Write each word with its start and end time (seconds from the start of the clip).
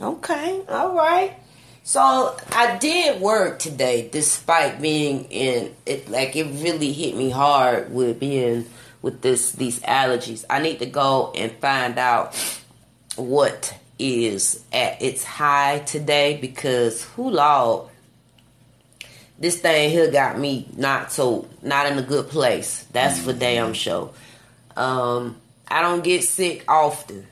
Okay, 0.00 0.62
all 0.68 0.94
right. 0.94 1.34
So 1.84 2.36
I 2.52 2.78
did 2.78 3.20
work 3.20 3.58
today, 3.58 4.08
despite 4.10 4.80
being 4.80 5.24
in 5.24 5.74
it. 5.84 6.08
Like 6.08 6.36
it 6.36 6.44
really 6.62 6.92
hit 6.92 7.16
me 7.16 7.30
hard 7.30 7.92
with 7.92 8.20
being 8.20 8.66
with 9.02 9.20
this 9.20 9.52
these 9.52 9.80
allergies. 9.80 10.44
I 10.48 10.60
need 10.60 10.78
to 10.78 10.86
go 10.86 11.32
and 11.34 11.52
find 11.52 11.98
out 11.98 12.34
what 13.16 13.76
is 13.98 14.64
at 14.72 15.02
its 15.02 15.24
high 15.24 15.80
today 15.80 16.36
because 16.40 17.04
who 17.04 17.30
lord 17.30 17.88
this 19.38 19.60
thing 19.60 19.90
here 19.90 20.10
got 20.10 20.38
me 20.38 20.66
not 20.76 21.12
so 21.12 21.48
not 21.62 21.86
in 21.86 21.98
a 21.98 22.02
good 22.02 22.28
place. 22.28 22.86
That's 22.92 23.18
for 23.18 23.32
damn 23.32 23.74
sure. 23.74 24.12
Um, 24.76 25.36
I 25.68 25.82
don't 25.82 26.04
get 26.04 26.22
sick 26.22 26.64
often. 26.68 27.26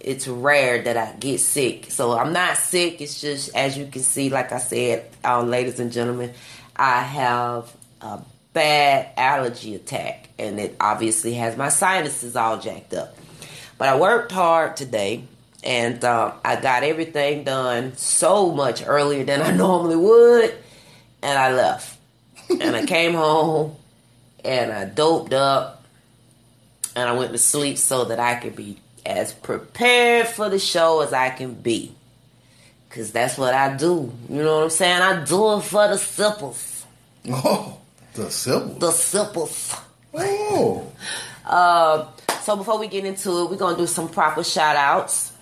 It's 0.00 0.28
rare 0.28 0.82
that 0.82 0.96
I 0.96 1.12
get 1.18 1.40
sick. 1.40 1.90
So 1.90 2.16
I'm 2.16 2.32
not 2.32 2.56
sick. 2.56 3.00
It's 3.00 3.20
just 3.20 3.54
as 3.54 3.76
you 3.76 3.86
can 3.86 4.02
see, 4.02 4.30
like 4.30 4.52
I 4.52 4.58
said, 4.58 5.10
um, 5.24 5.50
ladies 5.50 5.80
and 5.80 5.90
gentlemen, 5.90 6.32
I 6.76 7.02
have 7.02 7.74
a 8.00 8.20
bad 8.52 9.10
allergy 9.16 9.74
attack, 9.74 10.28
and 10.38 10.60
it 10.60 10.76
obviously 10.80 11.34
has 11.34 11.56
my 11.56 11.68
sinuses 11.68 12.36
all 12.36 12.58
jacked 12.58 12.94
up. 12.94 13.16
But 13.76 13.88
I 13.88 13.98
worked 13.98 14.32
hard 14.32 14.76
today, 14.76 15.24
and 15.62 16.02
um, 16.04 16.32
I 16.44 16.60
got 16.60 16.82
everything 16.82 17.44
done 17.44 17.96
so 17.96 18.52
much 18.52 18.82
earlier 18.86 19.24
than 19.24 19.42
I 19.42 19.50
normally 19.56 19.96
would, 19.96 20.54
and 21.22 21.38
I 21.38 21.52
left. 21.52 21.98
and 22.50 22.74
I 22.74 22.86
came 22.86 23.14
home, 23.14 23.76
and 24.44 24.72
I 24.72 24.84
doped 24.84 25.32
up, 25.32 25.84
and 26.94 27.08
I 27.08 27.12
went 27.12 27.32
to 27.32 27.38
sleep 27.38 27.78
so 27.78 28.06
that 28.06 28.18
I 28.18 28.36
could 28.36 28.56
be 28.56 28.78
as 29.08 29.32
prepared 29.32 30.28
for 30.28 30.50
the 30.50 30.58
show 30.58 31.00
as 31.00 31.14
I 31.14 31.30
can 31.30 31.54
be. 31.54 31.92
Cause 32.90 33.10
that's 33.10 33.38
what 33.38 33.54
I 33.54 33.74
do. 33.76 34.12
You 34.28 34.42
know 34.42 34.56
what 34.56 34.64
I'm 34.64 34.70
saying? 34.70 35.02
I 35.02 35.24
do 35.24 35.56
it 35.56 35.62
for 35.62 35.88
the 35.88 35.98
simples. 35.98 36.74
Oh, 37.30 37.78
the 38.14 38.30
simple. 38.30 38.74
The 38.78 38.90
simples. 38.92 39.74
Oh. 40.14 40.92
Uh, 41.44 42.06
so 42.42 42.56
before 42.56 42.78
we 42.78 42.88
get 42.88 43.06
into 43.06 43.30
it, 43.40 43.50
we're 43.50 43.56
gonna 43.56 43.74
do 43.74 43.86
some 43.86 44.06
proper 44.06 44.44
shout 44.44 44.76
outs. 44.76 45.32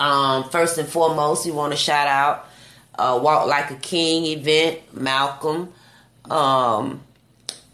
Um, 0.00 0.48
first 0.48 0.78
and 0.78 0.88
foremost, 0.88 1.44
we 1.44 1.52
want 1.52 1.74
to 1.74 1.76
shout 1.76 2.08
out 2.08 2.48
uh, 2.98 3.20
Walk 3.22 3.46
Like 3.48 3.70
a 3.70 3.74
King 3.74 4.24
event, 4.24 4.78
Malcolm. 4.94 5.70
Um, 6.30 7.02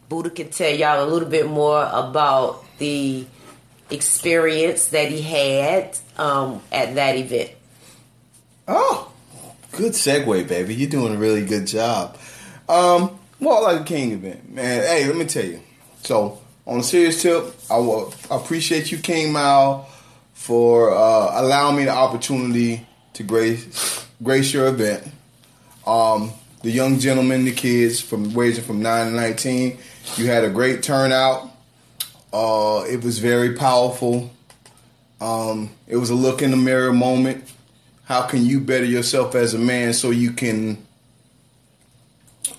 Buddha 0.09 0.31
can 0.31 0.51
tell 0.51 0.75
y'all 0.75 1.05
a 1.05 1.09
little 1.09 1.29
bit 1.29 1.47
more 1.49 1.89
about 1.93 2.65
the 2.79 3.27
experience 3.95 4.89
that 4.89 5.11
he 5.11 5.23
had 5.23 5.97
um, 6.17 6.61
at 6.71 6.95
that 6.97 7.17
event. 7.17 7.51
Oh, 8.69 9.13
good 9.73 9.93
segue, 9.93 10.49
baby. 10.49 10.75
You're 10.75 10.91
doing 10.91 11.15
a 11.15 11.19
really 11.19 11.45
good 11.45 11.67
job. 11.67 12.19
Um, 12.69 13.19
Walk 13.41 13.63
Like 13.63 13.81
a 13.83 13.85
King 13.85 14.13
event, 14.13 14.53
man. 14.53 14.83
Hey, 14.83 15.07
let 15.07 15.17
me 15.17 15.25
tell 15.25 15.45
you. 15.45 15.61
So, 16.03 16.41
on 16.67 16.81
a 16.81 16.83
serious 16.83 17.21
tip, 17.21 17.55
I 17.71 17.77
will 17.79 18.15
appreciate 18.31 18.91
you, 18.91 18.99
King 18.99 19.33
Mal, 19.33 19.89
for 20.33 20.91
uh, 20.93 21.41
allowing 21.41 21.77
me 21.77 21.85
the 21.85 21.91
opportunity 21.91 22.87
to 23.15 23.23
grace 23.23 24.07
grace 24.23 24.53
your 24.53 24.69
event. 24.69 25.07
Um, 25.87 26.33
the 26.63 26.71
young 26.71 26.99
gentlemen, 26.99 27.45
the 27.45 27.53
kids 27.53 28.01
from 28.01 28.31
ranging 28.31 28.65
from 28.65 28.81
nine 28.81 29.09
to 29.09 29.13
nineteen, 29.13 29.79
you 30.17 30.27
had 30.27 30.45
a 30.45 30.51
great 30.51 30.83
turnout. 30.83 31.51
Uh, 32.35 32.83
it 32.89 33.05
was 33.05 33.21
very 33.21 33.55
powerful. 33.55 34.29
Um, 35.21 35.71
it 35.87 35.97
was 35.97 36.11
a 36.11 36.17
look 36.17 36.43
in 36.43 36.51
the 36.51 36.57
mirror 36.57 36.93
moment. 36.93 37.45
How 38.07 38.23
can 38.23 38.45
you 38.45 38.59
better 38.59 38.85
yourself 38.85 39.37
as 39.37 39.55
a 39.55 39.59
man 39.59 39.93
so 39.93 40.11
you 40.11 40.33
can 40.33 40.85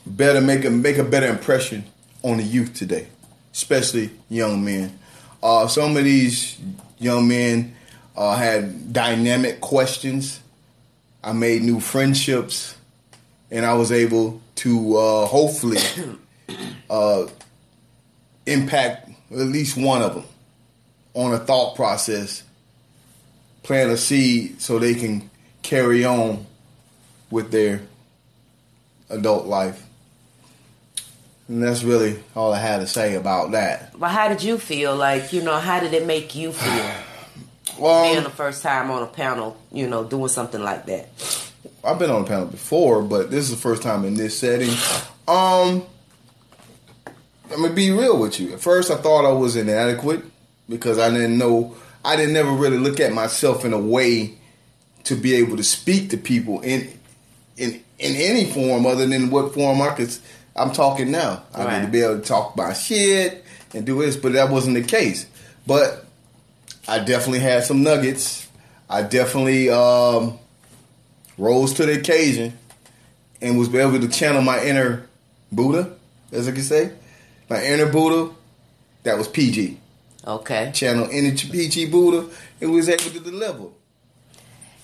better 0.06 0.40
make 0.40 0.64
a 0.64 0.70
make 0.70 0.98
a 0.98 1.04
better 1.04 1.28
impression 1.28 1.84
on 2.24 2.38
the 2.38 2.44
youth 2.44 2.74
today, 2.74 3.08
especially 3.52 4.12
young 4.30 4.64
men. 4.64 4.98
Uh, 5.44 5.68
some 5.68 5.98
of 5.98 6.06
these 6.06 6.58
young 6.98 7.28
men 7.28 7.76
uh, 8.16 8.38
had 8.38 8.94
dynamic 8.94 9.60
questions. 9.60 10.40
I 11.22 11.34
made 11.34 11.64
new 11.64 11.82
friendships, 11.82 12.78
and 13.52 13.66
I 13.66 13.74
was 13.74 13.92
able 13.92 14.40
to 14.56 14.96
uh, 14.96 15.26
hopefully 15.26 15.80
uh, 16.90 17.28
impact 18.46 19.10
at 19.32 19.38
least 19.38 19.78
one 19.78 20.02
of 20.02 20.16
them 20.16 20.26
on 21.14 21.34
a 21.34 21.40
thought 21.40 21.76
process, 21.76 22.44
plant 23.64 23.92
a 23.92 23.98
seed 23.98 24.62
so 24.62 24.78
they 24.78 24.94
can 24.94 25.30
carry 25.64 26.06
on 26.06 26.46
with 27.32 27.52
their 27.52 27.82
adult 29.10 29.46
life. 29.46 29.82
And 31.48 31.62
that's 31.62 31.84
really 31.84 32.20
all 32.36 32.54
I 32.54 32.60
had 32.60 32.80
to 32.80 32.88
say 32.88 33.16
about 33.16 33.52
that. 33.52 33.98
But 33.98 34.10
how 34.10 34.28
did 34.28 34.44
you 34.44 34.58
feel? 34.58 34.96
Like, 34.96 35.32
you 35.32 35.42
know, 35.42 35.58
how 35.58 35.80
did 35.80 35.94
it 35.94 36.06
make 36.06 36.36
you 36.36 36.52
feel 36.52 36.92
Well, 37.80 38.12
being 38.12 38.24
the 38.24 38.30
first 38.30 38.64
time 38.64 38.90
on 38.90 39.04
a 39.04 39.08
panel, 39.08 39.58
you 39.72 39.88
know, 39.88 40.04
doing 40.04 40.30
something 40.30 40.62
like 40.62 40.86
that? 40.86 41.10
I've 41.84 42.00
been 42.00 42.10
on 42.10 42.24
a 42.24 42.26
panel 42.26 42.48
before, 42.48 43.04
but 43.04 43.30
this 43.30 43.46
is 43.46 43.52
the 43.52 43.58
first 43.58 43.84
time 43.84 44.06
in 44.06 44.16
this 44.16 44.38
setting. 44.38 44.74
Um, 45.28 45.84
I'm 47.52 47.62
gonna 47.62 47.74
be 47.74 47.92
real 47.92 48.20
with 48.20 48.40
you. 48.40 48.54
At 48.54 48.62
first, 48.62 48.92
I 48.92 48.96
thought 48.96 49.26
I 49.26 49.32
was 49.32 49.56
inadequate 49.56 50.24
because 50.68 50.98
I 51.00 51.10
didn't 51.10 51.38
know. 51.38 51.76
I 52.04 52.16
didn't 52.16 52.34
never 52.34 52.52
really 52.52 52.78
look 52.78 53.00
at 53.00 53.14
myself 53.14 53.66
in 53.66 53.74
a 53.74 53.80
way 53.80 54.38
to 55.06 55.16
be 55.16 55.36
able 55.36 55.58
to 55.58 55.64
speak 55.64 56.10
to 56.10 56.18
people 56.18 56.62
in 56.62 56.90
in 57.58 57.84
in 58.00 58.16
any 58.16 58.46
form 58.46 58.86
other 58.86 59.08
than 59.08 59.30
what 59.30 59.54
form 59.54 59.82
I 59.82 59.94
could. 59.94 60.16
I'm 60.56 60.72
talking 60.72 61.12
now. 61.12 61.44
I 61.54 61.80
need 61.80 61.86
to 61.86 61.92
be 61.92 62.02
able 62.02 62.20
to 62.20 62.24
talk 62.26 62.56
my 62.56 62.74
shit 62.74 63.44
and 63.74 63.86
do 63.86 64.02
this, 64.02 64.16
but 64.16 64.34
that 64.34 64.50
wasn't 64.50 64.76
the 64.76 64.84
case. 64.84 65.26
But 65.68 66.06
I 66.88 67.00
definitely 67.00 67.40
had 67.40 67.64
some 67.64 67.84
nuggets. 67.84 68.48
I 68.90 69.02
definitely 69.02 69.70
um, 69.70 70.40
rose 71.38 71.74
to 71.76 71.86
the 71.86 72.00
occasion 72.00 72.58
and 73.42 73.58
was 73.58 73.74
able 73.74 74.00
to 74.00 74.08
channel 74.08 74.42
my 74.42 74.64
inner 74.64 75.08
Buddha, 75.52 75.96
as 76.32 76.48
I 76.48 76.52
can 76.52 76.62
say, 76.62 76.92
my 77.50 77.64
inner 77.64 77.92
Buddha. 77.92 78.34
That 79.04 79.18
was 79.18 79.28
PG. 79.28 79.80
Okay. 80.26 80.72
Channel 80.74 81.10
inner 81.12 81.36
PG 81.36 81.88
Buddha, 81.92 82.28
and 82.62 82.72
was 82.74 82.90
able 82.90 83.04
to 83.04 83.20
deliver. 83.20 83.66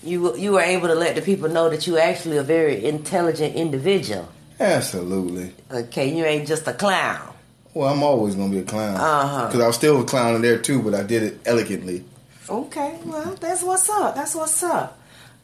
You 0.02 0.36
you 0.36 0.52
were 0.52 0.60
able 0.60 0.88
to 0.88 0.94
let 0.94 1.14
the 1.14 1.22
people 1.22 1.48
know 1.48 1.70
that 1.70 1.86
you 1.86 1.98
actually 1.98 2.36
a 2.36 2.42
very 2.42 2.84
intelligent 2.84 3.54
individual. 3.54 4.28
Absolutely. 4.58 5.52
Okay, 5.70 6.14
you 6.16 6.24
ain't 6.24 6.46
just 6.46 6.66
a 6.68 6.72
clown. 6.72 7.32
Well, 7.74 7.92
I'm 7.92 8.02
always 8.02 8.34
gonna 8.34 8.50
be 8.50 8.58
a 8.58 8.64
clown 8.64 8.96
Uh-huh. 8.96 9.46
because 9.46 9.60
I 9.60 9.66
was 9.66 9.76
still 9.76 10.00
a 10.00 10.04
clown 10.04 10.34
in 10.36 10.42
there 10.42 10.58
too, 10.58 10.82
but 10.82 10.94
I 10.94 11.02
did 11.02 11.22
it 11.22 11.40
elegantly. 11.46 12.04
Okay, 12.48 12.98
well, 13.04 13.34
that's 13.40 13.62
what's 13.62 13.88
up. 13.88 14.14
That's 14.14 14.34
what's 14.34 14.62
up. 14.62 14.98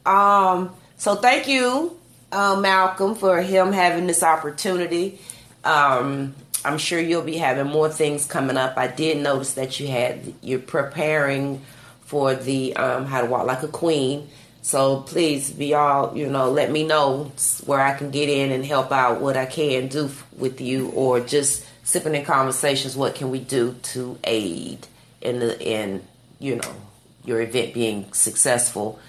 Um, 0.05 0.71
so 0.97 1.15
thank 1.15 1.47
you, 1.47 1.97
uh, 2.31 2.57
Malcolm, 2.59 3.15
for 3.15 3.41
him 3.41 3.71
having 3.71 4.07
this 4.07 4.21
opportunity. 4.23 5.19
Um, 5.63 6.35
I'm 6.65 6.77
sure 6.77 6.99
you'll 6.99 7.21
be 7.21 7.37
having 7.37 7.67
more 7.67 7.89
things 7.89 8.25
coming 8.25 8.57
up. 8.57 8.77
I 8.77 8.87
did 8.87 9.23
notice 9.23 9.53
that 9.53 9.79
you 9.79 9.87
had 9.87 10.33
you're 10.41 10.59
preparing 10.59 11.61
for 12.01 12.35
the 12.35 12.75
um, 12.75 13.05
How 13.05 13.21
to 13.21 13.27
Walk 13.27 13.45
Like 13.45 13.63
a 13.63 13.67
Queen. 13.67 14.29
So 14.61 15.01
please 15.01 15.51
be 15.51 15.73
all 15.73 16.15
you 16.17 16.27
know. 16.27 16.51
Let 16.51 16.69
me 16.69 16.85
know 16.85 17.31
where 17.65 17.79
I 17.79 17.97
can 17.97 18.11
get 18.11 18.29
in 18.29 18.51
and 18.51 18.65
help 18.65 18.91
out 18.91 19.21
what 19.21 19.37
I 19.37 19.45
can 19.45 19.87
do 19.87 20.09
with 20.37 20.59
you, 20.59 20.89
or 20.89 21.21
just 21.21 21.65
sipping 21.83 22.13
in 22.13 22.25
conversations. 22.25 22.97
What 22.97 23.15
can 23.15 23.29
we 23.29 23.39
do 23.39 23.75
to 23.93 24.19
aid 24.25 24.87
in 25.21 25.39
the 25.39 25.59
in 25.61 26.03
you 26.39 26.57
know 26.57 26.75
your 27.23 27.41
event 27.41 27.73
being 27.73 28.11
successful? 28.11 28.99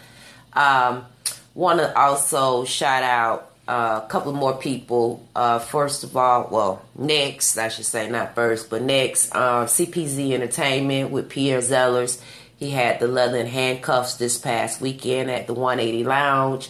Um, 0.53 1.07
Want 1.53 1.81
to 1.81 1.99
also 1.99 2.65
shout 2.65 3.03
out 3.03 3.50
uh, 3.71 4.01
a 4.05 4.09
couple 4.09 4.33
more 4.33 4.57
people. 4.57 5.25
Uh, 5.37 5.61
first 5.61 6.03
of 6.03 6.17
all, 6.17 6.49
well, 6.51 6.85
next 6.99 7.57
I 7.57 7.69
should 7.69 7.85
say 7.85 8.11
not 8.11 8.35
first, 8.35 8.69
but 8.69 8.83
next 8.83 9.33
um, 9.33 9.67
CPZ 9.67 10.33
Entertainment 10.33 11.13
with 11.13 11.29
Pierre 11.29 11.61
Zellers. 11.61 12.21
He 12.57 12.71
had 12.71 12.99
the 12.99 13.07
leather 13.07 13.39
and 13.39 13.49
handcuffs 13.49 14.17
this 14.17 14.39
past 14.39 14.81
weekend 14.81 15.31
at 15.31 15.47
the 15.47 15.55
180 15.55 16.03
Lounge. 16.03 16.69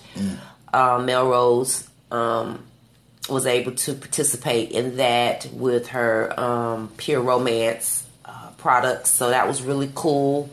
Uh, 0.75 0.99
Melrose 0.99 1.88
um, 2.11 2.64
was 3.31 3.47
able 3.47 3.73
to 3.73 3.94
participate 3.94 4.70
in 4.70 4.99
that 4.99 5.47
with 5.55 5.88
her 5.88 6.38
um, 6.38 6.93
Pure 6.99 7.23
Romance 7.23 8.06
uh, 8.26 8.50
products, 8.58 9.08
so 9.08 9.31
that 9.31 9.49
was 9.49 9.62
really 9.62 9.91
cool. 9.94 10.50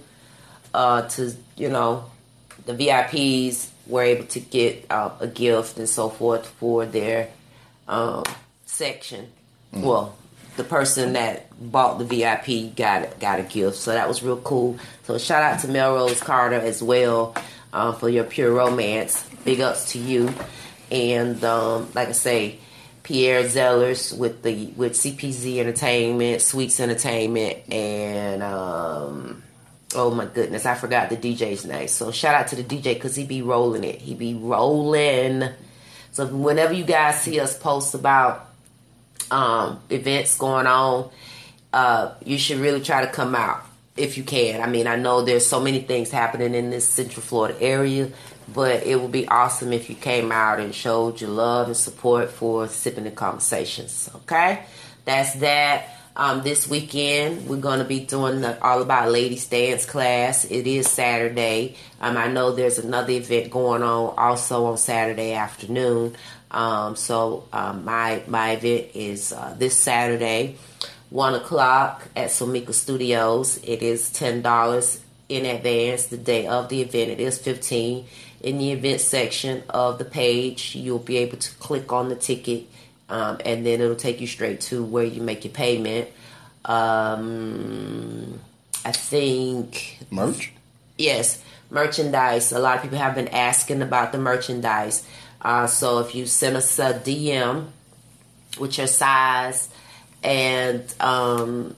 Uh, 0.74 1.02
to 1.10 1.36
you 1.58 1.68
know, 1.68 2.06
the 2.66 2.74
VIPs 2.74 3.68
were 3.88 4.04
able 4.04 4.26
to 4.26 4.40
get 4.40 4.86
uh, 4.90 5.12
a 5.20 5.28
gift 5.28 5.78
and 5.78 5.88
so 5.90 6.10
forth 6.10 6.46
for 6.46 6.86
their 6.86 7.30
um, 7.88 8.24
section. 8.66 9.28
Well, 9.74 10.16
the 10.56 10.64
person 10.64 11.14
that 11.14 11.48
bought 11.72 12.00
the 12.00 12.06
VIP 12.06 12.76
got 12.76 13.20
got 13.20 13.40
a 13.40 13.44
gift, 13.44 13.78
so 13.78 13.92
that 13.92 14.08
was 14.08 14.24
real 14.24 14.38
cool. 14.38 14.78
So 15.04 15.18
shout 15.18 15.44
out 15.44 15.60
to 15.62 15.68
Melrose 15.68 16.20
Carter 16.22 16.56
as 16.56 16.82
well. 16.82 17.36
uh, 17.74 17.94
for 17.94 18.10
your 18.10 18.24
pure 18.24 18.52
romance. 18.52 19.28
Big 19.46 19.62
ups 19.62 19.92
to 19.94 20.00
you. 20.00 20.34
And 20.92 21.44
um, 21.44 21.90
like 21.94 22.10
I 22.10 22.14
say, 22.14 22.60
Pierre 23.04 23.44
Zellers 23.44 24.18
with 24.18 24.44
the 24.44 24.68
with 24.76 24.94
CPZ 24.94 25.58
Entertainment, 25.58 26.42
Sweets 26.42 26.80
Entertainment, 26.80 27.72
and 27.72 28.44
um, 28.44 29.44
oh 29.96 30.12
my 30.12 30.26
goodness, 30.26 30.66
I 30.66 30.76
forgot 30.76 31.10
the 31.10 31.18
DJ's 31.18 31.66
name. 31.66 31.88
So 31.88 32.12
shout 32.12 32.36
out 32.36 32.48
to 32.50 32.56
the 32.56 32.64
DJ 32.64 32.96
because 32.96 33.16
he 33.16 33.26
be 33.26 33.42
rolling 33.42 33.84
it. 33.84 34.00
He 34.02 34.14
be 34.14 34.34
rolling. 34.34 35.50
So 36.12 36.28
whenever 36.28 36.74
you 36.74 36.84
guys 36.84 37.22
see 37.22 37.40
us 37.40 37.58
post 37.58 37.94
about 37.94 38.50
um, 39.32 39.80
events 39.90 40.38
going 40.38 40.68
on, 40.68 41.10
uh, 41.74 42.14
you 42.26 42.38
should 42.38 42.58
really 42.58 42.82
try 42.82 43.06
to 43.06 43.12
come 43.12 43.36
out 43.36 43.64
if 43.96 44.18
you 44.18 44.24
can. 44.24 44.62
I 44.62 44.68
mean, 44.68 44.88
I 44.88 44.96
know 44.96 45.22
there's 45.22 45.46
so 45.46 45.60
many 45.60 45.80
things 45.80 46.12
happening 46.12 46.54
in 46.54 46.70
this 46.70 46.88
Central 46.88 47.22
Florida 47.22 47.60
area, 47.62 48.10
but 48.54 48.86
it 48.86 49.00
would 49.02 49.12
be 49.12 49.28
awesome 49.28 49.74
if 49.74 49.90
you 49.90 49.96
came 49.96 50.32
out 50.32 50.60
and 50.60 50.74
showed 50.74 51.20
your 51.20 51.32
love 51.32 51.68
and 51.68 51.78
support 51.78 52.32
for 52.32 52.68
Sipping 52.68 53.04
the 53.04 53.12
Conversations. 53.12 54.10
Okay, 54.16 54.64
that's 55.06 55.34
that. 55.36 55.97
Um, 56.20 56.42
this 56.42 56.68
weekend 56.68 57.48
we're 57.48 57.58
going 57.58 57.78
to 57.78 57.86
be 57.86 58.00
doing 58.00 58.42
the 58.42 58.60
All 58.64 58.82
About 58.82 59.12
Ladies 59.12 59.46
Dance 59.46 59.86
class. 59.86 60.46
It 60.46 60.66
is 60.66 60.90
Saturday. 60.90 61.76
Um, 62.02 62.18
I 62.18 62.28
know 62.28 62.54
there's 62.54 62.80
another 62.80 63.12
event 63.12 63.52
going 63.52 63.84
on 63.84 64.16
also 64.18 64.66
on 64.66 64.80
Saturday 64.80 65.34
afternoon. 65.34 66.16
Um, 66.50 66.96
so 66.96 67.48
um, 67.54 67.86
my 67.86 68.24
my 68.26 68.54
event 68.54 68.96
is 68.96 69.32
uh, 69.32 69.56
this 69.60 69.78
Saturday, 69.80 70.56
one 71.12 71.36
o'clock 71.36 72.08
at 72.16 72.30
Somika 72.30 72.74
Studios. 72.74 73.58
It 73.64 73.84
is 73.84 74.10
ten 74.10 74.42
dollars 74.42 75.00
in 75.30 75.46
advance. 75.46 76.08
The 76.08 76.18
day 76.18 76.48
of 76.48 76.70
the 76.70 76.82
event, 76.82 77.12
it 77.12 77.20
is 77.20 77.38
fifteen. 77.38 78.08
In 78.42 78.58
the 78.58 78.72
event 78.72 79.02
section 79.02 79.62
of 79.70 80.00
the 80.00 80.06
page, 80.06 80.74
you'll 80.74 80.98
be 80.98 81.18
able 81.18 81.38
to 81.38 81.56
click 81.58 81.94
on 81.94 82.10
the 82.10 82.16
ticket, 82.16 82.66
um, 83.10 83.40
and 83.46 83.66
then 83.66 83.82
it'll 83.82 83.96
take 83.96 84.22
you 84.22 84.28
straight 84.28 84.62
to 84.62 84.84
where 84.84 85.04
you 85.04 85.22
make 85.22 85.44
your 85.44 85.54
payment. 85.54 86.10
Um, 86.66 88.40
I 88.84 88.92
think 88.92 90.00
Merch? 90.12 90.52
Yes, 90.98 91.42
merchandise. 91.70 92.52
A 92.52 92.60
lot 92.60 92.78
of 92.78 92.84
people 92.84 92.98
have 92.98 93.16
been 93.16 93.28
asking 93.28 93.82
about 93.82 94.12
the 94.12 94.18
merchandise. 94.18 95.06
Uh, 95.42 95.68
so 95.68 96.00
if 96.00 96.16
you 96.16 96.26
send 96.26 96.58
us 96.58 96.80
a 96.80 96.94
DM 96.94 97.68
with 98.60 98.78
your 98.78 98.88
size 98.88 99.70
and 100.24 100.94
um, 101.00 101.76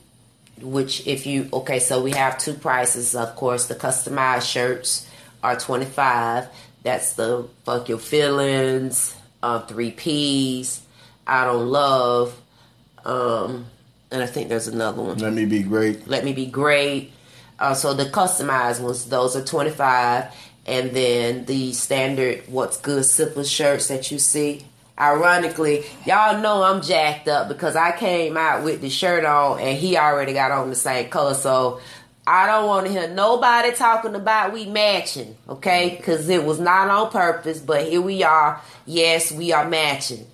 which 0.62 1.06
if 1.08 1.26
you 1.26 1.50
okay, 1.54 1.80
so 1.80 2.02
we 2.02 2.12
have 2.12 2.38
two 2.38 2.54
prices. 2.54 3.16
Of 3.16 3.36
course, 3.36 3.68
the 3.68 3.76
customized 3.76 4.50
shirts 4.50 5.10
are 5.44 5.58
twenty 5.58 5.86
five. 5.86 6.48
That's 6.84 7.14
the 7.14 7.48
fuck 7.66 7.90
your 7.90 8.00
feelings, 8.00 9.16
uh, 9.44 9.60
three 9.60 9.92
P's, 9.92 10.82
I 11.30 11.46
don't 11.46 11.68
love, 11.68 12.36
um, 13.06 13.68
and 14.10 14.24
I 14.24 14.26
think 14.26 14.50
there's 14.50 14.68
another 14.68 15.04
one. 15.04 15.20
Let 15.20 15.32
me 15.32 15.46
be 15.46 15.62
great. 15.62 16.08
Let 16.08 16.26
Me 16.26 16.34
Be 16.34 16.48
Great. 16.48 17.12
Uh, 17.60 17.76
so 17.76 17.94
the 17.94 18.06
customized 18.06 18.82
ones, 18.82 19.06
those 19.06 19.36
are 19.36 19.44
25 19.44 20.34
And 20.66 20.92
then 20.92 21.46
the 21.46 21.74
standard 21.74 22.44
What's 22.48 22.78
Good 22.78 23.06
Simple 23.06 23.44
shirts 23.44 23.90
that 23.90 24.10
you 24.10 24.18
see. 24.18 24.66
Ironically, 25.00 25.86
y'all 26.06 26.42
know 26.42 26.64
I'm 26.64 26.82
jacked 26.82 27.28
up 27.28 27.48
because 27.48 27.76
I 27.76 27.92
came 27.96 28.36
out 28.36 28.64
with 28.64 28.82
the 28.82 28.90
shirt 28.90 29.24
on 29.24 29.60
and 29.60 29.78
he 29.78 29.98
already 29.98 30.34
got 30.34 30.52
on 30.52 30.70
the 30.70 30.76
same 30.76 31.10
color. 31.10 31.36
So 31.36 31.80
I 32.26 32.48
don't 32.48 32.66
want 32.66 32.88
to 32.88 32.92
hear 32.92 33.08
nobody 33.08 33.72
talking 33.74 34.16
about 34.16 34.52
we 34.52 34.66
matching, 34.66 35.38
okay? 35.48 35.96
Because 35.96 36.28
it 36.28 36.44
was 36.44 36.60
not 36.60 36.90
on 36.90 37.12
purpose, 37.12 37.60
but 37.60 37.88
here 37.88 38.02
we 38.02 38.24
are. 38.24 38.62
Yes, 38.86 39.32
we 39.32 39.54
are 39.54 39.70
matching. 39.70 40.26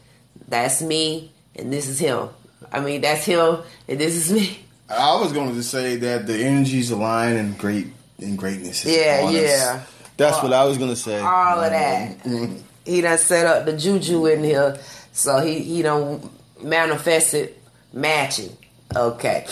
That's 0.47 0.81
me 0.81 1.31
and 1.55 1.71
this 1.71 1.87
is 1.87 1.99
him. 1.99 2.29
I 2.71 2.79
mean, 2.79 3.01
that's 3.01 3.25
him 3.25 3.59
and 3.87 3.99
this 3.99 4.15
is 4.15 4.31
me. 4.31 4.59
I 4.89 5.19
was 5.19 5.33
going 5.33 5.55
to 5.55 5.63
say 5.63 5.95
that 5.95 6.27
the 6.27 6.35
energies 6.37 6.91
align 6.91 7.37
and 7.37 7.57
great 7.57 7.87
and 8.19 8.37
greatness. 8.37 8.85
is 8.85 8.95
Yeah, 8.95 9.21
us. 9.25 9.33
yeah. 9.33 9.83
That's 10.17 10.41
what 10.41 10.53
I 10.53 10.63
was 10.65 10.77
going 10.77 10.91
to 10.91 10.95
say. 10.95 11.19
all 11.19 11.59
of 11.61 11.71
that. 11.71 12.17
he 12.85 13.01
done 13.01 13.17
set 13.17 13.45
up 13.45 13.65
the 13.65 13.75
juju 13.75 14.27
in 14.27 14.43
here, 14.43 14.77
so 15.11 15.39
he 15.39 15.59
he 15.59 15.81
done 15.81 16.29
manifested 16.61 17.53
matching. 17.91 18.55
Okay, 18.95 19.45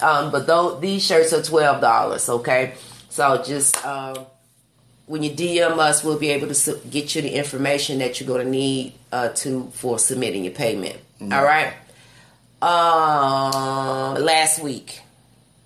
um, 0.00 0.30
but 0.30 0.46
though 0.46 0.78
these 0.78 1.04
shirts 1.04 1.32
are 1.32 1.42
twelve 1.42 1.80
dollars. 1.82 2.28
Okay, 2.28 2.74
so 3.10 3.42
just 3.42 3.84
um, 3.84 4.24
when 5.06 5.22
you 5.22 5.30
DM 5.32 5.78
us, 5.78 6.02
we'll 6.02 6.18
be 6.18 6.30
able 6.30 6.48
to 6.54 6.80
get 6.88 7.14
you 7.14 7.22
the 7.22 7.34
information 7.34 7.98
that 7.98 8.18
you're 8.20 8.26
going 8.28 8.44
to 8.44 8.50
need 8.50 8.94
uh, 9.12 9.28
to 9.30 9.70
for 9.74 9.98
submitting 9.98 10.44
your 10.44 10.52
payment. 10.54 10.96
All 11.20 11.44
right. 11.44 11.72
Uh, 12.60 14.16
last 14.20 14.62
week. 14.62 15.00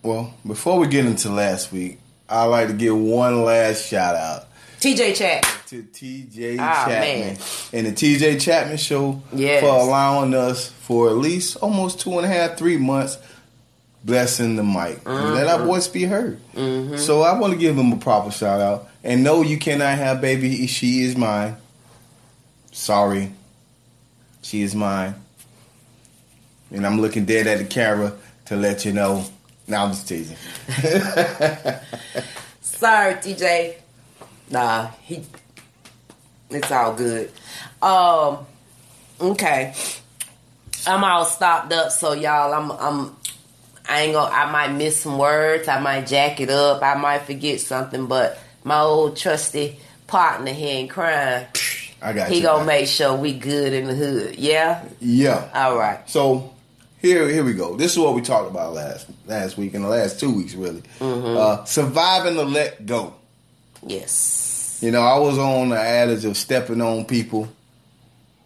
Well, 0.02 0.34
before 0.46 0.78
we 0.78 0.86
get 0.88 1.04
into 1.06 1.30
last 1.30 1.72
week, 1.72 1.98
I'd 2.28 2.46
like 2.46 2.68
to 2.68 2.74
give 2.74 2.96
one 2.96 3.44
last 3.44 3.86
shout 3.86 4.14
out 4.16 4.46
TJ 4.80 5.14
Chat. 5.16 5.42
to 5.68 5.82
TJ 5.82 6.56
Ah, 6.58 6.84
Chapman 6.88 7.20
man. 7.20 7.38
and 7.72 7.86
the 7.86 7.92
TJ 7.92 8.40
Chapman 8.40 8.76
Show 8.78 9.20
Yes. 9.34 9.60
for 9.62 9.68
allowing 9.68 10.34
us 10.34 10.68
for 10.70 11.08
at 11.10 11.16
least 11.16 11.56
almost 11.56 12.00
two 12.00 12.16
and 12.18 12.24
a 12.24 12.28
half, 12.28 12.56
three 12.56 12.78
months 12.78 13.18
blessing 14.04 14.56
the 14.56 14.62
mic. 14.62 15.00
and 15.04 15.34
Let 15.34 15.46
Mm-hmm. 15.46 15.60
our 15.60 15.66
voice 15.66 15.86
be 15.88 16.04
heard. 16.04 16.40
So 16.98 17.22
I 17.22 17.38
want 17.38 17.52
to 17.52 17.58
give 17.58 17.76
him 17.76 17.92
a 17.92 17.96
proper 17.98 18.30
shout 18.30 18.60
out. 18.60 18.88
And 19.04 19.22
no, 19.22 19.42
you 19.42 19.58
cannot 19.58 19.98
have 19.98 20.20
baby. 20.20 20.66
She 20.66 21.02
is 21.02 21.16
mine. 21.16 21.56
Sorry. 22.72 23.32
She 24.42 24.62
is 24.62 24.74
mine. 24.74 25.14
And 26.70 26.86
I'm 26.86 27.00
looking 27.00 27.24
dead 27.24 27.46
at 27.46 27.58
the 27.58 27.64
camera 27.64 28.14
to 28.46 28.56
let 28.56 28.84
you 28.84 28.92
know. 28.92 29.24
Now 29.66 29.84
I'm 29.84 29.90
just 29.90 30.08
teasing. 30.08 30.36
Sorry, 32.60 33.14
TJ. 33.14 33.76
Nah, 34.50 34.88
he. 35.02 35.24
It's 36.48 36.70
all 36.70 36.94
good. 36.94 37.30
Um. 37.82 38.38
Okay. 39.20 39.74
I'm 40.86 41.04
all 41.04 41.26
stopped 41.26 41.72
up, 41.72 41.92
so 41.92 42.14
y'all, 42.14 42.54
I'm, 42.54 42.70
I'm, 42.70 43.16
I 43.88 44.00
ain't 44.02 44.14
gonna. 44.14 44.34
I 44.34 44.50
might 44.50 44.72
miss 44.72 45.00
some 45.00 45.18
words. 45.18 45.68
I 45.68 45.78
might 45.78 46.06
jack 46.06 46.40
it 46.40 46.50
up. 46.50 46.82
I 46.82 46.94
might 46.94 47.22
forget 47.22 47.60
something, 47.60 48.06
but 48.06 48.38
my 48.64 48.80
old 48.80 49.16
trusty 49.16 49.78
partner, 50.06 50.52
here 50.52 50.78
ain't 50.78 50.90
crying. 50.90 51.46
I 52.02 52.12
got 52.12 52.28
He 52.30 52.36
you. 52.36 52.42
gonna 52.42 52.64
make 52.64 52.86
sure 52.86 53.14
we 53.14 53.32
good 53.34 53.72
in 53.72 53.86
the 53.86 53.94
hood. 53.94 54.36
Yeah. 54.36 54.84
Yeah. 55.00 55.48
All 55.54 55.76
right. 55.76 56.08
So 56.08 56.52
here, 57.00 57.28
here 57.28 57.44
we 57.44 57.52
go. 57.52 57.76
This 57.76 57.92
is 57.92 57.98
what 57.98 58.14
we 58.14 58.20
talked 58.22 58.50
about 58.50 58.72
last 58.74 59.06
last 59.26 59.56
week 59.56 59.74
and 59.74 59.84
the 59.84 59.88
last 59.88 60.18
two 60.20 60.32
weeks, 60.34 60.54
really. 60.54 60.82
Mm-hmm. 60.98 61.36
Uh, 61.36 61.64
surviving 61.64 62.36
the 62.36 62.44
let 62.44 62.86
go. 62.86 63.14
Yes. 63.86 64.78
You 64.82 64.90
know, 64.90 65.02
I 65.02 65.18
was 65.18 65.38
on 65.38 65.70
the 65.70 65.78
adage 65.78 66.24
of 66.24 66.36
stepping 66.36 66.80
on 66.80 67.04
people. 67.04 67.48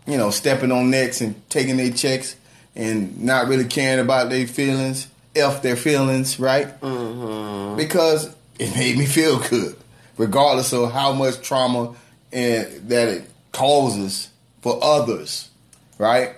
You 0.07 0.19
know, 0.19 0.31
stepping 0.31 0.71
on 0.71 0.90
necks 0.90 1.21
and 1.21 1.49
taking 1.49 1.76
their 1.78 1.90
checks 1.90 2.37
and 2.76 3.23
not 3.23 3.49
really 3.49 3.64
caring 3.64 4.00
about 4.00 4.28
their 4.31 4.47
feelings, 4.47 5.09
f 5.35 5.62
their 5.62 5.76
feelings, 5.76 6.38
right? 6.38 6.78
Mm-hmm. 6.81 7.76
Because 7.76 8.35
it 8.59 8.75
made 8.76 8.99
me 8.99 9.07
feel 9.07 9.38
good, 9.49 9.76
regardless 10.19 10.73
of 10.73 10.93
how 10.93 11.12
much 11.12 11.40
trauma 11.40 11.95
and 12.33 12.67
that 12.88 13.09
it 13.09 13.31
causes 13.54 14.28
for 14.61 14.78
others, 14.82 15.49
right? 15.96 16.37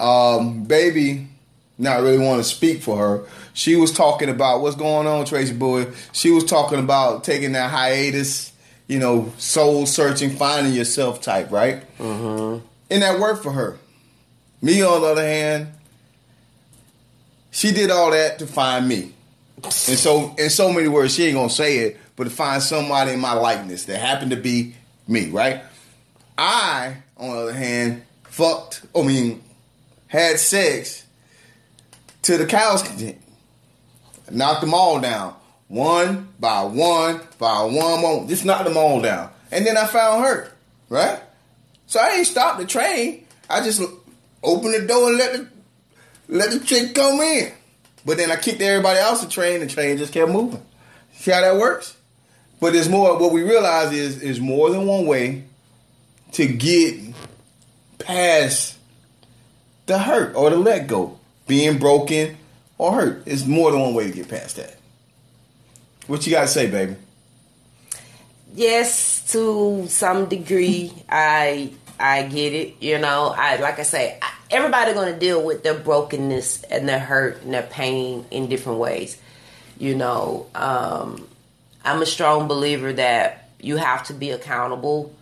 um, 0.00 0.64
baby 0.64 1.28
not 1.78 2.02
really 2.02 2.18
want 2.18 2.42
to 2.42 2.44
speak 2.44 2.82
for 2.82 2.96
her. 2.96 3.26
She 3.54 3.76
was 3.76 3.92
talking 3.92 4.28
about 4.28 4.60
what's 4.60 4.76
going 4.76 5.06
on, 5.06 5.24
Tracy 5.24 5.54
Boy. 5.54 5.86
She 6.12 6.30
was 6.30 6.44
talking 6.44 6.78
about 6.78 7.24
taking 7.24 7.52
that 7.52 7.70
hiatus, 7.70 8.52
you 8.86 8.98
know, 8.98 9.32
soul 9.38 9.86
searching, 9.86 10.30
finding 10.30 10.74
yourself 10.74 11.22
type, 11.22 11.50
right? 11.50 11.82
Mm-hmm. 11.98 12.66
And 12.90 13.02
that 13.02 13.18
worked 13.18 13.42
for 13.42 13.52
her. 13.52 13.78
Me, 14.60 14.82
on 14.82 15.00
the 15.00 15.06
other 15.06 15.26
hand, 15.26 15.68
she 17.50 17.72
did 17.72 17.90
all 17.90 18.10
that 18.10 18.38
to 18.40 18.46
find 18.46 18.86
me. 18.86 19.14
And 19.62 19.72
so, 19.72 20.34
in 20.38 20.50
so 20.50 20.72
many 20.72 20.88
words, 20.88 21.14
she 21.14 21.24
ain't 21.24 21.34
gonna 21.34 21.48
say 21.48 21.78
it, 21.78 21.98
but 22.14 22.24
to 22.24 22.30
find 22.30 22.62
somebody 22.62 23.12
in 23.12 23.20
my 23.20 23.32
likeness 23.32 23.84
that 23.84 23.98
happened 23.98 24.32
to 24.32 24.36
be 24.36 24.74
me, 25.08 25.30
right? 25.30 25.62
I, 26.36 26.96
on 27.16 27.30
the 27.30 27.36
other 27.36 27.52
hand, 27.52 28.02
fucked. 28.24 28.82
I 28.94 29.02
mean, 29.02 29.42
had 30.06 30.38
sex 30.38 31.04
to 32.22 32.36
the 32.36 32.46
cows 32.46 32.82
content. 32.82 33.18
Knocked 34.30 34.60
them 34.60 34.74
all 34.74 35.00
down. 35.00 35.34
One 35.68 36.28
by 36.38 36.62
one 36.64 37.20
by 37.38 37.62
one 37.62 38.02
one. 38.02 38.28
Just 38.28 38.44
knocked 38.44 38.64
them 38.64 38.76
all 38.76 39.00
down. 39.00 39.30
And 39.50 39.66
then 39.66 39.76
I 39.76 39.86
found 39.86 40.24
her. 40.24 40.52
Right? 40.88 41.20
So 41.86 42.00
I 42.00 42.10
ain't 42.10 42.26
stopped 42.26 42.58
the 42.58 42.66
train. 42.66 43.26
I 43.48 43.62
just 43.62 43.82
opened 44.42 44.74
the 44.74 44.86
door 44.86 45.08
and 45.08 45.18
let 45.18 45.32
the 45.32 45.48
let 46.28 46.50
the 46.52 46.60
chick 46.60 46.94
come 46.94 47.20
in. 47.20 47.52
But 48.04 48.16
then 48.16 48.30
I 48.30 48.36
kicked 48.36 48.62
everybody 48.62 48.98
else 48.98 49.22
the 49.22 49.30
train, 49.30 49.60
the 49.60 49.66
train 49.66 49.98
just 49.98 50.12
kept 50.12 50.30
moving. 50.30 50.62
See 51.12 51.32
how 51.32 51.40
that 51.40 51.56
works? 51.56 51.96
But 52.60 52.72
there's 52.72 52.88
more. 52.88 53.18
What 53.18 53.32
we 53.32 53.42
realize 53.42 53.92
is 53.92 54.22
is 54.22 54.40
more 54.40 54.70
than 54.70 54.86
one 54.86 55.06
way 55.06 55.44
to 56.32 56.46
get 56.46 57.14
past 57.98 58.78
the 59.86 59.98
hurt 59.98 60.34
or 60.34 60.50
the 60.50 60.56
let 60.56 60.86
go, 60.86 61.18
being 61.46 61.78
broken 61.78 62.36
or 62.78 62.92
hurt. 62.92 63.22
It's 63.26 63.46
more 63.46 63.70
than 63.70 63.80
one 63.80 63.94
way 63.94 64.06
to 64.06 64.12
get 64.12 64.28
past 64.28 64.56
that. 64.56 64.76
What 66.06 66.26
you 66.26 66.32
got 66.32 66.42
to 66.42 66.48
say, 66.48 66.70
baby? 66.70 66.96
Yes, 68.54 69.30
to 69.32 69.86
some 69.88 70.28
degree, 70.28 70.92
I 71.08 71.72
I 72.00 72.24
get 72.24 72.52
it. 72.52 72.76
You 72.80 72.98
know, 72.98 73.32
I 73.36 73.56
like 73.56 73.78
I 73.78 73.82
say, 73.82 74.18
I, 74.20 74.32
everybody 74.50 74.92
going 74.92 75.12
to 75.12 75.18
deal 75.18 75.44
with 75.44 75.62
their 75.62 75.78
brokenness 75.78 76.64
and 76.64 76.88
their 76.88 76.98
hurt 76.98 77.42
and 77.42 77.54
their 77.54 77.62
pain 77.62 78.24
in 78.30 78.48
different 78.48 78.78
ways. 78.78 79.20
You 79.78 79.94
know, 79.94 80.46
um, 80.54 81.28
I'm 81.84 82.02
a 82.02 82.06
strong 82.06 82.48
believer 82.48 82.92
that 82.92 83.50
you 83.60 83.76
have 83.76 84.04
to 84.06 84.14
be 84.14 84.30
accountable 84.30 85.14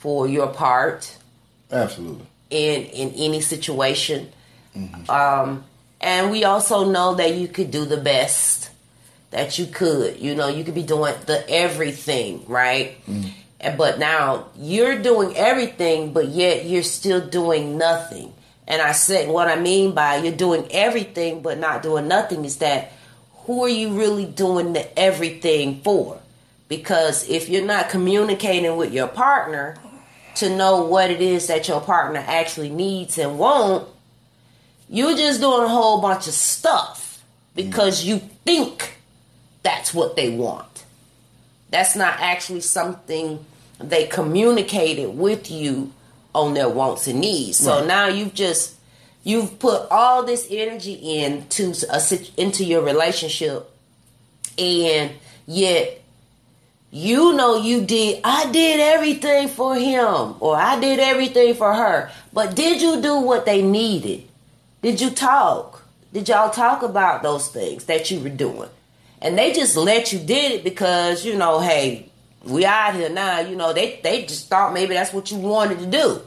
for 0.00 0.26
your 0.26 0.48
part. 0.48 1.16
Absolutely. 1.70 2.26
In 2.50 2.82
in 2.86 3.10
any 3.10 3.40
situation, 3.40 4.32
mm-hmm. 4.76 5.08
um, 5.08 5.64
and 6.00 6.32
we 6.32 6.42
also 6.42 6.90
know 6.90 7.14
that 7.14 7.34
you 7.34 7.46
could 7.46 7.70
do 7.70 7.84
the 7.84 7.96
best 7.96 8.70
that 9.30 9.58
you 9.58 9.66
could. 9.66 10.18
You 10.18 10.34
know, 10.34 10.48
you 10.48 10.64
could 10.64 10.74
be 10.74 10.82
doing 10.82 11.14
the 11.26 11.48
everything, 11.48 12.44
right? 12.48 12.96
Mm. 13.06 13.76
But 13.76 13.98
now 13.98 14.46
you're 14.56 14.98
doing 14.98 15.36
everything, 15.36 16.12
but 16.12 16.28
yet 16.28 16.64
you're 16.64 16.82
still 16.82 17.24
doing 17.24 17.78
nothing. 17.78 18.32
And 18.66 18.80
I 18.80 18.92
said, 18.92 19.28
what 19.28 19.48
I 19.48 19.56
mean 19.60 19.94
by 19.94 20.16
you're 20.16 20.32
doing 20.32 20.66
everything 20.70 21.42
but 21.42 21.58
not 21.58 21.82
doing 21.82 22.08
nothing 22.08 22.44
is 22.44 22.56
that 22.58 22.92
who 23.44 23.64
are 23.64 23.68
you 23.68 23.98
really 23.98 24.24
doing 24.24 24.72
the 24.72 24.98
everything 24.98 25.80
for? 25.82 26.20
Because 26.68 27.28
if 27.28 27.48
you're 27.48 27.66
not 27.66 27.90
communicating 27.90 28.76
with 28.76 28.92
your 28.92 29.08
partner 29.08 29.76
to 30.36 30.54
know 30.54 30.84
what 30.84 31.10
it 31.10 31.20
is 31.20 31.46
that 31.48 31.68
your 31.68 31.80
partner 31.80 32.22
actually 32.26 32.70
needs 32.70 33.18
and 33.18 33.38
won't, 33.38 33.88
you're 34.88 35.16
just 35.16 35.40
doing 35.40 35.64
a 35.64 35.68
whole 35.68 36.00
bunch 36.00 36.26
of 36.26 36.34
stuff 36.34 37.22
because 37.54 38.04
you 38.04 38.18
think 38.44 38.96
that's 39.62 39.94
what 39.94 40.16
they 40.16 40.30
want. 40.30 40.84
That's 41.70 41.94
not 41.94 42.18
actually 42.18 42.60
something 42.60 43.44
they 43.78 44.06
communicated 44.06 45.16
with 45.16 45.50
you 45.50 45.92
on 46.34 46.54
their 46.54 46.68
wants 46.68 47.06
and 47.06 47.20
needs. 47.20 47.58
So 47.58 47.78
right. 47.78 47.86
now 47.86 48.08
you've 48.08 48.34
just 48.34 48.74
you've 49.22 49.58
put 49.58 49.86
all 49.90 50.24
this 50.24 50.46
energy 50.50 50.94
into 50.94 51.74
a 51.90 52.00
into 52.36 52.64
your 52.64 52.82
relationship, 52.82 53.70
and 54.58 55.12
yet 55.46 55.99
you 56.90 57.34
know 57.34 57.56
you 57.56 57.82
did. 57.84 58.20
I 58.24 58.50
did 58.50 58.80
everything 58.80 59.48
for 59.48 59.76
him, 59.76 60.34
or 60.40 60.56
I 60.56 60.78
did 60.80 60.98
everything 60.98 61.54
for 61.54 61.72
her. 61.72 62.10
But 62.32 62.56
did 62.56 62.82
you 62.82 63.00
do 63.00 63.20
what 63.20 63.46
they 63.46 63.62
needed? 63.62 64.26
Did 64.82 65.00
you 65.00 65.10
talk? 65.10 65.84
Did 66.12 66.28
y'all 66.28 66.50
talk 66.50 66.82
about 66.82 67.22
those 67.22 67.48
things 67.48 67.84
that 67.84 68.10
you 68.10 68.20
were 68.20 68.28
doing? 68.28 68.68
And 69.22 69.38
they 69.38 69.52
just 69.52 69.76
let 69.76 70.12
you 70.12 70.18
did 70.18 70.52
it 70.52 70.64
because 70.64 71.24
you 71.24 71.36
know, 71.36 71.60
hey, 71.60 72.10
we 72.42 72.64
out 72.64 72.94
here 72.94 73.08
now. 73.10 73.40
You 73.40 73.54
know, 73.54 73.72
they 73.72 74.00
they 74.02 74.22
just 74.22 74.48
thought 74.48 74.74
maybe 74.74 74.94
that's 74.94 75.12
what 75.12 75.30
you 75.30 75.38
wanted 75.38 75.78
to 75.78 75.86
do. 75.86 76.20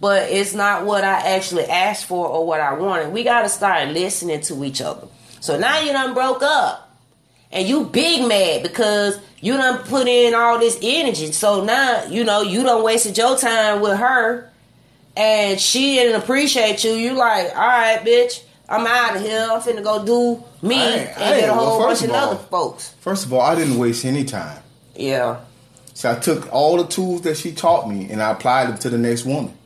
But 0.00 0.30
it's 0.30 0.54
not 0.54 0.84
what 0.84 1.04
I 1.04 1.36
actually 1.36 1.64
asked 1.64 2.06
for 2.06 2.26
or 2.26 2.46
what 2.46 2.60
I 2.60 2.74
wanted. 2.74 3.12
We 3.12 3.22
gotta 3.22 3.48
start 3.48 3.88
listening 3.90 4.40
to 4.42 4.64
each 4.64 4.80
other. 4.80 5.06
So 5.40 5.58
now 5.58 5.80
you 5.80 5.92
done 5.92 6.14
broke 6.14 6.42
up. 6.42 6.85
And 7.52 7.68
you 7.68 7.84
big 7.84 8.26
mad 8.26 8.62
because 8.62 9.18
you 9.40 9.56
done 9.56 9.78
put 9.84 10.08
in 10.08 10.34
all 10.34 10.58
this 10.58 10.78
energy. 10.82 11.32
So 11.32 11.64
now, 11.64 12.04
you 12.04 12.24
know, 12.24 12.42
you 12.42 12.62
done 12.62 12.82
wasted 12.82 13.16
your 13.16 13.36
time 13.38 13.80
with 13.80 13.98
her 13.98 14.50
and 15.16 15.60
she 15.60 15.94
didn't 15.94 16.20
appreciate 16.20 16.84
you. 16.84 16.90
You 16.92 17.14
like, 17.14 17.46
all 17.54 17.66
right, 17.66 18.00
bitch, 18.04 18.42
I'm 18.68 18.86
out 18.86 19.16
of 19.16 19.22
here. 19.22 19.46
I'm 19.50 19.60
finna 19.60 19.82
go 19.82 20.04
do 20.04 20.44
me 20.66 20.76
and 20.76 21.16
get 21.16 21.48
a 21.48 21.54
whole 21.54 21.78
well, 21.78 21.88
bunch 21.88 22.02
of, 22.02 22.10
all, 22.10 22.16
other 22.16 22.36
folks. 22.36 22.94
First 23.00 23.26
of 23.26 23.32
all, 23.32 23.40
I 23.40 23.54
didn't 23.54 23.78
waste 23.78 24.04
any 24.04 24.24
time. 24.24 24.62
Yeah. 24.94 25.40
So 25.94 26.12
I 26.12 26.16
took 26.16 26.52
all 26.52 26.76
the 26.76 26.86
tools 26.86 27.22
that 27.22 27.36
she 27.36 27.52
taught 27.52 27.88
me 27.88 28.10
and 28.10 28.22
I 28.22 28.32
applied 28.32 28.68
them 28.68 28.78
to 28.78 28.90
the 28.90 28.98
next 28.98 29.24
woman. 29.24 29.56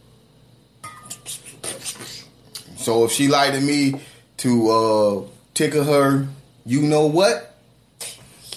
So 2.77 3.05
if 3.05 3.13
she 3.13 3.29
liked 3.29 3.61
me 3.63 4.01
to 4.39 4.71
uh, 4.71 5.23
tickle 5.55 5.85
her, 5.85 6.29
you 6.65 6.83
know 6.83 7.07
what? 7.07 7.50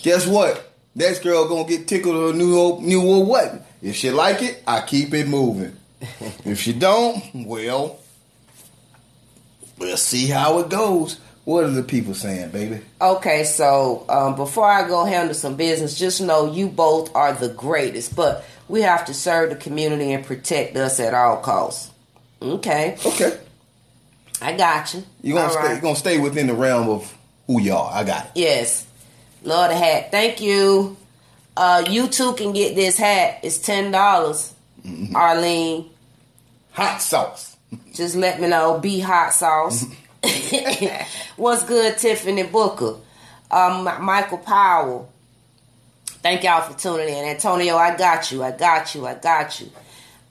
Guess 0.04 0.28
what? 0.28 0.72
Next 0.94 1.24
girl 1.24 1.48
gonna 1.48 1.68
get 1.68 1.88
tickled 1.88 2.16
or 2.16 2.34
new 2.34 2.80
new 2.82 3.02
or 3.02 3.26
what? 3.26 3.66
If 3.82 3.96
she 3.96 4.12
like 4.12 4.42
it, 4.42 4.62
I 4.68 4.82
keep 4.82 5.14
it 5.14 5.28
moving. 5.28 5.76
if 6.46 6.60
she 6.60 6.74
don't, 6.74 7.48
well, 7.48 8.00
we'll 9.80 9.98
see 9.98 10.28
how 10.28 10.60
it 10.60 10.70
goes. 10.70 11.20
What 11.46 11.66
are 11.66 11.72
the 11.72 11.84
people 11.84 12.14
saying, 12.14 12.52
baby? 12.52 12.82
Okay, 13.02 13.44
so 13.44 14.06
um, 14.08 14.36
before 14.36 14.70
I 14.70 14.88
go 14.88 15.04
handle 15.04 15.34
some 15.34 15.58
business, 15.58 15.98
just 15.98 16.22
know 16.22 16.52
you 16.52 16.68
both 16.68 17.14
are 17.16 17.34
the 17.34 17.50
greatest, 17.50 18.16
but 18.16 18.46
we 18.70 18.82
have 18.82 19.06
to 19.06 19.14
serve 19.14 19.50
the 19.50 19.58
community 19.58 20.14
and 20.14 20.26
protect 20.26 20.78
us 20.78 21.00
at 21.02 21.14
all 21.14 21.38
costs. 21.38 21.92
Okay. 22.42 22.98
Okay. 23.06 23.38
I 24.42 24.56
got 24.56 24.94
you. 24.94 25.04
You're 25.22 25.38
gonna, 25.38 25.52
stay, 25.52 25.60
right. 25.60 25.72
you're 25.72 25.82
gonna 25.82 25.96
stay 25.96 26.20
within 26.20 26.48
the 26.48 26.54
realm 26.54 26.90
of 26.90 27.14
who 27.48 27.60
y'all. 27.60 27.94
I 27.94 28.04
got 28.04 28.26
it. 28.26 28.32
Yes. 28.36 28.88
Lord 29.44 29.72
the 29.72 29.76
hat. 29.76 30.12
Thank 30.12 30.42
you. 30.42 30.98
Uh, 31.56 31.86
you 31.90 32.08
too 32.08 32.34
can 32.34 32.54
get 32.54 32.76
this 32.76 32.98
hat. 32.98 33.40
It's 33.44 33.58
ten 33.58 33.92
dollars. 33.92 34.54
Mm-hmm. 34.86 35.16
Arlene. 35.16 35.90
Hot 36.72 37.02
sauce. 37.02 37.56
Just 37.94 38.16
let 38.16 38.42
me 38.42 38.48
know. 38.48 38.80
Be 38.80 39.00
hot 39.00 39.34
sauce. 39.34 39.86
What's 41.36 41.64
good, 41.66 41.98
Tiffany 41.98 42.44
Booker? 42.44 42.96
Um, 43.52 43.84
Michael 44.02 44.40
Powell. 44.40 45.12
Thank 46.06 46.44
y'all 46.44 46.62
for 46.62 46.78
tuning 46.78 47.10
in. 47.10 47.26
Antonio, 47.26 47.76
I 47.76 47.96
got 47.96 48.32
you. 48.32 48.44
I 48.44 48.52
got 48.52 48.96
you. 48.96 49.06
I 49.06 49.16
got 49.16 49.60
you. 49.60 49.70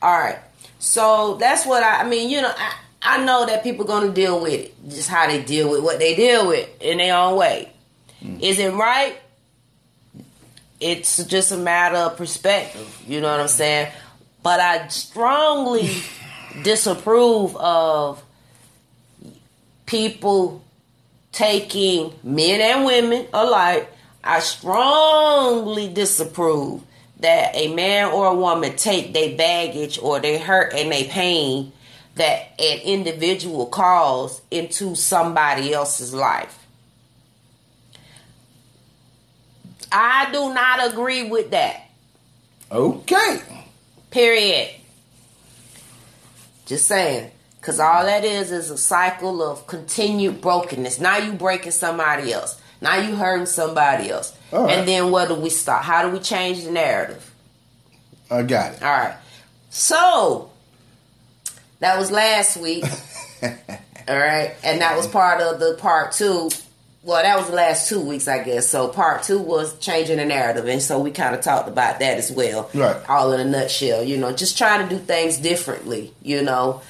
All 0.01 0.19
right. 0.19 0.39
So 0.79 1.37
that's 1.39 1.65
what 1.67 1.83
I, 1.83 2.01
I 2.01 2.09
mean, 2.09 2.31
you 2.31 2.41
know, 2.43 2.53
I, 2.57 2.75
I 3.03 3.25
know 3.25 3.47
that 3.47 3.63
people 3.63 3.85
going 3.85 4.09
to 4.09 4.13
deal 4.13 4.41
with 4.41 4.53
it. 4.53 4.89
Just 4.89 5.09
how 5.09 5.27
they 5.27 5.43
deal 5.43 5.71
with 5.71 5.83
what 5.83 5.99
they 5.99 6.17
deal 6.17 6.49
with 6.49 6.69
in 6.81 6.99
their 6.99 7.17
own 7.17 7.37
way. 7.37 7.72
Mm. 8.23 8.41
Is 8.41 8.59
it 8.59 8.73
right? 8.73 9.17
It's 10.81 11.25
just 11.25 11.53
a 11.53 11.57
matter 11.57 11.97
of 11.97 12.17
perspective. 12.17 13.03
You 13.07 13.21
know 13.21 13.31
what 13.31 13.41
I'm 13.41 13.49
saying? 13.49 13.93
But 14.43 14.61
I 14.61 14.89
strongly 14.89 15.91
disapprove 16.63 17.57
of 17.57 18.23
people 19.87 20.65
taking 21.33 22.13
men 22.23 22.61
and 22.61 22.85
women 22.85 23.27
alike. 23.33 23.89
I 24.25 24.41
strongly 24.41 25.93
disapprove 25.93 26.83
that 27.21 27.55
a 27.55 27.73
man 27.75 28.13
or 28.13 28.27
a 28.27 28.35
woman 28.35 28.77
take 28.77 29.15
their 29.15 29.37
baggage 29.37 29.99
or 30.01 30.21
their 30.21 30.39
hurt 30.39 30.75
and 30.75 30.93
their 30.93 31.05
pain 31.05 31.73
that 32.17 32.53
an 32.59 32.81
individual 32.81 33.67
caused 33.67 34.43
into 34.51 34.95
somebody 34.95 35.73
else's 35.73 36.13
life. 36.13 36.62
I 39.93 40.31
do 40.33 40.53
not 40.55 40.93
agree 40.93 41.29
with 41.29 41.51
that. 41.51 41.89
Okay. 42.71 43.43
Period. 44.11 44.71
Just 46.67 46.87
saying. 46.87 47.31
Because 47.61 47.79
all 47.79 48.05
that 48.05 48.25
is 48.25 48.51
is 48.51 48.71
a 48.71 48.79
cycle 48.79 49.43
of 49.43 49.67
continued 49.69 50.41
brokenness. 50.41 50.99
Now 50.99 51.19
you 51.19 51.33
breaking 51.33 51.71
somebody 51.73 52.33
else. 52.33 52.61
Now 52.81 52.97
you 52.97 53.15
hurting 53.15 53.47
somebody 53.47 54.11
else. 54.11 54.37
Right. 54.51 54.71
And 54.71 54.89
then 54.89 55.13
what 55.13 55.29
do 55.29 55.37
we 55.37 55.49
start? 55.49 55.85
How 55.85 56.03
do 56.03 56.13
we 56.13 56.19
change 56.19 56.65
the 56.65 56.73
narrative? 56.73 57.33
I 58.31 58.43
got 58.43 58.75
it. 58.75 58.83
All 58.83 58.91
right. 58.91 59.15
So 59.71 60.51
that 61.79 61.99
was 61.99 62.11
last 62.11 62.57
week. 62.57 62.85
all 63.43 63.51
right. 64.09 64.55
And 64.65 64.81
that 64.81 64.97
was 64.97 65.07
part 65.07 65.41
of 65.41 65.61
the 65.61 65.77
part 65.79 66.13
two. 66.13 66.51
Well, 67.05 67.23
that 67.23 67.37
was 67.37 67.49
the 67.49 67.57
last 67.57 67.89
two 67.89 68.01
weeks, 68.01 68.29
I 68.29 68.45
guess. 68.45 68.69
So 68.69 68.89
part 68.89 69.25
two 69.25 69.41
was 69.41 69.77
changing 69.79 70.19
the 70.19 70.25
narrative. 70.25 70.67
And 70.69 70.81
so 70.81 71.01
we 71.01 71.11
kind 71.11 71.35
of 71.35 71.41
talked 71.41 71.69
about 71.69 71.99
that 71.99 72.17
as 72.19 72.31
well. 72.31 72.71
Right. 72.73 72.97
All 73.09 73.33
in 73.33 73.41
a 73.41 73.45
nutshell, 73.45 74.05
you 74.05 74.19
know, 74.19 74.33
just 74.33 74.57
trying 74.57 74.89
to 74.89 74.95
do 74.95 75.01
things 75.03 75.39
differently, 75.39 76.15
you 76.23 76.43
know 76.43 76.81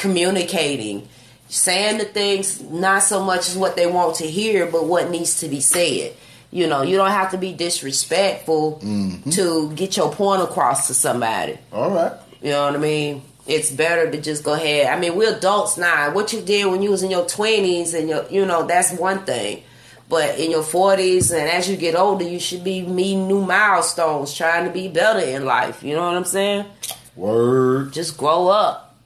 communicating, 0.00 1.08
saying 1.48 1.98
the 1.98 2.04
things 2.04 2.60
not 2.62 3.02
so 3.02 3.22
much 3.22 3.48
as 3.48 3.56
what 3.56 3.76
they 3.76 3.86
want 3.86 4.16
to 4.16 4.26
hear, 4.26 4.66
but 4.66 4.86
what 4.86 5.10
needs 5.10 5.40
to 5.40 5.48
be 5.48 5.60
said. 5.60 6.14
You 6.50 6.66
know, 6.66 6.82
you 6.82 6.96
don't 6.96 7.10
have 7.10 7.30
to 7.30 7.38
be 7.38 7.52
disrespectful 7.52 8.80
mm-hmm. 8.82 9.30
to 9.30 9.72
get 9.74 9.96
your 9.96 10.12
point 10.12 10.42
across 10.42 10.88
to 10.88 10.94
somebody. 10.94 11.58
All 11.70 11.90
right. 11.90 12.12
You 12.42 12.50
know 12.50 12.64
what 12.64 12.74
I 12.74 12.78
mean? 12.78 13.22
It's 13.46 13.70
better 13.70 14.10
to 14.10 14.20
just 14.20 14.44
go 14.44 14.52
ahead. 14.52 14.86
I 14.86 14.98
mean, 15.00 15.16
we're 15.16 15.36
adults 15.36 15.76
now. 15.76 16.12
What 16.12 16.32
you 16.32 16.40
did 16.40 16.66
when 16.66 16.82
you 16.82 16.90
was 16.90 17.02
in 17.02 17.10
your 17.10 17.26
twenties 17.26 17.94
and 17.94 18.08
your, 18.08 18.26
you 18.30 18.44
know, 18.46 18.66
that's 18.66 18.92
one 18.92 19.24
thing. 19.24 19.62
But 20.08 20.40
in 20.40 20.50
your 20.50 20.64
40s 20.64 21.30
and 21.32 21.48
as 21.48 21.70
you 21.70 21.76
get 21.76 21.94
older, 21.94 22.24
you 22.24 22.40
should 22.40 22.64
be 22.64 22.82
meeting 22.82 23.28
new 23.28 23.44
milestones, 23.44 24.34
trying 24.34 24.64
to 24.64 24.70
be 24.72 24.88
better 24.88 25.20
in 25.20 25.44
life. 25.44 25.84
You 25.84 25.94
know 25.94 26.04
what 26.04 26.16
I'm 26.16 26.24
saying? 26.24 26.66
Word. 27.14 27.92
Just 27.92 28.18
grow 28.18 28.48
up. 28.48 28.96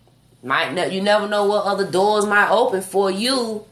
Might 0.43 0.73
ne- 0.73 0.95
you 0.95 1.03
never 1.03 1.29
know 1.29 1.45
what 1.45 1.65
other 1.67 1.91
doors 1.91 2.25
might 2.25 2.51
open 2.51 2.81
for 2.81 3.11
you 3.11 3.65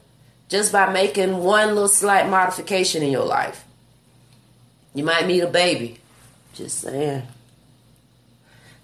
just 0.47 0.71
by 0.71 0.93
making 0.93 1.37
one 1.37 1.69
little 1.69 1.87
slight 1.87 2.29
modification 2.29 3.01
in 3.01 3.11
your 3.11 3.25
life. 3.25 3.65
You 4.93 5.03
might 5.03 5.25
meet 5.25 5.41
a 5.41 5.47
baby. 5.47 5.97
Just 6.53 6.79
saying. 6.81 7.23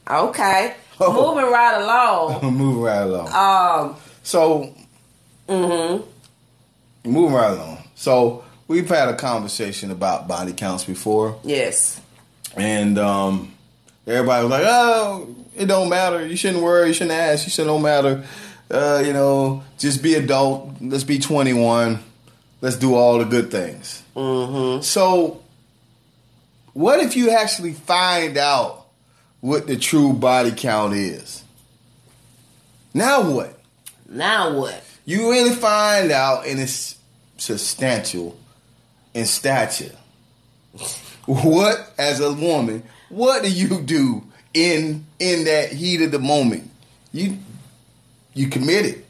Okay. 0.09 0.75
Oh. 0.99 1.33
Moving 1.35 1.51
right 1.51 1.81
along. 1.81 2.55
Moving 2.57 2.81
right 2.81 3.01
along. 3.01 3.27
Um, 3.89 3.95
So, 4.23 4.73
mhm. 5.47 6.03
moving 7.05 7.33
right 7.33 7.51
along. 7.51 7.77
So, 7.95 8.43
we've 8.67 8.87
had 8.87 9.09
a 9.09 9.15
conversation 9.15 9.91
about 9.91 10.27
body 10.27 10.53
counts 10.53 10.83
before, 10.83 11.37
Yes. 11.43 11.99
and 12.55 12.97
um, 12.99 13.53
everybody 14.05 14.43
was 14.43 14.51
like, 14.51 14.65
"Oh, 14.67 15.35
it 15.55 15.65
don't 15.65 15.89
matter. 15.89 16.25
You 16.25 16.35
shouldn't 16.35 16.63
worry. 16.63 16.87
You 16.89 16.93
shouldn't 16.93 17.17
ask. 17.17 17.45
You 17.45 17.51
shouldn't 17.51 17.73
don't 17.73 17.81
matter. 17.81 18.23
Uh, 18.69 19.01
you 19.03 19.13
know, 19.13 19.63
just 19.79 20.03
be 20.03 20.13
adult. 20.15 20.69
Let's 20.81 21.03
be 21.03 21.17
21. 21.17 21.99
Let's 22.61 22.75
do 22.75 22.93
all 22.95 23.17
the 23.19 23.25
good 23.25 23.49
things." 23.51 24.03
Mm-hmm. 24.15 24.81
So, 24.83 25.41
what 26.73 26.99
if 26.99 27.15
you 27.15 27.31
actually 27.31 27.73
find 27.73 28.37
out 28.37 28.78
what 29.41 29.67
the 29.67 29.77
true 29.77 30.13
body 30.13 30.51
count 30.51 30.93
is? 30.93 31.43
Now 32.93 33.29
what? 33.29 33.59
Now 34.07 34.57
what? 34.57 34.83
You 35.05 35.31
really 35.31 35.55
find 35.55 36.11
out, 36.11 36.45
and 36.45 36.59
it's 36.59 36.97
substantial 37.37 38.37
in 39.13 39.25
stature. 39.25 39.95
What, 41.25 41.93
as 41.99 42.21
a 42.21 42.33
woman, 42.33 42.81
what 43.09 43.43
do 43.43 43.51
you 43.51 43.81
do 43.81 44.23
in 44.51 45.05
in 45.19 45.43
that 45.43 45.71
heat 45.71 46.01
of 46.01 46.11
the 46.11 46.17
moment? 46.17 46.71
You 47.13 47.37
you 48.33 48.47
committed. 48.47 49.05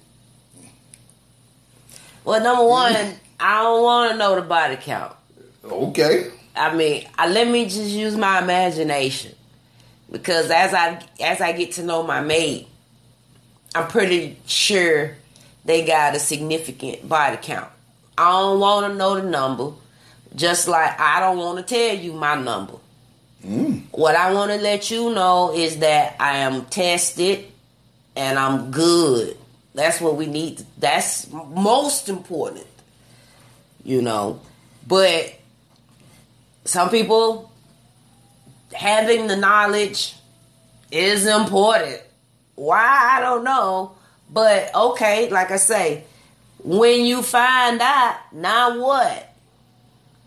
Well, 2.25 2.43
number 2.43 2.65
one, 2.65 2.93
I 3.39 3.63
don't 3.63 3.83
want 3.83 4.12
to 4.12 4.17
know 4.17 4.36
the 4.36 4.41
body 4.41 4.75
count. 4.75 5.15
Okay. 5.63 6.29
I 6.57 6.75
mean, 6.75 7.07
I, 7.17 7.29
let 7.29 7.48
me 7.48 7.63
just 7.63 7.89
use 7.89 8.17
my 8.17 8.41
imagination 8.41 9.33
because 10.12 10.50
as 10.50 10.74
I 10.74 11.04
as 11.20 11.42
I 11.42 11.51
get 11.51 11.74
to 11.74 11.84
know 11.84 12.04
my 12.04 12.22
mate, 12.22 12.68
I'm 13.75 13.88
pretty 13.88 14.38
sure 14.46 15.16
they 15.66 15.86
got 15.86 16.16
a 16.16 16.20
significant 16.20 17.08
body 17.08 17.38
count. 17.42 17.70
I 18.18 18.32
don't 18.32 18.60
want 18.60 18.92
to 18.92 18.98
know 18.98 19.16
the 19.16 19.24
number, 19.24 19.72
just 20.36 20.68
like 20.68 21.00
I 21.00 21.20
don't 21.20 21.38
want 21.38 21.66
to 21.66 21.75
tell 21.75 21.96
you 21.96 22.13
my 22.13 22.36
number. 22.36 22.75
Mm. 23.46 23.84
What 23.92 24.16
I 24.16 24.34
want 24.34 24.51
to 24.51 24.58
let 24.58 24.92
you 24.92 25.13
know 25.13 25.54
is 25.56 25.78
that 25.80 26.16
I 26.20 26.39
am 26.39 26.66
tested 26.66 27.46
and 28.16 28.38
I'm 28.38 28.72
good. 28.72 29.38
That's 29.74 30.01
what 30.01 30.16
we 30.18 30.25
need. 30.25 30.66
That's 30.78 31.32
most 31.32 32.10
important, 32.10 32.68
you 33.84 34.01
know. 34.01 34.42
But 34.86 35.34
some 36.66 36.89
people 36.89 37.49
having 38.74 39.28
the 39.28 39.36
knowledge 39.36 40.16
is 40.92 41.26
important. 41.26 42.02
Why 42.56 43.18
I 43.18 43.22
don't 43.22 43.44
know, 43.44 43.96
but 44.30 44.74
okay, 44.76 45.30
like 45.30 45.52
I 45.52 45.58
say, 45.58 46.04
when 46.64 47.06
you 47.06 47.22
find 47.22 47.82
out, 47.82 48.18
now 48.34 48.80
what? 48.80 49.34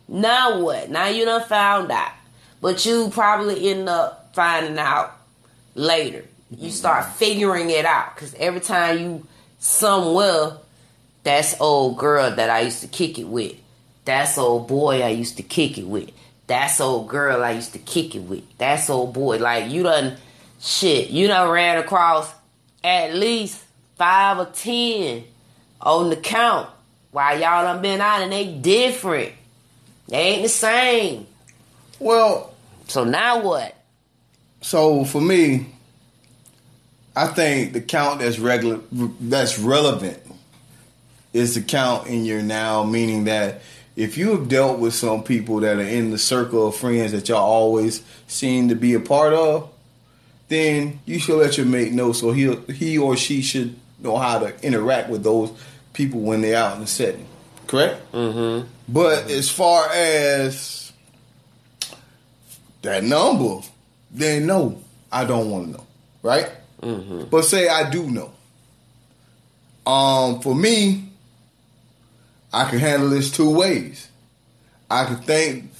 Now 0.09 0.61
what? 0.61 0.91
Now 0.91 1.09
you 1.09 1.25
done 1.25 1.47
found 1.47 1.91
out, 1.91 2.13
but 2.61 2.85
you 2.87 3.11
probably 3.11 3.71
end 3.71 3.89
up 3.89 4.35
finding 4.35 4.79
out 4.79 5.17
later. 5.75 6.25
You 6.51 6.71
start 6.71 7.07
figuring 7.15 7.71
it 7.71 7.85
out 7.85 8.15
because 8.15 8.35
every 8.35 8.61
time 8.61 8.99
you 8.99 9.27
somewhere, 9.59 10.53
that's 11.23 11.59
old 11.61 11.99
girl 11.99 12.31
that 12.35 12.51
I 12.51 12.63
used 12.63 12.81
to 12.81 12.89
kick 12.89 13.19
it 13.19 13.29
with. 13.29 13.57
That's 14.05 14.37
old 14.37 14.69
boy 14.69 15.03
I 15.03 15.11
used 15.11 15.37
to 15.37 15.43
kick 15.43 15.79
it 15.79 15.87
with. 15.87 16.11
That's 16.47 16.81
old 16.81 17.09
girl 17.09 17.43
I 17.43 17.53
used 17.53 17.73
to 17.73 17.79
kick 17.79 18.15
it 18.15 18.21
with. 18.21 18.43
That's 18.59 18.91
old 18.91 19.15
boy. 19.15 19.39
Like 19.39 19.71
you 19.71 19.83
done 19.83 20.17
shit. 20.61 21.11
You 21.11 21.29
done 21.29 21.49
ran 21.51 21.79
across 21.79 22.31
at 22.85 23.15
least 23.15 23.63
five 23.97 24.39
or 24.39 24.47
ten 24.47 25.25
on 25.81 26.11
the 26.11 26.17
count. 26.17 26.69
While 27.13 27.39
y'all 27.39 27.63
done 27.65 27.83
been 27.83 28.01
out 28.01 28.23
and 28.23 28.33
they 28.33 28.53
different. 28.53 29.33
They 30.09 30.17
ain't 30.17 30.43
the 30.43 30.49
same. 30.49 31.27
Well, 31.99 32.55
So 32.89 33.05
now 33.05 33.41
what? 33.43 33.77
so 34.61 35.05
for 35.05 35.21
me, 35.21 35.67
I 37.17 37.27
think 37.27 37.73
the 37.73 37.81
count 37.81 38.21
that's 38.21 38.39
regular 38.39 38.81
that's 39.21 39.59
relevant 39.59 40.19
is 41.33 41.55
the 41.55 41.63
count 41.63 42.07
in 42.09 42.25
your 42.25 42.43
now, 42.43 42.83
meaning 42.85 43.25
that 43.25 43.63
if 43.97 44.17
you 44.17 44.31
have 44.31 44.49
dealt 44.49 44.79
with 44.79 44.95
some 44.95 45.23
people 45.23 45.61
that 45.61 45.77
are 45.77 45.83
in 45.83 46.11
the 46.11 46.19
circle 46.19 46.69
of 46.69 46.77
friends 46.77 47.13
that 47.13 47.29
y'all 47.29 47.39
always 47.39 48.03
seem 48.27 48.69
to 48.69 48.75
be 48.75 48.95
a 48.95 49.01
part 49.01 49.35
of, 49.35 49.71
then 50.49 51.01
you 51.05 51.19
should 51.19 51.39
let 51.39 51.57
your 51.57 51.67
mate 51.67 51.93
know 51.93 52.13
so 52.13 52.33
he 52.33 52.55
he 52.73 52.99
or 52.99 53.17
she 53.17 53.43
should 53.43 53.75
know 53.99 54.17
how 54.17 54.39
to 54.39 54.55
interact 54.65 55.09
with 55.09 55.23
those 55.23 55.53
people 55.93 56.21
when 56.21 56.41
they're 56.41 56.57
out 56.57 56.75
in 56.75 56.81
the 56.81 56.87
setting. 56.87 57.27
Correct? 57.67 58.13
Mm-hmm. 58.13 58.67
But 58.89 59.31
as 59.31 59.51
far 59.51 59.89
as 59.91 60.93
that 62.83 63.05
number, 63.05 63.61
then 64.11 64.47
no, 64.47 64.83
I 65.11 65.25
don't 65.25 65.51
want 65.51 65.67
to 65.67 65.73
know, 65.73 65.87
right? 66.23 66.51
Mm-hmm. 66.83 67.25
But 67.31 67.43
say 67.43 67.69
I 67.69 67.89
do 67.91 68.11
know. 68.11 68.33
Um, 69.87 70.41
for 70.41 70.55
me, 70.55 71.12
I 72.53 72.69
can 72.69 72.79
handle 72.79 73.09
this 73.09 73.31
two 73.31 73.51
ways. 73.51 74.09
I 74.91 75.07
can 75.07 75.17
thank 75.17 75.71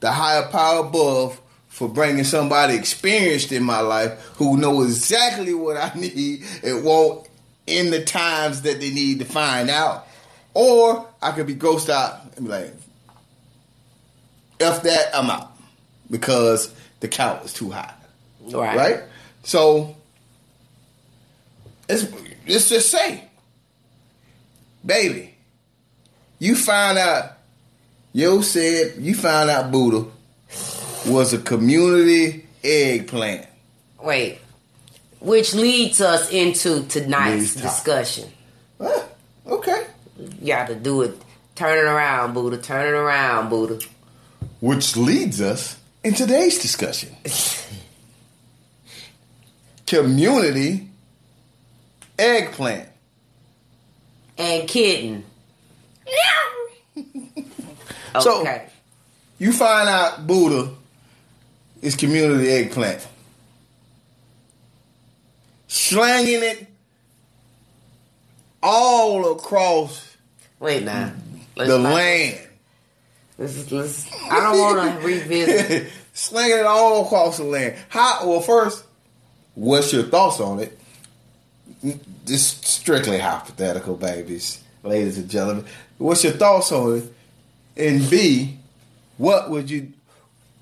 the 0.00 0.12
higher 0.12 0.46
power 0.48 0.86
above 0.86 1.40
for 1.68 1.88
bringing 1.88 2.24
somebody 2.24 2.74
experienced 2.74 3.50
in 3.50 3.64
my 3.64 3.80
life 3.80 4.12
who 4.36 4.56
know 4.56 4.82
exactly 4.82 5.54
what 5.54 5.76
I 5.76 5.92
need 5.98 6.44
and 6.62 6.84
won't 6.84 7.28
in 7.66 7.90
the 7.90 8.04
times 8.04 8.62
that 8.62 8.80
they 8.80 8.90
need 8.90 9.18
to 9.18 9.24
find 9.24 9.70
out. 9.70 10.06
Or 10.52 11.08
I 11.20 11.32
could 11.32 11.46
be 11.46 11.54
ghosted 11.54 11.94
out 11.94 12.20
and 12.36 12.46
be 12.46 12.50
like, 12.52 12.74
F 14.60 14.82
that, 14.84 15.10
I'm 15.14 15.28
out. 15.30 15.50
Because 16.10 16.72
the 17.00 17.08
count 17.08 17.44
is 17.44 17.52
too 17.52 17.70
high. 17.70 17.92
Right. 18.40 18.76
Right? 18.76 19.00
So 19.42 19.96
it's 21.88 22.06
let's 22.46 22.68
just 22.68 22.90
say, 22.90 23.23
baby, 24.84 25.34
you 26.38 26.56
find 26.56 26.98
out 26.98 27.34
Yo 28.16 28.42
said 28.42 28.94
you 28.98 29.12
found 29.12 29.50
out 29.50 29.72
Buddha 29.72 30.08
was 31.04 31.32
a 31.32 31.38
community 31.38 32.46
eggplant. 32.62 33.44
Wait. 34.00 34.38
Which 35.18 35.52
leads 35.52 36.00
us 36.00 36.30
into 36.30 36.86
tonight's 36.86 37.56
discussion. 37.56 38.30
Huh, 38.80 39.02
okay. 39.48 39.88
You 40.40 40.46
got 40.46 40.68
to 40.68 40.76
do 40.76 41.02
it. 41.02 41.20
Turn 41.56 41.76
it 41.76 41.90
around, 41.90 42.34
Buddha. 42.34 42.58
Turn 42.58 42.86
it 42.86 42.96
around, 42.96 43.48
Buddha. 43.48 43.80
Which 44.60 44.96
leads 44.96 45.40
us 45.40 45.76
in 46.04 46.14
today's 46.14 46.60
discussion. 46.60 47.16
community 49.86 50.88
eggplant. 52.16 52.88
And 54.38 54.68
kitten. 54.68 55.24
So- 58.20 58.40
Okay. 58.42 58.66
You 59.38 59.52
find 59.52 59.88
out 59.88 60.26
Buddha 60.26 60.70
is 61.82 61.96
community 61.96 62.48
eggplant. 62.50 63.06
Slanging 65.66 66.42
it 66.42 66.66
all 68.62 69.32
across 69.32 70.16
Wait 70.60 70.84
now. 70.84 71.12
Let's 71.56 71.70
the 71.70 71.78
not- 71.78 71.94
land. 71.94 72.38
Let's, 73.36 73.72
let's, 73.72 74.06
I 74.30 74.40
don't 74.40 74.58
want 74.58 75.00
to 75.00 75.06
revisit. 75.06 75.90
Slinging 76.12 76.58
it 76.58 76.66
all 76.66 77.04
across 77.04 77.38
the 77.38 77.44
land. 77.44 77.74
How? 77.88 78.20
Well, 78.28 78.40
first, 78.40 78.84
what's 79.54 79.92
your 79.92 80.04
thoughts 80.04 80.38
on 80.38 80.60
it? 80.60 80.78
Just 82.24 82.64
strictly 82.64 83.18
hypothetical, 83.18 83.96
babies, 83.96 84.62
ladies 84.82 85.18
and 85.18 85.28
gentlemen. 85.28 85.66
What's 85.98 86.24
your 86.24 86.32
thoughts 86.32 86.72
on 86.72 86.98
it? 86.98 87.12
And 87.76 88.08
B, 88.08 88.58
what 89.18 89.50
would 89.50 89.68
you, 89.70 89.92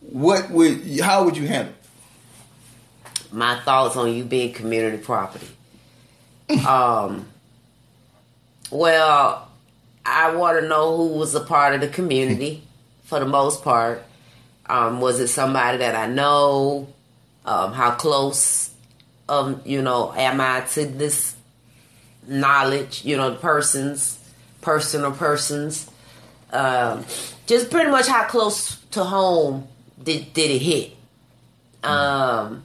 what 0.00 0.50
would, 0.50 1.00
how 1.00 1.24
would 1.24 1.36
you 1.36 1.46
handle? 1.46 1.74
it? 3.04 3.32
My 3.32 3.60
thoughts 3.60 3.96
on 3.96 4.12
you 4.12 4.24
being 4.24 4.52
community 4.52 4.98
property. 4.98 5.48
Um. 6.66 7.26
Well, 8.70 9.48
I 10.04 10.34
want 10.34 10.60
to 10.60 10.66
know 10.66 10.96
who 10.96 11.08
was 11.18 11.34
a 11.34 11.40
part 11.40 11.74
of 11.74 11.80
the 11.82 11.88
community 11.88 12.62
for 13.04 13.20
the 13.20 13.26
most 13.26 13.62
part. 13.62 14.02
Um, 14.66 15.00
was 15.00 15.20
it 15.20 15.28
somebody 15.28 15.78
that 15.78 15.94
I 15.94 16.06
know? 16.06 16.88
Um, 17.44 17.72
how 17.72 17.90
close, 17.92 18.70
um, 19.28 19.60
you 19.64 19.82
know, 19.82 20.12
am 20.14 20.40
I 20.40 20.62
to 20.72 20.86
this 20.86 21.34
knowledge? 22.26 23.04
You 23.04 23.16
know, 23.16 23.30
the 23.30 23.36
persons, 23.36 24.18
personal 24.60 25.12
persons. 25.12 25.88
Um, 26.52 27.04
just 27.46 27.70
pretty 27.70 27.90
much 27.90 28.06
how 28.06 28.24
close 28.24 28.76
to 28.92 29.04
home 29.04 29.68
did 30.02 30.32
did 30.32 30.50
it 30.50 30.62
hit? 30.62 30.92
Um, 31.82 32.64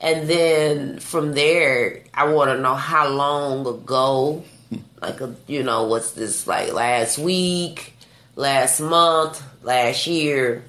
and 0.00 0.28
then 0.28 0.98
from 0.98 1.32
there, 1.32 2.02
I 2.12 2.24
want 2.32 2.50
to 2.50 2.58
know 2.58 2.74
how 2.74 3.08
long 3.08 3.66
ago, 3.66 4.44
like 5.00 5.20
a, 5.20 5.34
you 5.46 5.62
know, 5.62 5.84
what's 5.84 6.12
this 6.12 6.46
like 6.46 6.72
last 6.72 7.18
week, 7.18 7.94
last 8.36 8.80
month, 8.80 9.42
last 9.62 10.06
year? 10.06 10.64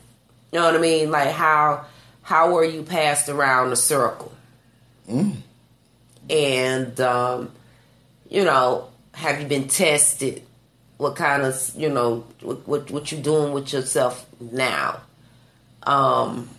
You 0.52 0.60
know 0.60 0.66
what 0.66 0.76
I 0.76 0.80
mean? 0.80 1.12
Like 1.12 1.32
how 1.32 1.86
how 2.22 2.54
were 2.54 2.64
you 2.64 2.84
passed 2.84 3.30
around 3.30 3.72
the 3.72 3.76
circle? 3.76 4.32
And 6.30 7.00
um, 7.02 7.52
you 8.30 8.44
know, 8.44 8.90
have 9.14 9.42
you 9.42 9.48
been 9.48 9.68
tested? 9.68 10.44
What 10.98 11.16
kind 11.16 11.44
of 11.44 11.72
you 11.76 11.90
know 11.90 12.26
what 12.42 12.68
what, 12.68 12.92
what 12.92 13.12
you 13.12 13.18
doing 13.18 13.54
with 13.54 13.74
yourself 13.74 14.26
now? 14.40 15.02
Um, 15.84 16.50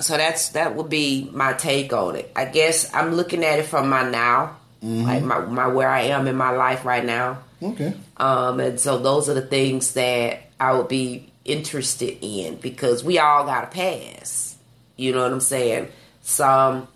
so 0.00 0.16
that's 0.16 0.50
that 0.50 0.74
would 0.74 0.88
be 0.88 1.30
my 1.32 1.52
take 1.52 1.92
on 1.92 2.16
it. 2.16 2.30
I 2.34 2.44
guess 2.46 2.92
I'm 2.94 3.14
looking 3.14 3.44
at 3.44 3.58
it 3.58 3.66
from 3.66 3.88
my 3.88 4.08
now, 4.08 4.56
like 4.82 5.22
my, 5.22 5.38
my 5.40 5.68
where 5.68 5.88
I 5.88 6.02
am 6.02 6.26
in 6.26 6.36
my 6.36 6.50
life 6.50 6.84
right 6.84 7.04
now. 7.04 7.38
Okay. 7.62 7.94
Um, 8.16 8.58
and 8.60 8.80
so 8.80 8.98
those 8.98 9.28
are 9.28 9.34
the 9.34 9.42
things 9.42 9.94
that 9.94 10.40
I 10.58 10.72
would 10.74 10.88
be 10.88 11.30
interested 11.44 12.18
in 12.20 12.56
because 12.56 13.04
we 13.04 13.18
all 13.18 13.44
got 13.44 13.64
a 13.64 13.66
pass. 13.68 14.56
You 14.96 15.12
know 15.12 15.22
what 15.22 15.32
I'm 15.32 15.40
saying? 15.40 15.88
Some, 16.22 16.88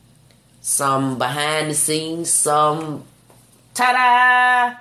some 0.77 1.17
behind 1.17 1.71
the 1.71 1.75
scenes, 1.75 2.29
some, 2.33 3.05
ta-da. 3.73 4.77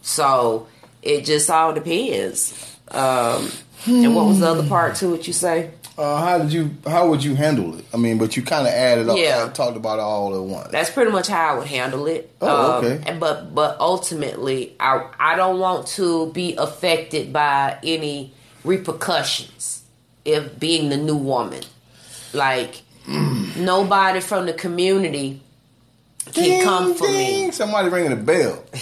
So 0.00 0.68
it 1.02 1.24
just 1.24 1.50
all 1.50 1.72
depends. 1.72 2.76
Um, 2.88 3.50
and 3.86 4.14
what 4.14 4.26
was 4.26 4.38
the 4.38 4.46
other 4.48 4.68
part 4.68 4.94
to 4.96 5.14
it? 5.14 5.26
You 5.26 5.32
say? 5.32 5.70
Uh, 5.98 6.24
how 6.24 6.38
did 6.38 6.52
you? 6.52 6.70
How 6.86 7.08
would 7.10 7.22
you 7.22 7.34
handle 7.34 7.76
it? 7.78 7.84
I 7.92 7.96
mean, 7.96 8.16
but 8.16 8.36
you 8.36 8.42
kind 8.44 8.66
of 8.66 8.72
added 8.72 9.08
up. 9.08 9.18
Yeah. 9.18 9.48
talked 9.52 9.76
about 9.76 9.98
it 9.98 10.02
all 10.02 10.34
at 10.34 10.40
once. 10.42 10.68
That's 10.70 10.88
pretty 10.90 11.10
much 11.10 11.26
how 11.26 11.54
I 11.54 11.58
would 11.58 11.66
handle 11.66 12.06
it. 12.06 12.32
Oh, 12.40 12.78
Um, 12.78 12.84
okay. 12.84 13.02
and- 13.10 13.18
but 13.20 13.54
but 13.54 13.76
ultimately, 13.80 14.74
I 14.80 15.04
I 15.18 15.34
don't 15.36 15.58
want 15.58 15.88
to 15.98 16.30
be 16.32 16.54
affected 16.56 17.32
by 17.32 17.76
any 17.82 18.32
repercussions 18.64 19.82
if 20.24 20.58
being 20.60 20.88
the 20.90 20.96
new 20.96 21.16
woman. 21.16 21.62
Like 22.32 22.82
nobody 23.56 24.20
from 24.20 24.46
the 24.46 24.52
community 24.52 25.40
can 26.32 26.44
Ding, 26.44 26.62
come 26.64 26.94
for 26.94 27.06
ding. 27.06 27.46
me. 27.46 27.52
Somebody 27.52 27.88
ringing 27.88 28.12
a 28.12 28.16
bell. 28.16 28.64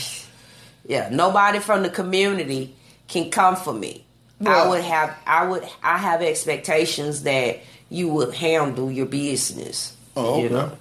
Yeah, 0.86 1.08
nobody 1.12 1.60
from 1.60 1.84
the 1.84 1.90
community 1.90 2.74
can 3.06 3.30
come 3.30 3.54
for 3.54 3.72
me. 3.72 4.04
I 4.44 4.66
would 4.66 4.80
have 4.82 5.16
I 5.24 5.46
would 5.46 5.62
I 5.84 5.98
have 5.98 6.20
expectations 6.20 7.22
that 7.22 7.60
you 7.90 8.08
would 8.08 8.34
handle 8.34 8.90
your 8.90 9.06
business. 9.06 9.94
Oh, 10.16 10.42
you 10.42 10.48
know? 10.48 10.76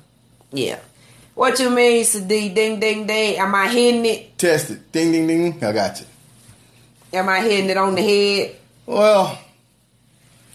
Yeah. 0.51 0.79
What 1.35 1.59
you 1.59 1.69
mean, 1.69 2.03
Sadi? 2.05 2.49
Ding 2.49 2.79
ding 2.79 3.05
ding. 3.05 3.37
Am 3.37 3.53
I 3.53 3.67
hitting 3.67 4.03
it? 4.03 4.35
Test 4.39 4.71
it. 4.71 4.91
Ding, 4.91 5.11
ding, 5.11 5.27
ding. 5.27 5.63
I 5.63 5.73
got 5.73 5.99
you. 5.99 6.07
Am 7.13 7.29
I 7.29 7.41
hitting 7.41 7.69
it 7.69 7.77
on 7.77 7.93
the 7.93 8.01
head? 8.01 8.55
Well, 8.87 9.37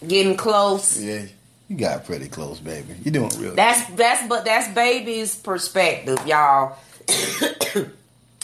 Getting 0.05 0.35
close? 0.35 1.01
yeah, 1.01 1.27
you 1.67 1.77
got 1.77 2.05
pretty 2.05 2.27
close, 2.27 2.59
baby. 2.59 2.93
You're 3.03 3.13
doing 3.13 3.31
real. 3.39 3.55
That's 3.55 3.89
that's 3.95 4.27
but 4.27 4.45
that's 4.45 4.73
baby's 4.73 5.35
perspective, 5.35 6.19
y'all. 6.27 6.77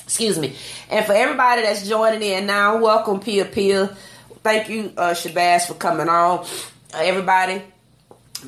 Excuse 0.04 0.40
me. 0.40 0.56
And 0.90 1.06
for 1.06 1.14
everybody 1.14 1.62
that's 1.62 1.88
joining 1.88 2.22
in 2.22 2.46
now, 2.46 2.78
welcome 2.78 3.20
Pia 3.20 3.46
Pia. 3.46 3.96
Thank 4.44 4.70
you, 4.70 4.92
uh 4.98 5.12
Shabazz, 5.12 5.68
for 5.68 5.76
coming 5.76 6.10
on. 6.10 6.40
Uh, 6.94 6.98
everybody 6.98 7.62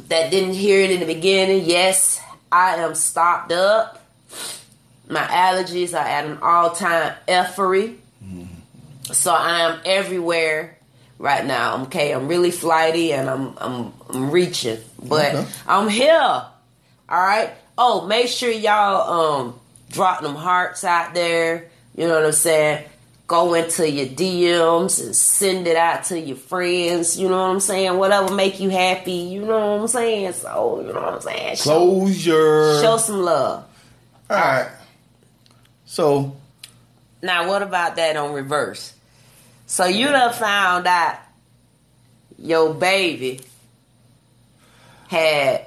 that 0.09 0.31
didn't 0.31 0.55
hear 0.55 0.81
it 0.81 0.91
in 0.91 0.99
the 0.99 1.05
beginning, 1.05 1.65
yes, 1.65 2.19
I 2.51 2.75
am 2.77 2.95
stopped 2.95 3.51
up. 3.51 4.03
My 5.07 5.21
allergies 5.21 5.93
are 5.93 6.05
at 6.05 6.25
an 6.25 6.39
all-time 6.41 7.13
effery. 7.27 7.97
So 9.11 9.31
I 9.33 9.69
am 9.69 9.81
everywhere 9.85 10.77
right 11.19 11.45
now. 11.45 11.83
Okay, 11.83 12.11
I'm 12.13 12.27
really 12.27 12.51
flighty 12.51 13.13
and 13.13 13.29
I'm 13.29 13.57
I'm 13.57 13.93
I'm 14.09 14.31
reaching, 14.31 14.79
but 15.01 15.33
Okay. 15.35 15.47
I'm 15.67 15.89
here. 15.89 16.19
All 16.21 16.47
right. 17.09 17.51
Oh, 17.77 18.05
make 18.07 18.27
sure 18.27 18.51
y'all 18.51 19.41
um 19.41 19.59
drop 19.91 20.21
them 20.21 20.35
hearts 20.35 20.83
out 20.83 21.13
there. 21.13 21.69
You 21.95 22.07
know 22.07 22.15
what 22.15 22.25
I'm 22.25 22.31
saying? 22.31 22.85
Go 23.27 23.53
into 23.53 23.89
your 23.89 24.07
DMs 24.07 25.03
and 25.03 25.15
send 25.15 25.65
it 25.65 25.77
out 25.77 26.03
to 26.05 26.19
your 26.19 26.35
friends. 26.35 27.17
You 27.17 27.29
know 27.29 27.37
what 27.41 27.51
I'm 27.51 27.59
saying? 27.61 27.97
Whatever 27.97 28.33
make 28.35 28.59
you 28.59 28.69
happy. 28.69 29.11
You 29.13 29.41
know 29.45 29.75
what 29.75 29.81
I'm 29.81 29.87
saying? 29.87 30.33
So 30.33 30.81
you 30.85 30.93
know 30.93 31.01
what 31.01 31.13
I'm 31.15 31.21
saying? 31.21 31.55
Show, 31.55 31.79
Closure. 31.79 32.81
show 32.81 32.97
some 32.97 33.21
love. 33.21 33.65
All 34.29 34.37
right. 34.37 34.69
So, 35.85 36.35
Now, 37.21 37.47
what 37.47 37.61
about 37.61 37.95
that 37.97 38.17
on 38.17 38.33
reverse? 38.33 38.93
So 39.73 39.85
you 39.85 40.05
done 40.09 40.31
found 40.33 40.85
out 40.85 41.17
your 42.37 42.75
baby 42.75 43.41
had 45.07 45.65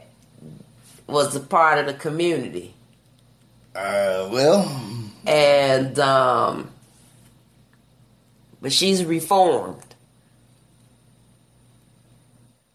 was 1.09 1.35
a 1.35 1.41
part 1.41 1.81
of 1.81 1.87
the 1.87 1.95
community, 1.95 2.73
uh, 3.75 4.29
well, 4.31 5.03
and 5.27 5.99
um, 5.99 6.71
but 8.63 8.73
she's 8.73 9.05
reformed. 9.05 9.83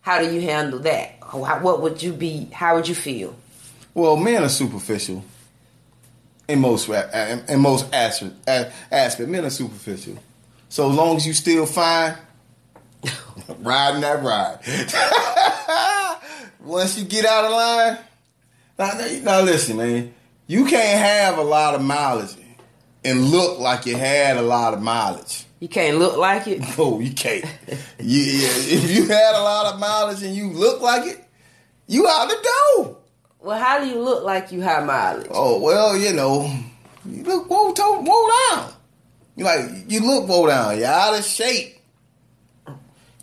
How 0.02 0.20
do 0.20 0.36
you 0.36 0.42
handle 0.42 0.80
that? 0.80 1.12
What 1.32 1.82
would 1.82 2.04
you 2.04 2.12
be? 2.12 2.50
How 2.52 2.76
would 2.76 2.90
you 2.90 2.96
feel? 2.96 3.34
well, 3.94 4.18
men 4.18 4.44
are 4.44 4.50
superficial. 4.50 5.24
In 6.50 6.60
most 6.60 6.90
ra- 6.90 7.08
in 7.48 7.62
most 7.62 7.86
aspect, 7.94 8.34
aspect, 8.92 9.30
men 9.30 9.46
are 9.46 9.50
superficial. 9.50 10.18
So 10.72 10.90
as 10.90 10.96
long 10.96 11.18
as 11.18 11.28
you 11.28 11.34
still 11.34 11.66
fine, 11.66 12.16
riding 13.60 14.00
that 14.00 14.24
ride. 14.24 14.60
Once 16.64 16.98
you 16.98 17.04
get 17.04 17.26
out 17.26 17.44
of 17.44 17.52
line, 17.52 17.98
now, 18.80 19.20
now, 19.22 19.42
listen, 19.42 19.76
man. 19.76 20.14
You 20.48 20.64
can't 20.64 20.98
have 20.98 21.38
a 21.38 21.42
lot 21.44 21.76
of 21.76 21.82
mileage 21.82 22.38
and 23.04 23.26
look 23.26 23.60
like 23.60 23.86
you 23.86 23.98
had 23.98 24.38
a 24.38 24.42
lot 24.42 24.74
of 24.74 24.82
mileage. 24.82 25.44
You 25.60 25.68
can't 25.68 25.98
look 25.98 26.16
like 26.16 26.48
it. 26.48 26.62
No, 26.78 27.02
you 27.02 27.12
can't. 27.12 27.44
you, 28.00 28.22
yeah, 28.22 28.50
if 28.56 28.90
you 28.96 29.08
had 29.08 29.36
a 29.36 29.44
lot 29.44 29.74
of 29.74 29.80
mileage 29.80 30.24
and 30.24 30.34
you 30.34 30.52
look 30.52 30.82
like 30.82 31.06
it, 31.06 31.22
you 31.88 32.08
out 32.08 32.30
the 32.30 32.48
door. 32.78 32.98
Well, 33.42 33.60
how 33.60 33.82
do 33.84 33.88
you 33.88 34.00
look 34.00 34.24
like 34.24 34.54
you 34.54 34.62
high 34.62 34.86
mileage? 34.86 35.28
Oh 35.32 35.60
well, 35.60 35.98
you 35.98 36.14
know, 36.14 36.50
you 37.06 37.24
look 37.24 37.50
woe, 37.50 37.74
to- 37.74 38.02
woe 38.06 38.30
down. 38.56 38.74
You 39.36 39.46
like 39.46 39.70
you 39.88 40.02
look 40.02 40.28
woe 40.28 40.48
down. 40.48 40.78
You're 40.78 40.88
out 40.88 41.18
of 41.18 41.24
shape. 41.26 41.78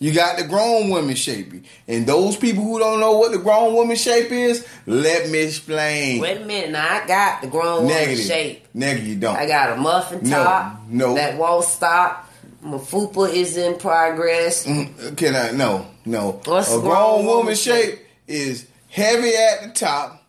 You 0.01 0.13
got 0.15 0.39
the 0.39 0.45
grown 0.45 0.91
woman 0.91 1.17
shape. 1.17 1.53
And 1.89 2.07
those 2.07 2.37
people 2.37 2.63
who 2.63 2.79
don't 2.79 3.01
know 3.01 3.19
what 3.19 3.33
the 3.33 3.39
grown 3.39 3.75
woman 3.75 3.97
shape 3.97 4.31
is, 4.31 4.65
let 4.87 5.29
me 5.29 5.41
explain. 5.41 6.21
Wait 6.21 6.41
a 6.41 6.45
minute. 6.45 6.71
Now 6.71 7.03
I 7.03 7.07
got 7.07 7.43
the 7.43 7.49
grown 7.49 7.85
woman 7.85 8.17
shape. 8.17 8.65
Negative, 8.75 9.09
you 9.09 9.17
don't. 9.17 9.37
I 9.37 9.47
got 9.47 9.77
a 9.77 9.77
muffin 9.81 10.21
No, 10.23 10.45
top. 10.45 10.81
no. 10.89 11.15
That 11.15 11.37
won't 11.37 11.65
stop. 11.65 12.31
My 12.61 12.77
fupa 12.79 13.33
is 13.33 13.57
in 13.57 13.77
progress. 13.79 14.67
Mm, 14.67 15.17
Can 15.17 15.35
I? 15.35 15.51
No, 15.53 15.87
no. 16.05 16.41
What's 16.45 16.69
a 16.69 16.79
grown 16.79 16.83
grown 16.83 17.17
woman 17.25 17.37
woman 17.37 17.55
shape 17.57 17.99
is 18.27 18.67
heavy 18.89 19.33
at 19.35 19.63
the 19.63 19.71
top, 19.75 20.25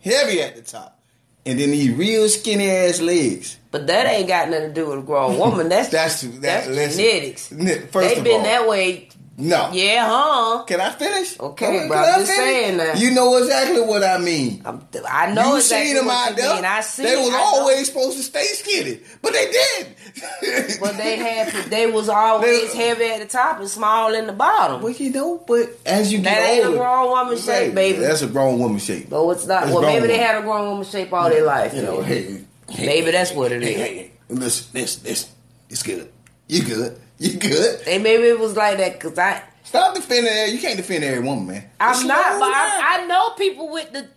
heavy 0.00 0.42
at 0.42 0.56
the 0.56 0.62
top, 0.62 0.98
and 1.46 1.58
then 1.58 1.70
these 1.70 1.90
real 1.94 2.28
skinny 2.28 2.70
ass 2.70 3.00
legs. 3.00 3.57
But 3.70 3.86
that 3.88 4.06
ain't 4.06 4.28
got 4.28 4.48
nothing 4.48 4.68
to 4.68 4.74
do 4.74 4.88
with 4.88 5.00
a 5.00 5.02
grown 5.02 5.38
woman. 5.38 5.68
That's 5.74 5.88
That's 5.90 6.22
that's, 6.22 6.38
that, 6.40 6.68
listen, 6.70 6.98
genetics. 7.04 7.48
First 7.92 8.14
They've 8.14 8.24
been 8.24 8.40
all, 8.40 8.42
that 8.44 8.66
way. 8.68 9.08
no. 9.36 9.70
Yeah, 9.74 10.06
huh? 10.08 10.64
Can 10.64 10.80
I 10.80 10.90
finish? 10.90 11.38
Okay, 11.38 11.86
bro, 11.86 11.98
I'm 11.98 12.20
just 12.20 12.34
saying 12.34 12.78
now. 12.78 12.94
You 12.94 13.10
know 13.12 13.36
exactly 13.36 13.82
what 13.82 14.02
I 14.02 14.16
mean. 14.18 14.62
I'm, 14.64 14.80
I 15.08 15.32
know 15.32 15.50
you 15.50 15.56
exactly 15.58 15.86
seen 15.88 15.96
them 15.96 16.06
what 16.06 16.16
out 16.16 16.30
you 16.30 16.42
there. 16.42 16.54
mean. 16.56 16.64
I 16.64 16.80
see. 16.80 17.02
they 17.02 17.16
was 17.16 17.34
always 17.34 17.86
supposed 17.88 18.16
to 18.16 18.22
stay 18.22 18.44
skinny, 18.46 19.00
but 19.22 19.32
they 19.34 19.50
did. 19.50 19.86
But 20.80 20.96
they 20.96 21.16
had. 21.16 21.52
They 21.70 21.86
was 21.90 22.08
always 22.08 22.72
They- 22.72 22.78
heavy 22.78 23.04
at 23.04 23.20
the 23.20 23.26
top 23.26 23.60
and 23.60 23.68
small 23.68 24.14
in 24.14 24.26
the 24.26 24.32
bottom. 24.32 24.80
Well, 24.82 24.92
you 24.92 25.10
know, 25.10 25.44
but 25.46 25.68
as 25.86 26.10
you 26.10 26.18
get 26.18 26.24
That 26.24 26.40
get 26.40 26.50
ain't 26.54 26.64
a 26.64 26.66
older, 26.68 26.78
grown 26.78 27.08
woman 27.10 27.38
shape, 27.38 27.74
baby. 27.74 27.98
That's 27.98 28.22
a 28.22 28.26
grown 28.26 28.58
woman 28.58 28.78
shape. 28.80 29.10
But 29.10 29.28
it's 29.30 29.46
not. 29.46 29.64
That's 29.64 29.72
well, 29.74 29.82
maybe 29.82 30.06
they 30.08 30.18
had 30.18 30.38
a 30.38 30.42
grown 30.42 30.68
woman 30.70 30.84
shape 30.86 31.12
all 31.12 31.28
their 31.28 31.44
life. 31.44 31.74
You 31.74 31.82
know, 31.82 32.00
hey, 32.02 32.44
hey, 32.68 32.86
Maybe 32.86 33.10
that's 33.10 33.32
what 33.32 33.52
it 33.52 33.62
hey, 33.62 33.72
is. 33.74 33.76
hey, 33.80 33.96
hey, 33.96 34.10
listen, 34.28 34.66
listen, 34.80 35.04
listen. 35.04 35.30
It's 35.70 35.82
good. 35.82 36.10
You 36.46 36.62
good. 36.62 36.98
You 37.18 37.38
good. 37.38 37.80
And 37.86 38.02
maybe 38.02 38.24
it 38.24 38.38
was 38.38 38.56
like 38.56 38.78
that 38.78 38.94
because 39.00 39.18
I. 39.18 39.42
Stop 39.64 39.94
defending 39.94 40.32
her. 40.32 40.46
You 40.46 40.58
can't 40.60 40.76
defend 40.78 41.04
every 41.04 41.20
woman, 41.22 41.46
man. 41.46 41.70
I'm 41.78 41.90
It's 41.94 42.04
not, 42.04 42.38
but. 42.40 42.48
I, 42.50 43.00
I 43.02 43.06
know 43.06 43.30
people 43.30 43.70
with 43.70 43.92
the. 43.92 44.08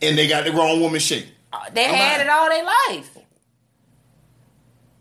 and 0.00 0.16
they 0.16 0.26
got 0.28 0.44
the 0.44 0.52
grown 0.52 0.80
woman 0.80 1.00
shape. 1.00 1.26
They 1.72 1.86
I'm 1.86 1.94
had 1.94 2.18
not- 2.18 2.26
it 2.26 2.30
all 2.30 2.48
their 2.48 2.64
life. 2.64 3.10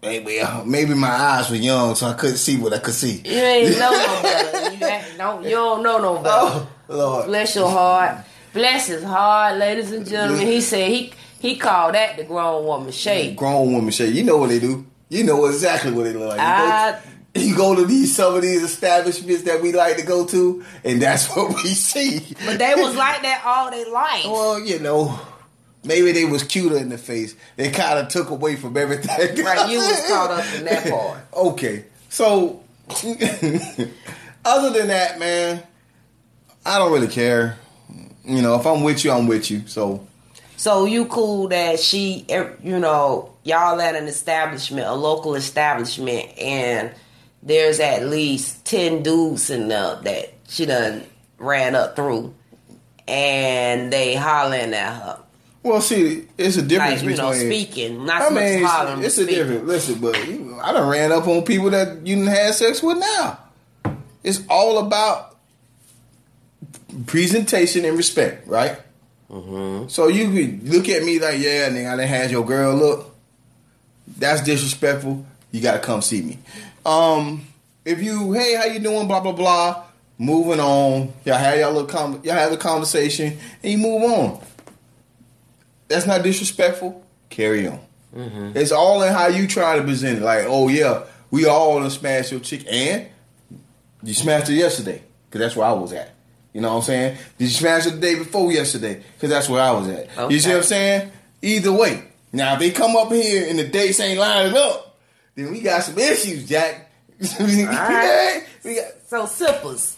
Maybe, 0.02 0.40
uh, 0.40 0.64
maybe 0.66 0.94
my 0.94 1.08
eyes 1.10 1.50
were 1.50 1.56
young, 1.56 1.96
so 1.96 2.06
I 2.08 2.14
couldn't 2.14 2.38
see 2.38 2.58
what 2.58 2.74
I 2.74 2.78
could 2.78 2.94
see. 2.94 3.22
You 3.26 3.32
ain't 3.42 3.80
know 3.80 3.90
no 3.90 4.22
better. 4.22 4.76
You, 4.76 4.86
ain't, 4.86 5.18
no, 5.18 5.42
you 5.42 5.50
don't 5.52 5.82
know 5.82 5.98
no 5.98 6.16
better. 6.22 6.28
Oh, 6.30 6.70
Lord. 6.90 7.26
Bless 7.26 7.56
your 7.56 7.70
heart. 7.70 8.18
Bless 8.54 8.86
his 8.88 9.04
heart, 9.04 9.58
ladies 9.58 9.92
and 9.92 10.06
gentlemen. 10.08 10.46
He 10.46 10.62
said 10.62 10.90
he 10.92 11.12
he 11.40 11.56
called 11.58 11.96
that 11.96 12.18
the 12.18 12.24
grown 12.24 12.66
woman 12.66 12.92
shape. 12.92 13.36
Grown 13.38 13.74
woman 13.74 13.92
shape. 13.92 14.14
You 14.14 14.24
know 14.24 14.38
what 14.38 14.50
they 14.50 14.60
do. 14.60 14.86
You 15.10 15.24
know 15.24 15.46
exactly 15.46 15.92
what 15.92 16.04
they 16.06 16.14
look 16.14 16.30
like. 16.30 16.40
You, 16.40 16.44
I- 16.44 17.00
go, 17.36 17.42
you 17.42 17.56
go 17.56 17.76
to 17.76 17.86
these 17.86 18.16
some 18.16 18.36
of 18.36 18.42
these 18.42 18.64
establishments 18.64 19.44
that 19.44 19.62
we 19.62 19.72
like 19.74 19.98
to 19.98 20.06
go 20.06 20.26
to, 20.26 20.64
and 20.84 21.02
that's 21.02 21.28
what 21.36 21.50
we 21.56 21.70
see. 21.70 22.20
But 22.46 22.58
they 22.60 22.74
was 22.76 22.96
like 22.96 23.22
that 23.22 23.44
all 23.46 23.70
their 23.72 23.90
life. 23.92 24.26
Well, 24.26 24.60
you 24.60 24.80
know, 24.80 25.20
maybe 25.84 26.12
they 26.14 26.26
was 26.26 26.44
cuter 26.44 26.78
in 26.78 26.90
the 26.90 26.98
face. 26.98 27.36
They 27.58 27.70
kind 27.72 28.00
of 28.00 28.08
took 28.08 28.30
away 28.30 28.56
from 28.56 28.76
everything. 28.78 29.44
Right, 29.46 29.70
you 29.70 29.78
was 29.80 30.08
caught 30.08 30.32
up 30.32 30.46
in 30.56 30.66
that 30.66 30.90
part. 30.92 31.20
Okay, 31.36 31.86
so 32.10 32.64
other 34.46 34.70
than 34.72 34.88
that, 34.88 35.20
man, 35.20 35.64
I 36.66 36.78
don't 36.80 36.92
really 36.92 37.08
care. 37.08 37.58
You 38.24 38.42
know, 38.42 38.56
if 38.60 38.66
I'm 38.66 38.82
with 38.84 39.04
you, 39.06 39.12
I'm 39.12 39.28
with 39.28 39.52
you. 39.52 39.68
So 39.68 40.08
So 40.58 40.86
you 40.86 41.06
cool 41.06 41.50
that 41.50 41.80
she, 41.80 42.26
you 42.64 42.80
know, 42.80 43.34
y'all 43.44 43.80
at 43.82 43.96
an 43.96 44.06
establishment, 44.06 44.88
a 44.88 44.94
local 44.94 45.36
establishment, 45.36 46.38
and 46.38 46.92
there's 47.44 47.80
at 47.80 48.08
least 48.08 48.66
ten 48.66 49.04
dudes 49.04 49.50
in 49.50 49.68
there 49.68 49.98
that 50.04 50.34
she 50.48 50.66
done 50.66 51.04
ran 51.38 51.76
up 51.76 51.96
through, 51.96 52.34
and 53.08 53.92
they 53.92 54.16
hollering 54.16 54.74
at 54.74 54.94
her, 54.96 55.20
Well, 55.62 55.82
see, 55.82 56.28
it's 56.38 56.58
a 56.58 56.62
difference 56.62 57.02
like 57.02 57.12
you 57.12 57.18
know, 57.18 57.32
between. 57.32 57.52
speaking, 57.52 58.06
not 58.06 58.22
I 58.22 58.28
so 58.28 58.34
much 58.34 58.44
mean, 58.44 58.64
hollering, 58.64 59.04
it's, 59.04 59.18
it's 59.18 59.30
a 59.30 59.36
difference. 59.36 59.64
Listen, 59.68 60.00
but 60.00 60.28
you, 60.28 60.58
I 60.62 60.72
done 60.72 60.90
ran 60.90 61.12
up 61.12 61.28
on 61.28 61.44
people 61.44 61.70
that 61.72 62.08
you 62.08 62.16
didn't 62.16 62.28
had 62.28 62.54
sex 62.56 62.82
with 62.82 62.98
now. 62.98 63.40
It's 64.24 64.42
all 64.50 64.80
about 64.80 65.36
presentation 67.06 67.86
and 67.86 67.98
respect, 67.98 68.48
right? 68.48 68.80
Mm-hmm. 69.30 69.88
So 69.88 70.08
you 70.08 70.32
could 70.32 70.70
look 70.70 70.90
at 70.90 71.04
me 71.04 71.20
like, 71.20 71.40
yeah, 71.40 71.70
nigga, 71.70 71.94
I 71.94 71.96
done 71.98 72.08
had 72.08 72.32
your 72.32 72.46
girl 72.46 72.76
look. 72.76 73.16
That's 74.18 74.44
disrespectful. 74.44 75.26
You 75.52 75.62
gotta 75.62 75.80
come 75.80 76.02
see 76.02 76.22
me. 76.22 76.40
Um, 76.86 77.46
if 77.84 78.02
you, 78.02 78.34
hey, 78.34 78.56
how 78.56 78.66
you 78.66 78.80
doing? 78.80 79.08
Blah 79.08 79.22
blah 79.22 79.32
blah. 79.32 79.84
Moving 80.18 80.60
on. 80.60 81.14
Y'all 81.26 81.38
have 81.38 81.60
y'all 81.60 81.74
little 81.74 81.88
com- 81.88 82.22
y'all 82.24 82.36
have 82.36 82.52
a 82.52 82.58
conversation 82.58 83.38
and 83.64 83.72
you 83.72 83.78
move 83.78 84.04
on. 84.04 84.44
That's 85.88 86.06
not 86.06 86.24
disrespectful. 86.24 87.06
Carry 87.30 87.68
on. 87.68 87.80
It's 88.56 88.72
all 88.72 89.04
in 89.04 89.12
how 89.12 89.28
you 89.28 89.46
try 89.46 89.78
to 89.78 89.84
present 89.84 90.20
it. 90.20 90.24
Like, 90.24 90.46
oh 90.48 90.70
yeah, 90.70 91.04
we 91.32 91.46
all 91.46 91.82
done 91.82 91.90
smashed 91.90 92.32
your 92.32 92.40
chick, 92.40 92.66
and 92.70 93.08
you 94.04 94.14
smashed 94.14 94.48
her 94.48 94.54
yesterday 94.54 95.04
because 95.30 95.42
that's 95.42 95.56
where 95.56 95.68
I 95.68 95.74
was 95.74 95.92
at. 95.92 96.15
You 96.56 96.62
know 96.62 96.70
what 96.70 96.76
I'm 96.78 96.82
saying? 96.84 97.18
Did 97.38 97.44
you 97.44 97.54
smash 97.54 97.84
her 97.84 97.90
the 97.90 98.00
day 98.00 98.16
before 98.16 98.50
yesterday? 98.50 99.04
Because 99.14 99.30
that's 99.30 99.50
where 99.50 99.62
I 99.62 99.72
was 99.72 99.90
at. 99.90 100.32
You 100.32 100.40
see 100.40 100.52
what 100.52 100.60
I'm 100.60 100.64
saying? 100.64 101.12
Either 101.42 101.74
way. 101.74 102.02
Now, 102.32 102.54
if 102.54 102.60
they 102.60 102.72
come 102.72 102.96
up 102.96 103.12
here 103.12 103.50
and 103.50 103.60
the 103.60 103.68
dates 103.68 104.00
ain't 104.00 104.18
lining 104.18 104.56
up, 104.56 104.98
then 105.36 105.52
we 105.52 105.60
got 105.60 105.84
some 105.84 106.00
issues, 106.00 106.48
Jack. 106.48 106.90
right. 107.42 108.44
we 108.64 108.76
got, 108.76 108.86
So 109.06 109.26
sippers, 109.26 109.98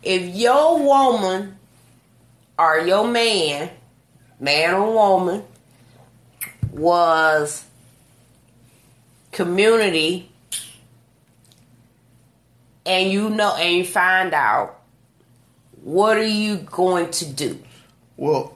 if 0.00 0.32
your 0.36 0.78
woman 0.80 1.56
or 2.56 2.78
your 2.78 3.08
man, 3.08 3.68
man 4.38 4.74
or 4.74 4.92
woman, 4.92 5.42
was 6.70 7.64
community 9.32 10.30
and 12.86 13.10
you 13.10 13.28
know 13.28 13.56
and 13.56 13.78
you 13.78 13.84
find 13.84 14.32
out, 14.32 14.77
what 15.82 16.16
are 16.16 16.26
you 16.26 16.56
going 16.58 17.10
to 17.12 17.26
do? 17.32 17.58
well, 18.16 18.54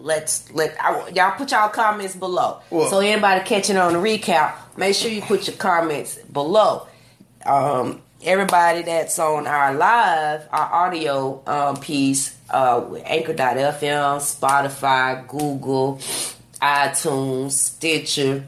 Let's 0.00 0.52
let 0.52 0.76
I, 0.80 1.08
y'all 1.08 1.32
put 1.32 1.50
y'all 1.50 1.68
comments 1.70 2.14
below. 2.14 2.60
Well- 2.70 2.88
so 2.88 3.00
anybody 3.00 3.44
catching 3.44 3.76
on 3.76 3.94
the 3.94 3.98
recap, 3.98 4.54
make 4.76 4.94
sure 4.94 5.10
you 5.10 5.20
put 5.22 5.48
your 5.48 5.56
comments 5.56 6.18
below. 6.18 6.86
Um, 7.44 8.00
everybody 8.22 8.82
that's 8.82 9.18
on 9.18 9.48
our 9.48 9.74
live, 9.74 10.46
our 10.52 10.86
audio 10.86 11.42
um, 11.48 11.76
piece, 11.78 12.36
uh, 12.48 12.94
Anchor.fm, 13.04 14.20
Spotify, 14.20 15.26
Google, 15.26 15.98
iTunes, 16.62 17.50
Stitcher, 17.52 18.44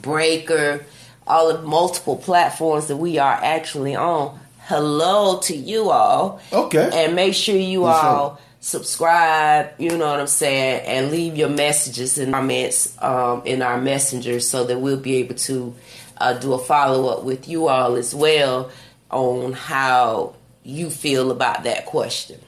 Breaker, 0.00 0.86
all 1.26 1.50
of 1.50 1.64
multiple 1.64 2.16
platforms 2.16 2.86
that 2.88 2.96
we 2.96 3.18
are 3.18 3.34
actually 3.34 3.94
on. 3.94 4.38
Hello 4.64 5.40
to 5.40 5.56
you 5.56 5.90
all. 5.90 6.40
Okay. 6.52 6.90
And 6.92 7.14
make 7.16 7.34
sure 7.34 7.56
you 7.56 7.84
all 7.84 8.40
subscribe, 8.62 9.72
you 9.78 9.98
know 9.98 10.06
what 10.06 10.20
I'm 10.20 10.26
saying, 10.28 10.86
and 10.86 11.10
leave 11.10 11.36
your 11.36 11.48
messages 11.48 12.16
and 12.16 12.32
comments 12.32 12.96
um, 13.02 13.42
in 13.44 13.60
our 13.60 13.80
messenger 13.80 14.38
so 14.38 14.64
that 14.64 14.78
we'll 14.80 14.96
be 15.00 15.16
able 15.16 15.34
to 15.34 15.74
uh, 16.18 16.34
do 16.34 16.54
a 16.54 16.58
follow 16.58 17.08
up 17.08 17.24
with 17.24 17.48
you 17.48 17.66
all 17.66 17.96
as 17.96 18.14
well 18.14 18.70
on 19.10 19.52
how 19.52 20.36
you 20.62 20.90
feel 20.90 21.32
about 21.32 21.64
that 21.64 21.86
question. 21.86 22.38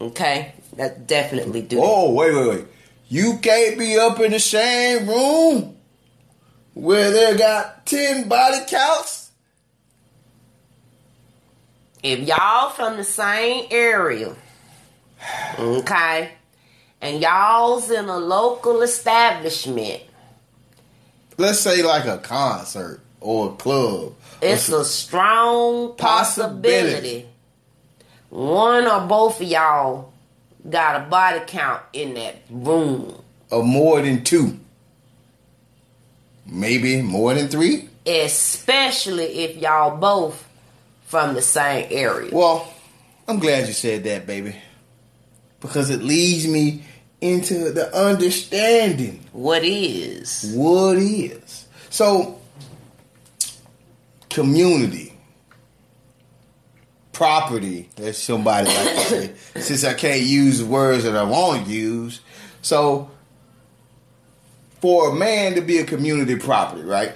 Okay? 0.00 0.52
That 0.76 1.06
definitely 1.06 1.62
do. 1.62 1.78
oh, 1.80 2.12
wait, 2.12 2.34
wait, 2.34 2.48
wait. 2.48 2.66
You 3.08 3.38
can't 3.38 3.78
be 3.78 3.98
up 3.98 4.18
in 4.20 4.32
the 4.32 4.40
same 4.40 5.08
room 5.08 5.76
where 6.74 7.10
they 7.10 7.36
got 7.36 7.86
10 7.86 8.28
body 8.28 8.64
counts? 8.66 9.19
If 12.02 12.20
y'all 12.20 12.70
from 12.70 12.96
the 12.96 13.04
same 13.04 13.66
area, 13.70 14.34
okay, 15.58 16.30
and 17.00 17.20
y'all's 17.20 17.90
in 17.90 18.06
a 18.06 18.16
local 18.18 18.82
establishment, 18.82 20.02
Let's 21.36 21.60
say 21.60 21.82
like 21.82 22.04
a 22.04 22.18
concert 22.18 23.00
or 23.20 23.50
a 23.50 23.52
club. 23.52 24.14
it's 24.42 24.68
a 24.68 24.84
strong 24.84 25.94
Possibility. 25.96 26.60
possibility. 26.62 27.26
One 28.28 28.86
or 28.86 29.00
both 29.08 29.40
of 29.40 29.46
y'all 29.48 30.12
got 30.68 30.96
a 31.00 31.04
body 31.06 31.40
count 31.46 31.82
in 31.94 32.14
that 32.14 32.36
room, 32.50 33.22
of 33.50 33.64
more 33.64 34.02
than 34.02 34.22
two. 34.22 34.58
Maybe 36.46 37.00
more 37.02 37.32
than 37.34 37.48
three. 37.48 37.88
especially 38.06 39.24
if 39.44 39.56
y'all 39.56 39.96
both 39.96 40.46
from 41.10 41.34
the 41.34 41.42
same 41.42 41.88
area. 41.90 42.30
Well, 42.32 42.72
I'm 43.26 43.40
glad 43.40 43.66
you 43.66 43.72
said 43.72 44.04
that, 44.04 44.28
baby. 44.28 44.54
Because 45.58 45.90
it 45.90 46.02
leads 46.04 46.46
me 46.46 46.84
into 47.20 47.72
the 47.72 47.92
understanding 47.94 49.26
What 49.32 49.64
is? 49.64 50.52
what 50.54 50.96
is. 50.98 51.66
So, 51.90 52.40
community, 54.28 55.12
property, 57.12 57.88
as 57.96 58.16
somebody 58.16 58.68
like 58.68 58.76
to 58.76 59.00
say, 59.00 59.34
since 59.60 59.82
I 59.84 59.94
can't 59.94 60.22
use 60.22 60.62
words 60.62 61.02
that 61.02 61.16
I 61.16 61.24
want 61.24 61.66
to 61.66 61.72
use. 61.72 62.20
So, 62.62 63.10
for 64.80 65.10
a 65.10 65.14
man 65.16 65.56
to 65.56 65.60
be 65.60 65.78
a 65.78 65.84
community 65.84 66.36
property, 66.36 66.82
right? 66.82 67.14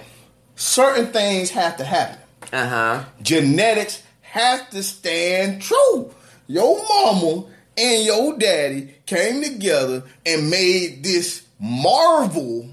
Certain 0.57 1.07
things 1.07 1.49
have 1.51 1.77
to 1.77 1.85
happen. 1.85 2.19
Uh 2.51 2.67
huh. 2.67 3.03
Genetics 3.21 4.03
have 4.21 4.69
to 4.71 4.83
stand 4.83 5.61
true. 5.61 6.13
Your 6.47 6.77
mama 6.87 7.45
and 7.77 8.05
your 8.05 8.37
daddy 8.37 8.95
came 9.05 9.41
together 9.41 10.03
and 10.25 10.49
made 10.49 11.03
this 11.03 11.45
marvel 11.59 12.69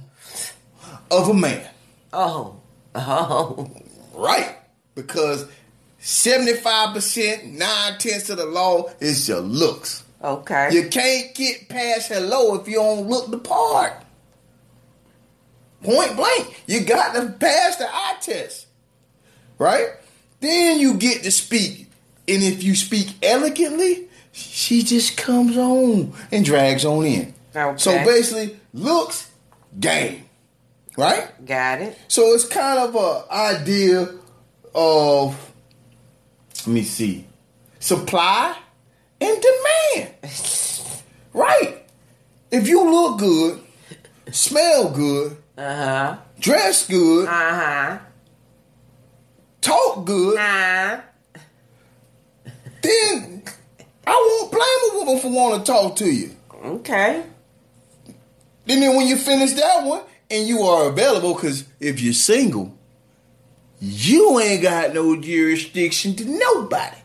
of 1.10 1.28
a 1.28 1.34
man. 1.34 1.68
Oh. 2.12 2.56
Oh. 2.94 3.70
Right. 4.14 4.56
Because 4.94 5.46
75%, 6.00 7.52
nine 7.52 7.98
tenths 7.98 8.28
of 8.30 8.36
the 8.38 8.46
law 8.46 8.90
is 9.00 9.28
your 9.28 9.40
looks. 9.40 10.04
Okay. 10.22 10.70
You 10.72 10.88
can't 10.88 11.34
get 11.34 11.68
past 11.68 12.08
hello 12.08 12.54
if 12.60 12.68
you 12.68 12.76
don't 12.76 13.08
look 13.08 13.30
the 13.30 13.38
part. 13.38 13.94
Point 15.82 16.16
blank. 16.16 16.62
You 16.66 16.84
got 16.84 17.14
to 17.14 17.30
pass 17.32 17.76
the 17.76 17.88
eye 17.88 18.16
test. 18.20 18.66
Right? 19.62 19.90
Then 20.40 20.80
you 20.80 20.94
get 20.94 21.22
to 21.22 21.30
speak. 21.30 21.86
And 22.26 22.42
if 22.42 22.64
you 22.64 22.74
speak 22.74 23.14
elegantly, 23.22 24.08
she 24.32 24.82
just 24.82 25.16
comes 25.16 25.56
on 25.56 26.12
and 26.32 26.44
drags 26.44 26.84
on 26.84 27.04
in. 27.06 27.34
Okay. 27.54 27.76
So 27.78 27.92
basically, 28.04 28.58
looks, 28.72 29.30
game. 29.78 30.24
right? 30.96 31.28
Got 31.46 31.82
it. 31.82 31.98
So 32.08 32.32
it's 32.34 32.44
kind 32.46 32.78
of 32.80 32.96
a 32.96 33.32
idea 33.32 34.08
of 34.74 35.52
let 36.66 36.74
me 36.74 36.82
see, 36.82 37.26
supply 37.78 38.56
and 39.20 39.42
demand, 39.42 40.14
right? 41.32 41.84
If 42.50 42.66
you 42.66 42.90
look 42.90 43.18
good, 43.20 43.60
smell 44.32 44.90
good, 44.90 45.36
Uh 45.56 45.76
huh. 45.76 46.16
dress 46.40 46.86
good, 46.88 47.28
Uh 47.28 47.30
huh. 47.30 47.98
Talk 49.62 50.04
good, 50.04 50.36
Uh. 50.36 51.00
then 52.82 53.42
I 54.06 54.10
won't 54.10 54.50
blame 54.52 54.62
a 54.92 54.98
woman 54.98 55.20
for 55.20 55.30
wanting 55.30 55.60
to 55.60 55.72
talk 55.72 55.96
to 55.96 56.10
you. 56.10 56.36
Okay. 56.64 57.22
And 58.68 58.82
then 58.82 58.96
when 58.96 59.06
you 59.08 59.16
finish 59.16 59.52
that 59.52 59.84
one 59.84 60.02
and 60.30 60.46
you 60.46 60.62
are 60.62 60.88
available, 60.88 61.34
because 61.34 61.64
if 61.80 62.00
you're 62.00 62.12
single, 62.12 62.76
you 63.80 64.38
ain't 64.40 64.62
got 64.62 64.94
no 64.94 65.20
jurisdiction 65.20 66.14
to 66.16 66.24
nobody. 66.24 66.96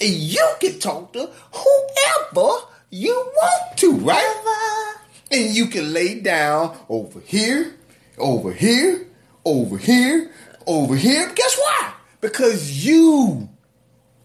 And 0.00 0.10
you 0.10 0.46
can 0.60 0.78
talk 0.78 1.12
to 1.14 1.30
whoever 1.52 2.66
you 2.90 3.14
want 3.14 3.76
to, 3.78 3.92
right? 3.98 4.96
And 5.30 5.54
you 5.54 5.66
can 5.66 5.92
lay 5.92 6.20
down 6.20 6.76
over 6.88 7.20
here, 7.20 7.74
over 8.18 8.52
here, 8.52 9.06
over 9.44 9.78
here, 9.78 10.30
over 10.66 10.96
here. 10.96 11.30
Guess 11.34 11.58
why? 11.58 11.92
Because 12.20 12.84
you 12.86 13.48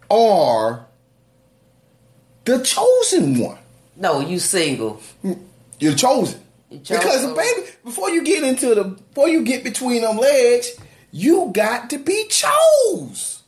are 0.10 0.86
the 2.45 2.60
chosen 2.63 3.39
one. 3.39 3.58
No, 3.95 4.19
you 4.19 4.39
single. 4.39 5.02
You're 5.80 5.95
chosen. 5.95 6.39
You 6.69 6.80
chosen. 6.80 6.97
Because 6.97 7.26
baby, 7.36 7.67
before 7.84 8.10
you 8.10 8.23
get 8.23 8.43
into 8.43 8.76
the 8.76 8.84
before 8.84 9.28
you 9.30 9.43
get 9.43 9.63
between 9.63 10.02
them 10.02 10.17
legs, 10.17 10.71
you 11.12 11.52
got 11.54 11.89
to 11.89 11.97
be 11.97 12.26
chose. 12.30 13.41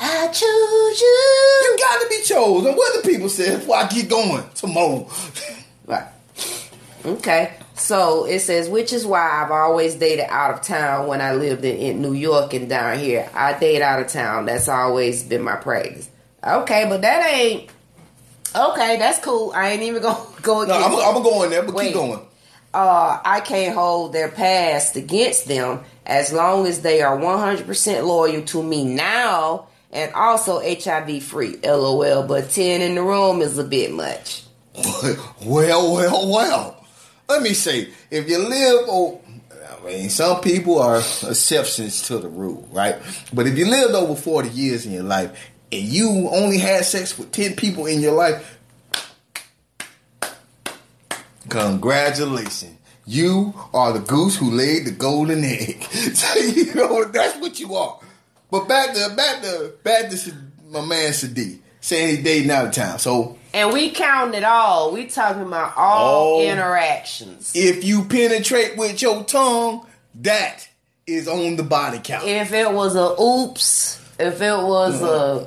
I 0.00 0.28
choose 0.28 1.00
you. 1.00 1.70
You 1.72 1.76
got 1.78 2.02
to 2.02 2.08
be 2.08 2.22
chosen. 2.22 2.74
What 2.76 3.02
the 3.02 3.08
people 3.08 3.28
say 3.28 3.56
before 3.56 3.76
I 3.76 3.88
keep 3.88 4.08
going 4.08 4.44
tomorrow. 4.54 5.08
Right. 5.86 6.04
Okay. 7.02 7.54
So 7.78 8.24
it 8.24 8.40
says, 8.40 8.68
which 8.68 8.92
is 8.92 9.06
why 9.06 9.42
I've 9.42 9.50
always 9.50 9.94
dated 9.94 10.26
out 10.28 10.52
of 10.52 10.62
town 10.62 11.06
when 11.06 11.20
I 11.20 11.32
lived 11.34 11.64
in, 11.64 11.76
in 11.76 12.02
New 12.02 12.12
York 12.12 12.52
and 12.54 12.68
down 12.68 12.98
here. 12.98 13.30
I 13.34 13.58
date 13.58 13.82
out 13.82 14.00
of 14.00 14.08
town. 14.08 14.46
That's 14.46 14.68
always 14.68 15.22
been 15.22 15.42
my 15.42 15.56
practice. 15.56 16.10
Okay, 16.44 16.86
but 16.88 17.02
that 17.02 17.32
ain't. 17.32 17.70
Okay, 18.54 18.96
that's 18.98 19.18
cool. 19.20 19.52
I 19.54 19.70
ain't 19.70 19.82
even 19.82 20.02
gonna 20.02 20.24
go 20.42 20.64
No. 20.64 20.74
I'm, 20.74 20.94
I'm 20.94 21.22
gonna 21.22 21.24
go 21.24 21.42
in 21.44 21.50
there, 21.50 21.62
but 21.62 21.74
Wait. 21.74 21.86
keep 21.86 21.94
going. 21.94 22.20
uh, 22.74 23.20
I 23.24 23.40
can't 23.40 23.74
hold 23.74 24.12
their 24.12 24.28
past 24.30 24.96
against 24.96 25.46
them 25.48 25.80
as 26.06 26.32
long 26.32 26.66
as 26.66 26.80
they 26.82 27.02
are 27.02 27.16
100% 27.18 28.04
loyal 28.06 28.42
to 28.42 28.62
me 28.62 28.84
now 28.84 29.66
and 29.92 30.12
also 30.14 30.60
HIV 30.60 31.22
free. 31.22 31.56
LOL. 31.62 32.22
But 32.26 32.50
10 32.50 32.80
in 32.80 32.94
the 32.94 33.02
room 33.02 33.40
is 33.40 33.58
a 33.58 33.64
bit 33.64 33.92
much. 33.92 34.42
well, 35.44 35.92
well, 35.94 36.32
well. 36.32 36.77
Let 37.28 37.42
me 37.42 37.52
say, 37.52 37.88
if 38.10 38.28
you 38.28 38.38
live, 38.38 38.86
oh, 38.88 39.20
I 39.80 39.84
mean, 39.84 40.08
some 40.10 40.40
people 40.40 40.78
are 40.78 40.98
exceptions 40.98 42.02
to 42.02 42.18
the 42.18 42.28
rule, 42.28 42.66
right? 42.72 42.96
But 43.32 43.46
if 43.46 43.58
you 43.58 43.66
lived 43.66 43.94
over 43.94 44.16
40 44.16 44.48
years 44.48 44.86
in 44.86 44.92
your 44.92 45.02
life 45.02 45.50
and 45.70 45.82
you 45.82 46.28
only 46.32 46.58
had 46.58 46.84
sex 46.84 47.18
with 47.18 47.30
10 47.32 47.56
people 47.56 47.86
in 47.86 48.00
your 48.00 48.14
life, 48.14 48.58
congratulations. 51.48 52.76
You 53.06 53.54
are 53.72 53.92
the 53.92 54.00
goose 54.00 54.36
who 54.36 54.50
laid 54.50 54.86
the 54.86 54.90
golden 54.90 55.44
egg. 55.44 55.82
so, 56.14 56.38
you 56.40 56.74
know, 56.74 57.04
that's 57.04 57.38
what 57.40 57.58
you 57.58 57.74
are. 57.74 57.98
But 58.50 58.68
back 58.68 58.94
to, 58.94 59.14
back 59.14 59.42
to, 59.42 59.72
back 59.82 60.10
to 60.10 60.32
my 60.70 60.80
man 60.80 61.12
Sadiq 61.12 61.58
saying 61.80 62.16
he 62.16 62.22
dating 62.22 62.50
out 62.50 62.66
of 62.66 62.72
town. 62.74 62.98
So, 62.98 63.37
And 63.54 63.72
we 63.72 63.90
counting 63.90 64.34
it 64.38 64.44
all. 64.44 64.92
We 64.92 65.06
talking 65.06 65.42
about 65.42 65.72
all 65.76 66.36
Oh. 66.36 66.40
interactions. 66.42 67.52
if 67.54 67.82
you 67.84 68.04
penetrate 68.04 68.76
with 68.76 69.00
your 69.00 69.24
tongue, 69.24 69.86
that 70.16 70.68
is 71.06 71.26
on 71.28 71.56
the 71.56 71.62
body 71.62 72.00
count. 72.02 72.26
If 72.26 72.52
it 72.52 72.70
was 72.72 72.94
a 72.94 73.14
oops, 73.20 73.98
if 74.18 74.40
it 74.42 74.58
was 74.62 75.00
a 75.02 75.46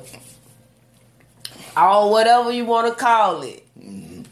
all 1.76 2.10
whatever 2.10 2.50
you 2.52 2.64
want 2.64 2.88
to 2.88 2.94
call 2.94 3.42
it, 3.42 3.64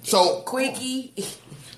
So 0.03 0.41
quickie. 0.45 1.13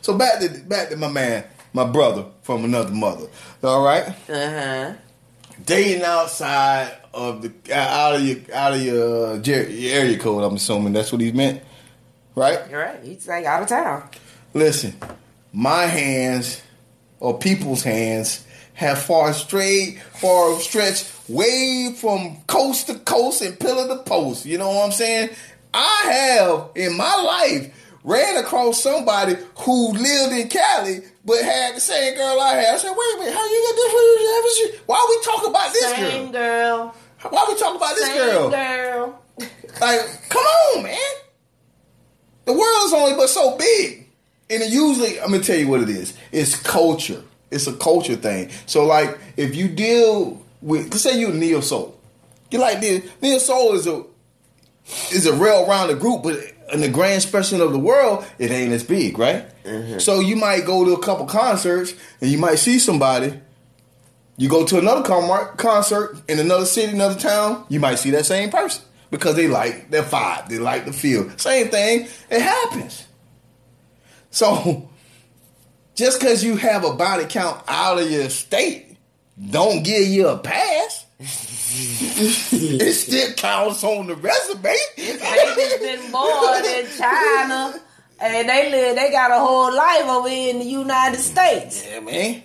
so 0.00 0.16
back 0.16 0.40
to 0.40 0.48
back 0.66 0.88
to 0.90 0.96
my 0.96 1.08
man, 1.08 1.44
my 1.72 1.84
brother 1.84 2.24
from 2.42 2.64
another 2.64 2.92
mother. 2.92 3.26
All 3.62 3.82
right, 3.84 4.08
Uh 4.28 4.50
huh. 4.50 4.92
dating 5.64 6.02
outside 6.02 6.92
of 7.14 7.42
the 7.42 7.52
out 7.76 8.16
of 8.16 8.22
your 8.22 8.38
out 8.54 8.72
of 8.72 8.82
your, 8.82 9.26
uh, 9.34 9.36
your 9.42 9.58
area 9.98 10.18
code. 10.18 10.42
I'm 10.42 10.56
assuming 10.56 10.92
that's 10.94 11.12
what 11.12 11.20
he 11.20 11.30
meant, 11.32 11.62
right? 12.34 12.58
You're 12.70 12.80
right. 12.80 13.00
He's 13.02 13.26
like 13.28 13.44
out 13.44 13.62
of 13.62 13.68
town. 13.68 14.08
Listen, 14.54 14.94
my 15.52 15.82
hands 15.86 16.62
or 17.20 17.38
people's 17.38 17.82
hands 17.82 18.46
have 18.74 19.00
far 19.00 19.32
strayed, 19.32 20.00
far 20.00 20.58
stretched 20.60 21.10
way 21.28 21.94
from 21.96 22.38
coast 22.46 22.86
to 22.88 22.94
coast 23.00 23.42
and 23.42 23.58
pillar 23.58 23.88
to 23.88 24.02
post. 24.02 24.44
You 24.46 24.58
know 24.58 24.68
what 24.70 24.86
I'm 24.86 24.92
saying? 24.92 25.30
I 25.74 26.02
have 26.12 26.70
in 26.74 26.96
my 26.96 27.14
life 27.22 27.74
ran 28.04 28.36
across 28.36 28.82
somebody 28.82 29.36
who 29.58 29.92
lived 29.92 30.32
in 30.32 30.48
Cali 30.48 31.00
but 31.24 31.40
had 31.42 31.76
the 31.76 31.80
same 31.80 32.16
girl 32.16 32.40
I 32.40 32.54
had. 32.54 32.74
I 32.74 32.78
said, 32.78 32.90
wait 32.90 33.14
a 33.14 33.18
minute, 33.20 33.34
how 33.34 33.44
you 33.46 33.66
get 33.68 34.72
this? 34.72 34.80
Why 34.86 34.96
are 34.96 35.08
we 35.08 35.24
talk 35.24 35.48
about 35.48 35.72
this 35.72 35.90
Same 35.90 36.32
girl? 36.32 36.32
girl. 36.32 36.94
Why 37.30 37.46
we 37.48 37.56
talk 37.58 37.76
about 37.76 37.94
this 37.94 38.06
Same 38.06 38.16
girl? 38.16 38.50
girl. 38.50 39.22
Like, 39.80 40.00
come 40.28 40.42
on, 40.42 40.82
man. 40.82 40.98
The 42.44 42.52
world 42.52 42.86
is 42.86 42.92
only 42.92 43.14
but 43.14 43.28
so 43.28 43.56
big. 43.56 44.06
And 44.50 44.62
it 44.62 44.70
usually, 44.70 45.20
I'm 45.20 45.30
gonna 45.30 45.42
tell 45.42 45.56
you 45.56 45.68
what 45.68 45.80
it 45.80 45.88
is. 45.88 46.16
It's 46.30 46.54
culture. 46.60 47.22
It's 47.50 47.66
a 47.66 47.72
culture 47.72 48.16
thing. 48.16 48.50
So, 48.66 48.86
like, 48.86 49.18
if 49.36 49.54
you 49.54 49.68
deal 49.68 50.42
with, 50.60 50.90
let's 50.90 51.02
say 51.02 51.18
you're 51.18 51.32
neo 51.32 51.60
soul, 51.60 51.98
you 52.50 52.58
like 52.58 52.80
this. 52.80 53.08
Neo 53.20 53.38
soul 53.38 53.74
is 53.74 53.86
a 53.86 54.04
is 55.12 55.26
a 55.26 55.36
well-rounded 55.36 56.00
group, 56.00 56.24
but 56.24 56.38
in 56.72 56.80
the 56.80 56.88
grand 56.88 57.22
spectrum 57.22 57.60
of 57.60 57.72
the 57.72 57.78
world, 57.78 58.24
it 58.38 58.50
ain't 58.50 58.72
as 58.72 58.82
big, 58.82 59.18
right? 59.18 59.46
Mm-hmm. 59.64 59.98
So 59.98 60.20
you 60.20 60.36
might 60.36 60.64
go 60.64 60.84
to 60.84 60.92
a 60.92 60.98
couple 61.02 61.26
concerts 61.26 61.94
and 62.20 62.30
you 62.30 62.38
might 62.38 62.56
see 62.56 62.78
somebody. 62.78 63.40
You 64.36 64.48
go 64.48 64.66
to 64.66 64.78
another 64.78 65.02
concert 65.56 66.20
in 66.28 66.38
another 66.38 66.64
city, 66.64 66.92
another 66.92 67.18
town, 67.18 67.64
you 67.68 67.78
might 67.78 67.96
see 67.96 68.10
that 68.10 68.26
same 68.26 68.50
person 68.50 68.82
because 69.12 69.36
they 69.36 69.46
like 69.46 69.90
their 69.90 70.02
vibe, 70.02 70.48
they 70.48 70.58
like 70.58 70.86
the 70.86 70.92
feel. 70.92 71.28
Same 71.36 71.68
thing, 71.68 72.08
it 72.30 72.40
happens. 72.40 73.06
So 74.30 74.88
just 75.94 76.18
because 76.18 76.42
you 76.42 76.56
have 76.56 76.84
a 76.84 76.94
body 76.94 77.26
count 77.28 77.62
out 77.68 78.00
of 78.00 78.10
your 78.10 78.30
state, 78.30 78.96
don't 79.50 79.84
give 79.84 80.08
you 80.08 80.28
a 80.28 80.38
pass. 80.38 81.04
it 81.20 82.92
still 82.94 83.32
counts 83.34 83.84
on 83.84 84.06
the 84.06 84.16
resume. 84.16 84.74
Baby's 84.96 85.78
been 85.78 86.10
born 86.10 86.64
in 86.64 86.86
China, 86.98 87.78
and 88.18 88.48
they 88.48 88.70
live. 88.70 88.96
They 88.96 89.10
got 89.10 89.30
a 89.30 89.38
whole 89.38 89.74
life 89.74 90.06
over 90.06 90.28
here 90.28 90.50
in 90.54 90.58
the 90.58 90.64
United 90.64 91.20
States. 91.20 91.86
Yeah, 91.86 92.00
man. 92.00 92.42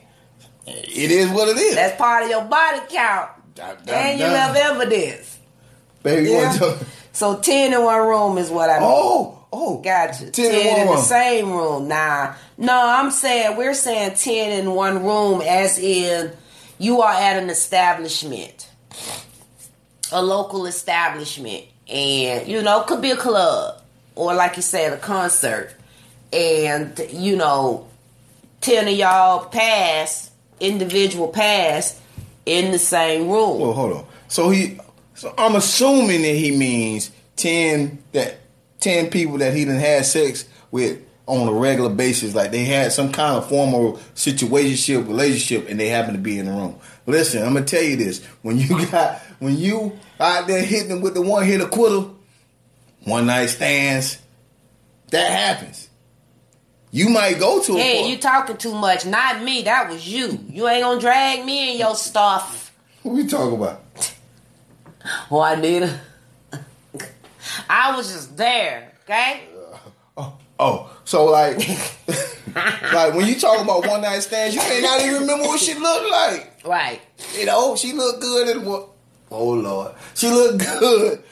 It 0.68 1.12
is 1.12 1.30
what 1.30 1.48
it 1.48 1.58
is. 1.58 1.76
That's 1.76 1.98
part 1.98 2.24
of 2.26 2.30
your 2.30 2.44
body 2.44 2.82
count, 2.90 3.32
Dun, 3.56 3.78
dun, 3.86 3.96
and 3.96 4.20
you 4.20 4.26
dun. 4.26 4.36
have 4.36 4.56
evidence. 4.56 5.37
Baby, 6.04 6.30
Yeah. 6.30 6.78
So 7.14 7.38
ten 7.40 7.74
in 7.74 7.84
one 7.84 8.08
room 8.08 8.38
is 8.38 8.50
what 8.50 8.70
I 8.70 8.80
mean. 8.80 8.90
Oh, 8.92 9.46
oh. 9.52 9.78
Gotcha. 9.82 10.30
10 10.30 10.52
in 10.54 10.68
one 10.68 10.80
in 10.82 10.88
the 10.88 11.02
same 11.02 11.52
room. 11.52 11.88
Nah. 11.88 12.36
No, 12.58 12.80
I'm 12.80 13.12
saying 13.12 13.58
we're 13.58 13.74
saying 13.74 14.16
ten 14.16 14.60
in 14.60 14.72
one 14.72 15.04
room 15.04 15.42
as 15.42 15.80
in 15.80 16.32
you 16.78 17.02
are 17.02 17.14
at 17.14 17.42
an 17.42 17.50
establishment. 17.50 18.70
A 20.12 20.22
local 20.22 20.66
establishment. 20.68 21.66
And, 21.90 22.48
you 22.48 22.62
know, 22.62 22.82
could 22.82 23.02
be 23.02 23.12
a 23.12 23.18
club. 23.18 23.82
Or 24.16 24.34
like 24.34 24.56
you 24.56 24.62
said, 24.62 24.94
a 24.94 24.98
concert. 24.98 25.74
And, 26.32 27.00
you 27.12 27.36
know, 27.36 27.88
ten 28.62 28.88
of 28.88 28.94
y'all 28.94 29.46
pass, 29.46 30.32
individual 30.60 31.30
pass 31.30 32.00
in 32.46 32.72
the 32.72 32.80
same 32.80 33.30
room. 33.30 33.60
Well, 33.60 33.74
hold 33.74 33.94
on. 33.94 34.06
So 34.28 34.50
he, 34.50 34.80
so 35.18 35.34
I'm 35.36 35.56
assuming 35.56 36.22
that 36.22 36.36
he 36.36 36.56
means 36.56 37.10
ten 37.36 37.98
that 38.12 38.38
ten 38.80 39.10
people 39.10 39.40
that 39.40 39.56
he 39.56 39.66
done 39.66 39.78
had 39.78 40.06
sex 40.06 40.48
with 40.70 41.02
on 41.26 41.48
a 41.48 41.52
regular 41.52 41.90
basis, 41.90 42.36
like 42.36 42.52
they 42.52 42.66
had 42.66 42.92
some 42.92 43.12
kind 43.12 43.36
of 43.36 43.50
formal 43.50 43.94
situationship, 44.14 45.08
relationship, 45.08 45.68
and 45.70 45.80
they 45.80 45.88
happen 45.88 46.14
to 46.14 46.20
be 46.20 46.38
in 46.38 46.46
the 46.46 46.52
room. 46.52 46.80
Listen, 47.08 47.42
I'm 47.42 47.56
gonna 47.56 47.66
tell 47.66 47.82
you 47.82 47.96
this: 47.96 48.24
when 48.44 48.60
you 48.60 48.86
got 48.92 49.18
when 49.40 49.58
you 49.58 49.98
out 50.20 50.46
there 50.46 50.64
hitting 50.64 50.90
them 50.90 51.02
with 51.02 51.16
the 51.16 51.22
one 51.24 51.46
hit 51.46 51.62
acquittal, 51.62 52.16
one 53.04 53.26
night 53.26 53.48
stands, 53.48 54.20
that 55.10 55.32
happens. 55.32 55.90
You 56.92 57.10
might 57.10 57.40
go 57.40 57.62
to 57.64 57.74
a 57.76 57.80
Hey, 57.80 58.08
you 58.08 58.20
talking 58.20 58.56
too 58.58 58.74
much. 58.76 59.04
Not 59.04 59.44
me. 59.44 59.64
That 59.64 59.90
was 59.90 60.08
you. 60.08 60.40
You 60.48 60.68
ain't 60.68 60.84
gonna 60.84 61.02
drag 61.02 61.44
me 61.44 61.74
in 61.74 61.80
your 61.80 61.96
stuff. 61.96 62.72
What 63.02 63.16
we 63.16 63.26
talking 63.26 63.56
about? 63.58 63.82
Juanita. 65.30 65.58
I 65.58 65.62
didn't 65.62 66.00
I 67.70 67.96
was 67.96 68.12
just 68.12 68.38
there, 68.38 68.94
okay? 69.04 69.44
Uh, 69.56 69.78
oh, 70.18 70.38
oh, 70.60 70.98
so 71.06 71.26
like, 71.26 71.58
like 72.94 73.14
when 73.14 73.28
you 73.28 73.40
talk 73.40 73.62
about 73.62 73.88
one 73.88 74.02
night 74.02 74.20
stands, 74.20 74.56
you 74.56 74.62
may 74.62 74.82
not 74.82 75.02
even 75.02 75.22
remember 75.22 75.46
what 75.46 75.60
she 75.60 75.74
looked 75.74 76.12
like. 76.12 76.62
Right. 76.66 77.02
You 77.38 77.46
know, 77.46 77.76
she 77.76 77.94
looked 77.94 78.22
good 78.22 78.56
in 78.56 78.66
what? 78.66 78.90
Oh 79.32 79.50
Lord, 79.52 79.94
she 80.14 80.30
looked 80.30 80.60
good 80.60 81.24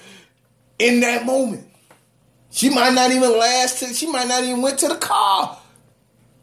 in 0.80 1.00
that 1.02 1.26
moment. 1.26 1.68
She 2.52 2.70
might 2.70 2.94
not 2.94 3.12
even 3.12 3.38
last. 3.38 3.80
To, 3.80 3.94
she 3.94 4.08
might 4.08 4.28
not 4.28 4.44
even 4.44 4.62
went 4.62 4.80
to 4.80 4.88
the 4.88 4.96
car. 4.96 5.58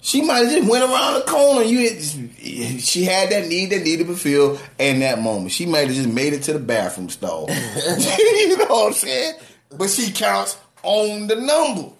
She 0.05 0.21
might 0.21 0.39
have 0.39 0.51
just 0.51 0.69
went 0.69 0.83
around 0.83 1.15
the 1.15 1.21
corner. 1.21 1.63
You, 1.63 1.89
had, 1.89 2.81
she 2.81 3.05
had 3.05 3.31
that 3.31 3.47
need 3.47 3.71
that 3.71 3.85
needed 3.85 4.05
to 4.07 4.13
be 4.13 4.19
filled 4.19 4.61
in 4.77 4.99
that 4.99 5.21
moment. 5.23 5.53
She 5.53 5.65
might 5.65 5.87
have 5.87 5.95
just 5.95 6.09
made 6.09 6.33
it 6.33 6.43
to 6.43 6.53
the 6.53 6.59
bathroom 6.59 7.09
stall. 7.09 7.49
you 7.49 8.57
know 8.59 8.65
what 8.67 8.87
I'm 8.89 8.93
saying? 8.95 9.35
But 9.79 9.91
she 9.91 10.11
counts 10.11 10.59
on 10.83 11.29
the 11.29 11.37
number. 11.37 11.93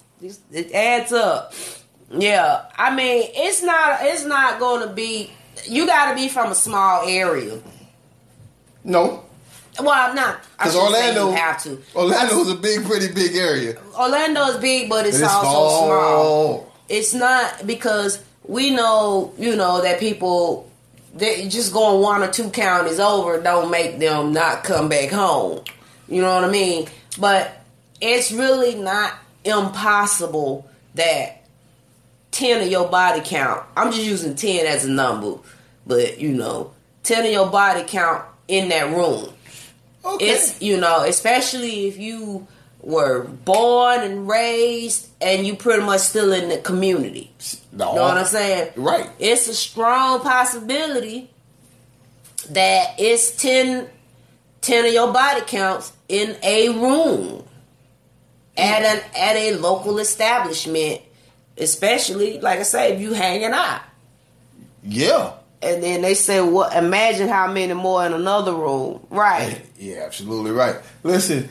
It 0.51 0.73
adds 0.73 1.13
up. 1.13 1.53
Yeah. 2.11 2.65
I 2.77 2.93
mean, 2.93 3.29
it's 3.33 3.63
not 3.63 3.99
it's 4.01 4.25
not 4.25 4.59
gonna 4.59 4.91
be 4.93 5.31
you 5.65 5.85
gotta 5.85 6.13
be 6.13 6.27
from 6.27 6.51
a 6.51 6.55
small 6.55 7.07
area. 7.07 7.61
No, 8.83 9.23
Well, 9.79 10.13
not 10.13 10.43
because 10.57 10.75
Orlando 10.75 11.29
you 11.29 11.35
have 11.37 11.63
to. 11.63 11.81
Orlando's 11.95 12.51
a 12.51 12.55
big, 12.55 12.83
pretty 12.85 13.13
big 13.13 13.33
area. 13.37 13.77
Orlando 13.97 14.41
is 14.47 14.57
big, 14.57 14.89
but 14.89 15.05
it's, 15.05 15.17
But 15.19 15.23
it's 15.23 15.33
also 15.33 15.49
small. 15.49 15.87
small. 15.87 16.72
It's 16.89 17.13
not 17.13 17.65
because 17.65 18.23
we 18.45 18.69
know, 18.71 19.33
you 19.37 19.55
know, 19.55 19.81
that 19.81 19.99
people 19.99 20.69
that 21.15 21.47
just 21.49 21.73
going 21.73 22.01
one 22.01 22.23
or 22.23 22.31
two 22.31 22.49
counties 22.49 22.99
over 22.99 23.41
don't 23.41 23.69
make 23.69 23.99
them 23.99 24.33
not 24.33 24.63
come 24.63 24.89
back 24.89 25.09
home. 25.09 25.63
You 26.07 26.21
know 26.21 26.33
what 26.35 26.43
I 26.43 26.49
mean? 26.49 26.87
But 27.19 27.63
it's 28.01 28.31
really 28.31 28.75
not 28.75 29.13
impossible 29.45 30.67
that 30.95 31.43
ten 32.31 32.61
of 32.61 32.67
your 32.67 32.87
body 32.87 33.21
count. 33.23 33.63
I'm 33.77 33.91
just 33.91 34.03
using 34.03 34.35
ten 34.35 34.65
as 34.65 34.85
a 34.85 34.91
number, 34.91 35.37
but 35.85 36.19
you 36.19 36.33
know, 36.33 36.73
ten 37.03 37.25
of 37.25 37.31
your 37.31 37.49
body 37.49 37.83
count 37.87 38.25
in 38.47 38.69
that 38.69 38.93
room. 38.93 39.29
Okay. 40.03 40.25
It's 40.25 40.61
you 40.61 40.77
know, 40.77 41.03
especially 41.03 41.87
if 41.87 41.97
you 41.97 42.47
were 42.83 43.23
born 43.23 44.01
and 44.01 44.27
raised 44.27 45.07
and 45.21 45.47
you 45.47 45.55
pretty 45.55 45.81
much 45.83 46.01
still 46.01 46.33
in 46.33 46.49
the 46.49 46.57
community. 46.57 47.31
No. 47.71 47.95
Know 47.95 48.01
what 48.03 48.17
I'm 48.17 48.25
saying? 48.25 48.73
Right. 48.75 49.09
It's 49.19 49.47
a 49.47 49.53
strong 49.53 50.19
possibility 50.19 51.29
that 52.49 52.95
it's 52.99 53.35
10, 53.37 53.87
10 54.61 54.85
of 54.85 54.93
your 54.93 55.13
body 55.13 55.41
counts 55.47 55.93
in 56.09 56.35
a 56.43 56.69
room 56.69 57.45
at 58.57 58.83
an 58.83 59.01
at 59.17 59.35
a 59.35 59.55
local 59.57 59.97
establishment, 59.99 61.01
especially 61.57 62.39
like 62.41 62.59
I 62.59 62.63
say, 62.63 62.93
if 62.93 63.01
you 63.01 63.13
hanging 63.13 63.51
out. 63.53 63.81
yeah. 64.83 65.33
And 65.61 65.81
then 65.81 66.01
they 66.01 66.13
say, 66.13 66.41
"What? 66.41 66.75
imagine 66.75 67.29
how 67.29 67.49
many 67.49 67.73
more 67.73 68.05
in 68.05 68.11
another 68.11 68.53
room, 68.53 68.99
right?" 69.09 69.61
Yeah, 69.79 70.03
absolutely 70.05 70.51
right. 70.51 70.75
Listen, 71.03 71.47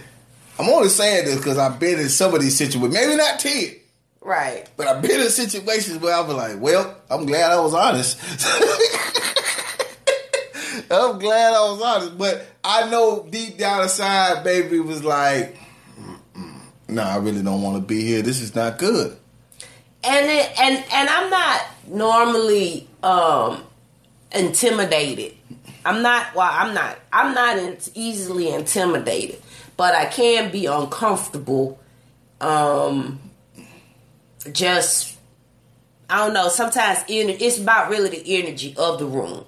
I'm 0.59 0.69
only 0.69 0.89
saying 0.89 1.25
this 1.25 1.37
because 1.37 1.59
I've 1.59 1.81
been 1.81 1.99
in 1.99 2.09
some 2.09 2.35
of 2.35 2.41
these 2.41 2.57
situations. 2.57 2.95
Maybe 2.95 3.17
not 3.17 3.39
ten, 3.41 3.75
Right. 4.21 4.69
but 4.77 4.87
I've 4.87 5.03
been 5.03 5.21
in 5.21 5.29
situations 5.31 5.99
where 5.99 6.15
I've 6.15 6.27
been 6.27 6.37
like, 6.37 6.61
well, 6.61 6.97
I'm 7.11 7.27
glad 7.27 7.51
I 7.53 7.61
was 7.61 7.75
honest. 7.75 8.19
I'm 10.91 11.19
glad 11.19 11.55
I 11.55 11.71
was 11.71 11.83
honest. 11.83 12.19
But 12.19 12.47
I 12.63 12.89
know 12.91 13.27
deep 13.31 13.59
down 13.59 13.83
inside, 13.83 14.45
baby 14.45 14.79
was 14.81 15.03
like, 15.03 15.57
"Mm-mm. 15.99 16.61
no, 16.89 17.03
I 17.03 17.17
really 17.17 17.43
don't 17.43 17.63
want 17.63 17.77
to 17.77 17.83
be 17.83 18.03
here. 18.05 18.23
This 18.23 18.41
is 18.41 18.55
not 18.55 18.79
good. 18.79 19.17
and 20.05 20.27
it, 20.31 20.61
and 20.61 20.85
and 20.93 21.09
I'm 21.09 21.31
not 21.31 21.61
normally 21.89 22.89
um 23.03 23.63
intimidated. 24.33 25.35
I'm 25.85 26.03
not 26.03 26.35
well. 26.35 26.51
I'm 26.53 26.75
not. 26.75 26.99
I'm 27.13 27.35
not 27.35 27.59
in, 27.59 27.77
easily 27.95 28.51
intimidated, 28.53 29.41
but 29.77 29.95
I 29.95 30.07
can 30.07 30.51
be 30.51 30.67
uncomfortable. 30.67 31.79
Um, 32.41 33.21
just 34.53 35.17
I 36.11 36.25
don't 36.25 36.35
know. 36.35 36.49
Sometimes 36.49 37.05
it's 37.09 37.59
about 37.59 37.91
really 37.91 38.11
the 38.11 38.39
energy 38.39 38.75
of 38.77 38.99
the 38.99 39.07
room, 39.07 39.45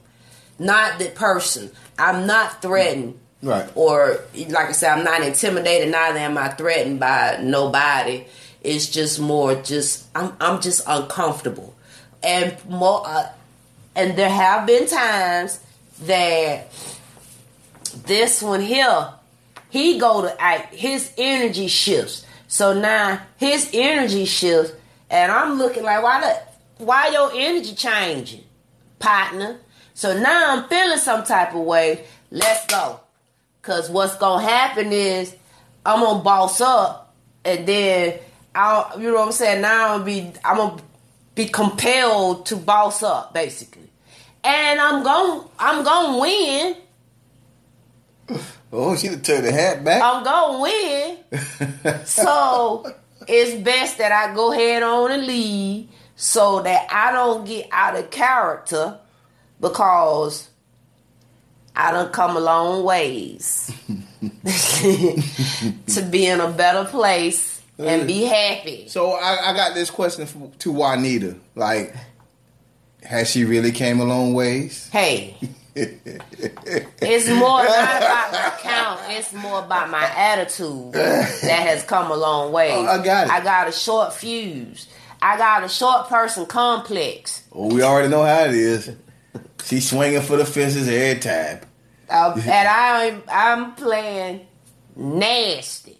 not 0.58 0.98
the 0.98 1.06
person. 1.10 1.70
I'm 1.98 2.26
not 2.26 2.62
threatened, 2.62 3.18
Right. 3.44 3.70
Or 3.74 4.20
like 4.34 4.70
I 4.70 4.72
said, 4.72 4.96
I'm 4.96 5.04
not 5.04 5.22
intimidated. 5.22 5.90
Neither 5.90 6.18
am 6.18 6.38
I 6.38 6.48
threatened 6.48 6.98
by 6.98 7.38
nobody. 7.42 8.24
It's 8.62 8.88
just 8.88 9.20
more 9.20 9.54
just 9.56 10.06
I'm 10.14 10.32
I'm 10.40 10.62
just 10.62 10.82
uncomfortable, 10.86 11.74
and 12.22 12.56
more. 12.66 13.02
Uh, 13.04 13.28
and 13.94 14.16
there 14.16 14.30
have 14.30 14.66
been 14.66 14.88
times 14.88 15.60
that 16.04 16.72
this 18.06 18.42
one 18.42 18.62
here, 18.62 19.08
he 19.74 19.98
go 19.98 20.22
to 20.22 20.32
I, 20.40 20.58
his 20.70 21.12
energy 21.18 21.66
shifts. 21.66 22.24
So 22.46 22.78
now 22.78 23.20
his 23.36 23.68
energy 23.74 24.24
shifts, 24.24 24.72
and 25.10 25.32
I'm 25.32 25.58
looking 25.58 25.82
like 25.82 26.00
why 26.00 26.20
the 26.20 26.84
why 26.84 27.08
your 27.08 27.32
energy 27.34 27.74
changing, 27.74 28.44
partner? 29.00 29.58
So 29.94 30.16
now 30.16 30.56
I'm 30.56 30.68
feeling 30.68 30.98
some 30.98 31.24
type 31.24 31.56
of 31.56 31.62
way. 31.62 32.04
Let's 32.30 32.64
go, 32.66 33.00
cause 33.62 33.90
what's 33.90 34.16
gonna 34.16 34.46
happen 34.46 34.92
is 34.92 35.34
I'm 35.84 35.98
gonna 35.98 36.22
boss 36.22 36.60
up, 36.60 37.12
and 37.44 37.66
then 37.66 38.20
I'll 38.54 39.00
you 39.00 39.08
know 39.08 39.14
what 39.14 39.26
I'm 39.26 39.32
saying. 39.32 39.60
Now 39.60 39.94
I'm 39.94 40.02
gonna 40.02 40.04
be 40.04 40.32
I'm 40.44 40.56
gonna 40.56 40.82
be 41.34 41.46
compelled 41.46 42.46
to 42.46 42.56
boss 42.56 43.02
up 43.02 43.34
basically, 43.34 43.90
and 44.44 44.80
I'm 44.80 45.02
gonna, 45.02 45.48
I'm 45.58 45.82
gonna 45.82 46.20
win. 46.20 46.76
Oh, 48.72 48.96
she 48.96 49.08
turned 49.08 49.46
the 49.46 49.52
hat 49.52 49.84
back. 49.84 50.02
I'm 50.02 50.24
gonna 50.24 50.60
win. 50.60 51.18
So 52.04 52.92
it's 53.28 53.54
best 53.62 53.98
that 53.98 54.12
I 54.12 54.34
go 54.34 54.50
head 54.50 54.82
on 54.82 55.12
and 55.12 55.26
leave 55.26 55.88
so 56.16 56.62
that 56.62 56.86
I 56.90 57.12
don't 57.12 57.44
get 57.44 57.68
out 57.70 57.96
of 57.96 58.10
character 58.10 58.98
because 59.60 60.48
I 61.74 61.90
done 61.90 62.12
come 62.12 62.36
a 62.36 62.40
long 62.40 62.84
ways 62.84 63.72
to 65.86 66.02
be 66.10 66.26
in 66.26 66.40
a 66.40 66.50
better 66.50 66.84
place 66.84 67.60
and 67.78 68.06
be 68.06 68.26
uh, 68.26 68.30
happy. 68.30 68.88
So 68.88 69.12
I, 69.12 69.50
I 69.50 69.54
got 69.54 69.74
this 69.74 69.90
question 69.90 70.26
for, 70.26 70.50
to 70.60 70.72
Juanita. 70.72 71.36
Like, 71.56 71.94
has 73.02 73.30
she 73.30 73.44
really 73.44 73.72
came 73.72 74.00
a 74.00 74.04
long 74.04 74.34
ways? 74.34 74.88
Hey, 74.90 75.36
it's 75.76 77.28
more 77.28 77.64
not 77.64 77.96
about 77.96 78.32
my 78.32 78.52
count. 78.60 79.00
It's 79.08 79.32
more 79.32 79.58
about 79.60 79.90
my 79.90 80.04
attitude 80.04 80.92
that 80.92 81.66
has 81.66 81.82
come 81.84 82.10
a 82.10 82.16
long 82.16 82.52
way. 82.52 82.70
Oh, 82.72 82.84
I 82.86 83.04
got 83.04 83.26
it. 83.26 83.32
I 83.32 83.42
got 83.42 83.68
a 83.68 83.72
short 83.72 84.12
fuse. 84.12 84.86
I 85.20 85.36
got 85.36 85.64
a 85.64 85.68
short 85.68 86.08
person 86.08 86.46
complex. 86.46 87.42
Well, 87.50 87.70
we 87.70 87.82
already 87.82 88.08
know 88.08 88.22
how 88.24 88.44
it 88.44 88.54
is. 88.54 88.90
She's 89.64 89.88
swinging 89.88 90.20
for 90.22 90.36
the 90.36 90.44
fences 90.44 90.88
every 90.88 91.20
time. 91.20 91.60
Uh, 92.08 92.34
and 92.46 92.68
I'm 92.68 93.22
I'm 93.28 93.74
playing 93.74 94.46
nasty. 94.94 95.98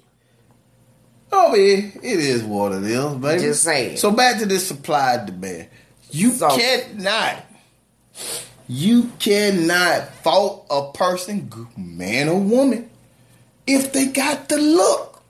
Oh, 1.33 1.51
man, 1.51 1.93
it 2.01 2.21
is 2.21 2.45
what 2.45 2.71
it 2.73 2.85
is, 2.85 3.15
baby. 3.17 3.43
Just 3.43 3.65
saying. 3.65 3.97
So 3.97 4.13
back 4.13 4.39
to 4.39 4.47
this 4.47 4.69
supply 4.69 5.25
demand. 5.25 5.69
You 6.11 6.31
So- 6.31 6.57
cannot, 6.57 7.45
you 8.69 9.11
cannot 9.19 10.09
fault 10.23 10.67
a 10.71 10.91
person, 10.93 11.51
man 11.77 12.29
or 12.29 12.41
woman, 12.41 12.91
if 13.67 13.93
they 13.93 14.07
got 14.07 14.49
the 14.49 14.59
look. 14.59 15.23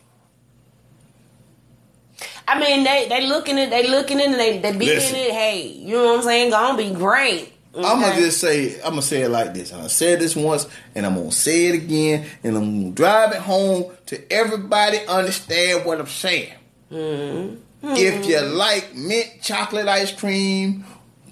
I 2.47 2.61
mean, 2.61 2.85
they 2.85 3.07
they 3.09 3.27
looking 3.27 3.59
at 3.59 3.71
they 3.71 3.89
looking 3.89 4.21
in 4.21 4.33
they 4.33 4.59
they 4.59 4.77
being 4.77 4.97
Listen. 4.97 5.17
it. 5.17 5.33
Hey, 5.33 5.67
you 5.67 5.95
know 5.97 6.05
what 6.05 6.19
I'm 6.19 6.23
saying? 6.23 6.51
Gonna 6.51 6.77
be 6.77 6.91
great. 6.91 7.53
I'm 7.77 8.01
gonna 8.01 8.15
just 8.15 8.41
say, 8.41 8.77
I'm 8.83 8.91
gonna 8.91 9.03
say 9.03 9.23
it 9.23 9.31
like 9.31 9.53
this. 9.53 9.73
I 9.73 9.87
said 9.89 10.21
this 10.21 10.37
once, 10.37 10.69
and 10.95 11.05
I'm 11.05 11.17
gonna 11.17 11.33
say 11.33 11.67
it 11.67 11.75
again, 11.75 12.27
and 12.45 12.57
I'm 12.57 12.83
gonna 12.83 12.95
drive 12.95 13.33
it 13.33 13.41
home 13.41 13.93
to 14.07 14.33
everybody 14.33 14.99
understand 15.07 15.85
what 15.85 15.99
I'm 15.99 16.07
saying. 16.07 16.55
Mm-hmm. 16.93 17.57
If 17.83 18.27
you 18.27 18.41
like 18.41 18.95
mint 18.95 19.43
chocolate 19.43 19.89
ice 19.89 20.13
cream, 20.13 20.85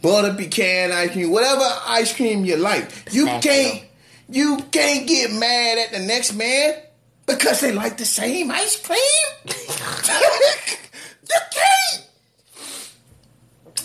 butter 0.02 0.34
pecan 0.34 0.92
ice 0.92 1.12
cream, 1.12 1.30
whatever 1.30 1.64
ice 1.86 2.14
cream 2.14 2.44
you 2.44 2.56
like, 2.56 2.90
you 3.12 3.26
can't 3.26 3.84
you 4.28 4.58
can't 4.70 5.06
get 5.06 5.32
mad 5.32 5.78
at 5.78 5.92
the 5.92 6.00
next 6.00 6.34
man 6.34 6.74
because 7.26 7.60
they 7.60 7.72
like 7.72 7.96
the 7.96 8.04
same 8.04 8.50
ice 8.50 8.80
cream. 8.80 8.98
you 9.46 9.54
can't. 11.50 12.06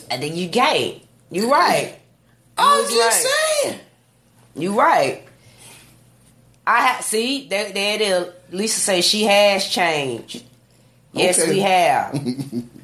And 0.09 0.23
then 0.23 0.35
you 0.35 0.47
gay. 0.47 1.01
You 1.31 1.51
right. 1.51 1.97
I'm 2.57 2.81
was 2.81 2.89
just 2.91 3.25
right. 3.25 3.63
saying. 3.63 3.79
You 4.55 4.77
right. 4.79 5.23
I 6.65 6.87
ha- 6.87 7.01
see 7.01 7.47
there, 7.47 7.71
there 7.71 7.95
it 7.95 8.01
is. 8.01 8.33
Lisa 8.51 8.79
says 8.79 9.05
she 9.05 9.23
has 9.25 9.67
changed. 9.67 10.43
Yes, 11.13 11.39
Okay. 11.39 11.51
we 11.51 11.59
have. 11.59 12.13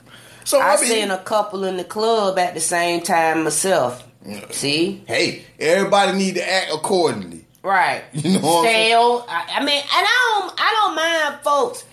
So 0.46 0.60
I 0.60 0.74
I 0.74 0.76
mean, 0.82 0.90
seen 0.90 1.12
a 1.12 1.18
couple 1.18 1.64
in 1.64 1.78
the 1.78 1.84
club 1.84 2.38
at 2.38 2.54
the 2.54 2.60
same 2.60 3.02
time 3.02 3.44
myself. 3.44 4.04
See, 4.52 5.04
hey, 5.08 5.44
everybody 5.60 6.18
need 6.18 6.36
to 6.36 6.50
act 6.50 6.72
accordingly. 6.74 7.46
right? 7.62 8.04
You 8.14 8.34
know 8.34 8.40
what 8.40 8.60
I'm 8.60 8.66
saying? 8.66 8.94
I, 8.96 9.48
I 9.56 9.66
mean, 9.66 9.80
and 9.80 9.88
I 9.92 10.40
don't, 10.40 10.54
I 10.58 10.72
don't 10.82 10.96
mind 10.96 11.44
folks, 11.44 11.84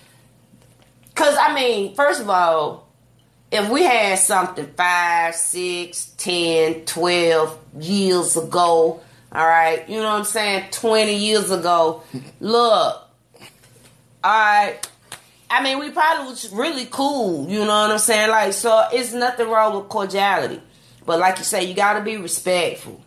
cause 1.15 1.35
I 1.39 1.53
mean, 1.53 1.93
first 1.95 2.21
of 2.21 2.29
all, 2.29 2.87
if 3.51 3.69
we 3.69 3.83
had 3.83 4.17
something 4.17 4.67
five, 4.77 5.35
six, 5.35 6.05
ten, 6.17 6.85
twelve 6.85 7.57
years 7.79 8.37
ago, 8.37 9.01
all 9.33 9.47
right, 9.47 9.87
you 9.89 9.97
know 9.97 10.03
what 10.11 10.19
I'm 10.19 10.23
saying, 10.23 10.65
twenty 10.71 11.15
years 11.17 11.51
ago, 11.51 12.01
look, 12.39 13.07
all 14.23 14.31
right. 14.31 14.77
I 15.51 15.61
mean, 15.61 15.79
we 15.79 15.89
probably 15.91 16.27
was 16.27 16.49
really 16.53 16.85
cool, 16.85 17.49
you 17.49 17.59
know 17.59 17.65
what 17.65 17.91
I'm 17.91 17.99
saying? 17.99 18.29
Like, 18.29 18.53
so 18.53 18.87
it's 18.93 19.11
nothing 19.11 19.49
wrong 19.49 19.75
with 19.75 19.89
cordiality. 19.89 20.61
But 21.05 21.19
like 21.19 21.39
you 21.39 21.43
say, 21.43 21.65
you 21.65 21.73
gotta 21.73 21.99
be 21.99 22.15
respectful. 22.15 23.03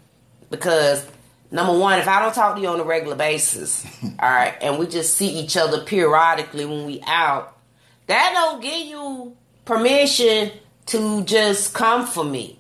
Because 0.50 1.06
number 1.50 1.76
one, 1.78 1.98
if 1.98 2.06
I 2.06 2.20
don't 2.20 2.34
talk 2.34 2.56
to 2.56 2.60
you 2.60 2.68
on 2.68 2.78
a 2.78 2.84
regular 2.84 3.16
basis, 3.16 3.86
all 4.18 4.30
right, 4.30 4.54
and 4.60 4.78
we 4.78 4.86
just 4.86 5.14
see 5.14 5.38
each 5.38 5.56
other 5.56 5.84
periodically 5.84 6.66
when 6.66 6.84
we 6.84 7.02
out, 7.06 7.56
that 8.08 8.32
don't 8.34 8.60
give 8.60 8.88
you 8.88 9.34
permission 9.64 10.50
to 10.86 11.24
just 11.24 11.72
come 11.72 12.06
for 12.06 12.24
me. 12.24 12.58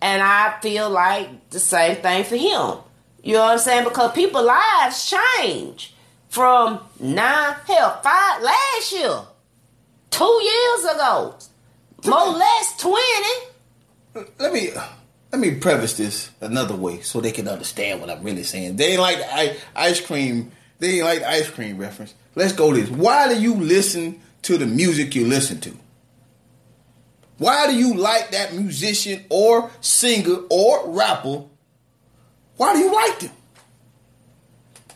And 0.00 0.22
I 0.22 0.58
feel 0.62 0.88
like 0.88 1.50
the 1.50 1.60
same 1.60 1.96
thing 1.96 2.24
for 2.24 2.36
him. 2.36 2.78
You 3.22 3.34
know 3.34 3.40
what 3.40 3.52
I'm 3.52 3.58
saying? 3.58 3.84
Because 3.84 4.12
people 4.12 4.42
lives 4.42 5.14
change 5.38 5.94
from 6.30 6.80
nine, 6.98 7.56
hell, 7.66 8.00
five 8.02 8.42
last 8.42 8.92
year, 8.92 9.20
two 10.10 10.40
years 10.42 10.94
ago, 10.94 11.34
more 12.06 12.20
or 12.20 12.30
less 12.30 12.76
twenty. 12.78 14.28
Let 14.38 14.52
me 14.52 14.70
let 15.32 15.40
me 15.40 15.56
preface 15.56 15.96
this 15.96 16.30
another 16.40 16.74
way 16.74 17.02
so 17.02 17.20
they 17.20 17.32
can 17.32 17.46
understand 17.46 18.00
what 18.00 18.08
I'm 18.08 18.22
really 18.22 18.44
saying. 18.44 18.76
They 18.76 18.92
ain't 18.92 19.00
like 19.00 19.18
the 19.18 19.56
ice 19.76 20.00
cream. 20.00 20.52
They 20.78 20.96
ain't 20.96 21.04
like 21.04 21.18
the 21.20 21.28
ice 21.28 21.50
cream 21.50 21.76
reference. 21.76 22.14
Let's 22.34 22.52
go 22.52 22.72
this. 22.72 22.88
Why 22.88 23.28
do 23.28 23.40
you 23.40 23.54
listen 23.54 24.20
to 24.42 24.56
the 24.56 24.66
music 24.66 25.14
you 25.14 25.26
listen 25.26 25.60
to? 25.60 25.76
Why 27.38 27.66
do 27.66 27.74
you 27.74 27.94
like 27.94 28.30
that 28.30 28.54
musician 28.54 29.24
or 29.30 29.70
singer 29.80 30.36
or 30.48 30.90
rapper? 30.90 31.44
Why 32.56 32.74
do 32.74 32.80
you 32.80 32.92
like 32.92 33.18
them? 33.20 33.32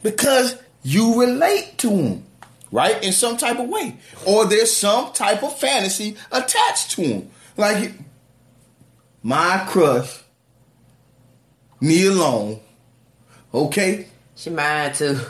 Because 0.03 0.57
you 0.85 1.20
relate 1.20 1.78
to 1.78 1.89
them, 1.91 2.24
right? 2.70 3.03
In 3.03 3.12
some 3.12 3.37
type 3.37 3.59
of 3.59 3.68
way. 3.68 3.97
Or 4.26 4.45
there's 4.47 4.74
some 4.74 5.12
type 5.12 5.43
of 5.43 5.59
fantasy 5.59 6.16
attached 6.30 6.93
to 6.93 7.03
them. 7.09 7.30
Like 7.57 7.93
my 9.22 9.64
crush, 9.68 10.22
me 11.80 12.07
alone, 12.07 12.61
okay? 13.53 14.07
She 14.37 14.51
mine 14.51 14.93
too. 14.93 15.18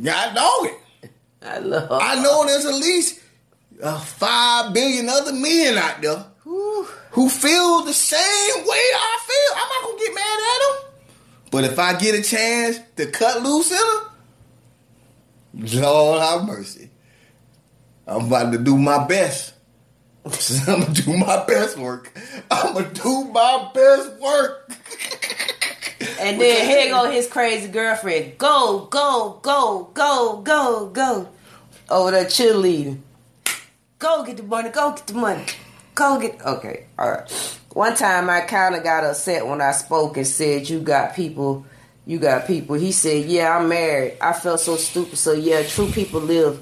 Yeah, 0.00 0.14
I 0.30 0.32
know 0.34 0.64
it. 0.64 1.10
I 1.42 1.58
love. 1.58 1.88
her. 1.88 1.94
I 2.00 2.22
know 2.22 2.46
there's 2.46 2.64
at 2.66 2.74
least 2.74 3.20
uh, 3.82 3.98
five 3.98 4.72
billion 4.72 5.08
other 5.08 5.32
men 5.32 5.76
out 5.76 6.00
there 6.00 6.24
Whew. 6.44 6.84
who 7.10 7.28
feel 7.28 7.82
the 7.82 7.92
same 7.92 8.20
way 8.20 8.84
I 8.94 9.18
feel. 9.26 9.56
I'm 9.56 9.68
not 9.68 9.82
gonna 9.82 9.98
get 9.98 10.14
mad 10.14 10.38
at 10.38 10.60
them. 10.60 10.92
But 11.50 11.64
if 11.64 11.78
I 11.78 11.98
get 11.98 12.14
a 12.18 12.22
chance 12.22 12.78
to 12.96 13.06
cut 13.10 13.42
loose 13.42 13.70
in 13.72 13.76
them, 13.76 14.10
Lord 15.56 16.20
have 16.20 16.44
mercy. 16.44 16.90
I'm 18.06 18.26
about 18.26 18.52
to 18.52 18.58
do 18.58 18.76
my 18.76 19.06
best. 19.06 19.54
I'm 20.66 20.80
gonna 20.80 20.94
do 20.94 21.16
my 21.16 21.44
best 21.44 21.78
work. 21.78 22.16
I'm 22.50 22.74
gonna 22.74 22.92
do 22.92 23.24
my 23.24 23.70
best 23.74 24.20
work. 24.20 24.70
And 26.20 26.40
then 26.40 26.66
here 26.66 26.90
go 26.90 27.10
his 27.10 27.26
crazy 27.26 27.68
girlfriend. 27.68 28.36
Go, 28.38 28.86
go, 28.90 29.40
go, 29.42 29.90
go, 29.94 30.42
go, 30.42 30.86
go. 30.88 31.28
Over 31.88 32.10
there 32.10 32.24
cheerleading. 32.24 33.00
Go 33.98 34.24
get 34.24 34.36
the 34.36 34.42
money. 34.42 34.70
Go 34.70 34.92
get 34.92 35.06
the 35.06 35.14
money. 35.14 35.44
Go 35.94 36.20
get. 36.20 36.40
Okay, 36.44 36.86
all 36.98 37.10
right. 37.10 37.58
One 37.72 37.94
time 37.94 38.28
I 38.28 38.42
kind 38.42 38.74
of 38.74 38.82
got 38.82 39.04
upset 39.04 39.46
when 39.46 39.60
I 39.60 39.72
spoke 39.72 40.16
and 40.16 40.26
said, 40.26 40.68
"You 40.68 40.80
got 40.80 41.14
people. 41.14 41.66
You 42.06 42.18
got 42.18 42.46
people." 42.46 42.76
He 42.76 42.92
said, 42.92 43.26
"Yeah, 43.26 43.56
I'm 43.58 43.68
married. 43.68 44.16
I 44.20 44.32
felt 44.32 44.60
so 44.60 44.76
stupid. 44.76 45.16
So 45.18 45.32
yeah, 45.32 45.62
true 45.62 45.88
people 45.90 46.20
live. 46.20 46.60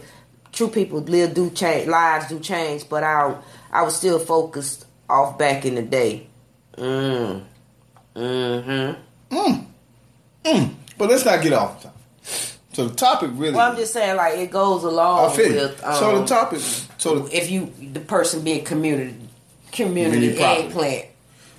True 0.53 0.68
people 0.68 1.01
live 1.01 1.34
do 1.34 1.51
change. 1.51 1.88
Lives 1.88 2.28
do 2.28 2.38
change. 2.40 2.88
But 2.88 3.03
I, 3.05 3.36
I 3.72 3.82
was 3.82 3.97
still 3.97 4.18
focused 4.18 4.86
off 5.09 5.38
back 5.38 5.64
in 5.64 5.74
the 5.76 5.82
day. 5.82 6.26
Mm. 6.76 7.43
Mm-hmm. 8.14 9.36
Mm. 9.36 9.66
Mm. 10.45 10.74
But 10.99 11.09
let's 11.11 11.24
not 11.24 11.43
get 11.43 11.53
off 11.53 11.82
the 11.82 11.88
topic. 11.88 12.01
So 12.74 12.88
the 12.88 12.95
topic 12.95 13.30
really. 13.34 13.55
Well, 13.55 13.70
I'm 13.70 13.76
just 13.76 13.93
saying, 13.93 14.16
like 14.16 14.38
it 14.38 14.51
goes 14.51 14.84
along 14.84 15.36
with 15.36 15.84
um, 15.84 15.95
so 15.97 16.20
the 16.20 16.26
topic. 16.26 16.61
So 16.99 17.18
the, 17.20 17.36
if 17.36 17.51
you 17.51 17.72
the 17.93 18.01
person 18.01 18.43
being 18.43 18.64
community 18.64 19.16
community 19.72 20.38
eggplant. 20.38 21.07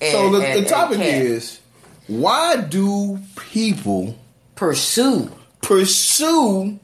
so 0.01 0.25
and- 0.25 0.35
the, 0.35 0.47
and- 0.47 0.65
the 0.65 0.69
topic 0.69 0.99
is 1.01 1.59
why 2.07 2.57
do 2.57 3.19
people 3.35 4.17
pursue. 4.55 5.31
pursue 5.61 6.79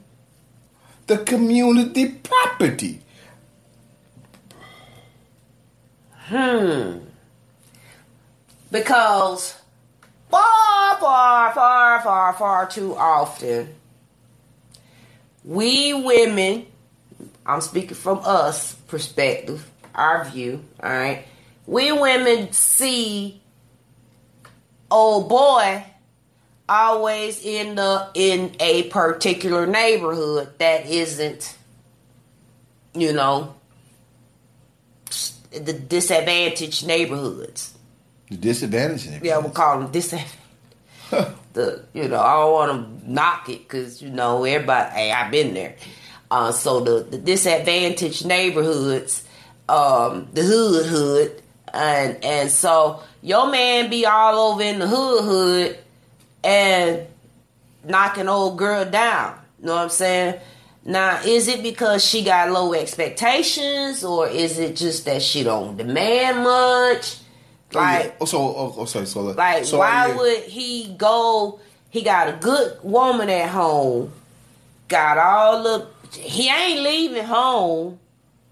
the 1.06 1.18
community 1.18 2.08
property? 2.08 3.00
Hmm. 6.12 6.98
Because 8.70 9.56
far, 10.30 10.96
far, 10.98 11.52
far, 11.52 12.00
far, 12.02 12.32
far 12.34 12.68
too 12.68 12.94
often, 12.96 13.74
we 15.44 15.92
women, 15.92 16.66
I'm 17.44 17.60
speaking 17.60 17.96
from 17.96 18.20
us 18.24 18.74
perspective, 18.74 19.68
our 19.94 20.24
view, 20.26 20.62
all 20.82 20.90
right. 20.90 21.24
We 21.66 21.92
women 21.92 22.52
see 22.52 23.39
old 24.90 25.28
boy 25.28 25.84
always 26.68 27.40
end 27.44 27.78
up 27.78 28.12
in 28.14 28.54
a 28.60 28.84
particular 28.84 29.66
neighborhood 29.66 30.48
that 30.58 30.86
isn't, 30.86 31.56
you 32.94 33.12
know, 33.12 33.54
the 35.50 35.72
disadvantaged 35.72 36.86
neighborhoods. 36.86 37.74
The 38.30 38.36
disadvantaged 38.36 39.06
neighborhoods. 39.06 39.26
Yeah, 39.26 39.38
we'll 39.38 39.50
call 39.50 39.80
them 39.80 39.90
disadvantaged. 39.90 40.36
the 41.52 41.84
you 41.92 42.06
know 42.06 42.20
I 42.20 42.34
don't 42.34 42.52
want 42.52 43.02
to 43.02 43.10
knock 43.10 43.48
it 43.48 43.62
because 43.68 44.00
you 44.00 44.10
know 44.10 44.44
everybody. 44.44 44.90
Hey, 44.94 45.12
I've 45.12 45.32
been 45.32 45.54
there. 45.54 45.74
Uh, 46.30 46.52
so 46.52 46.80
the 46.80 47.02
the 47.02 47.18
disadvantaged 47.18 48.24
neighborhoods, 48.24 49.24
um, 49.68 50.28
the 50.32 50.42
hood 50.42 50.86
hood, 50.86 51.42
and 51.74 52.24
and 52.24 52.50
so 52.50 53.02
your 53.22 53.50
man 53.50 53.90
be 53.90 54.06
all 54.06 54.52
over 54.52 54.62
in 54.62 54.78
the 54.78 54.86
hood 54.86 55.24
hood 55.24 55.78
and 56.42 57.06
knocking 57.84 58.28
old 58.28 58.58
girl 58.58 58.84
down. 58.84 59.38
You 59.60 59.66
know 59.66 59.74
what 59.74 59.82
I'm 59.82 59.88
saying? 59.90 60.40
Now, 60.84 61.20
is 61.24 61.48
it 61.48 61.62
because 61.62 62.04
she 62.04 62.24
got 62.24 62.50
low 62.50 62.72
expectations, 62.72 64.02
or 64.02 64.28
is 64.28 64.58
it 64.58 64.76
just 64.76 65.04
that 65.04 65.20
she 65.20 65.42
don't 65.42 65.76
demand 65.76 66.38
much? 66.38 67.18
Oh, 67.74 67.78
like, 67.78 68.16
oh, 68.20 68.24
so 68.24 68.38
oh, 68.38 68.74
oh, 68.78 68.84
sorry, 68.86 69.06
so 69.06 69.28
uh, 69.28 69.34
like, 69.34 69.64
so 69.64 69.78
why 69.78 70.08
yeah. 70.08 70.16
would 70.16 70.42
he 70.44 70.94
go? 70.96 71.60
He 71.90 72.02
got 72.02 72.28
a 72.28 72.32
good 72.32 72.78
woman 72.82 73.28
at 73.28 73.50
home. 73.50 74.10
Got 74.88 75.18
all 75.18 75.62
the. 75.62 75.86
He 76.18 76.48
ain't 76.48 76.80
leaving 76.80 77.24
home. 77.24 78.00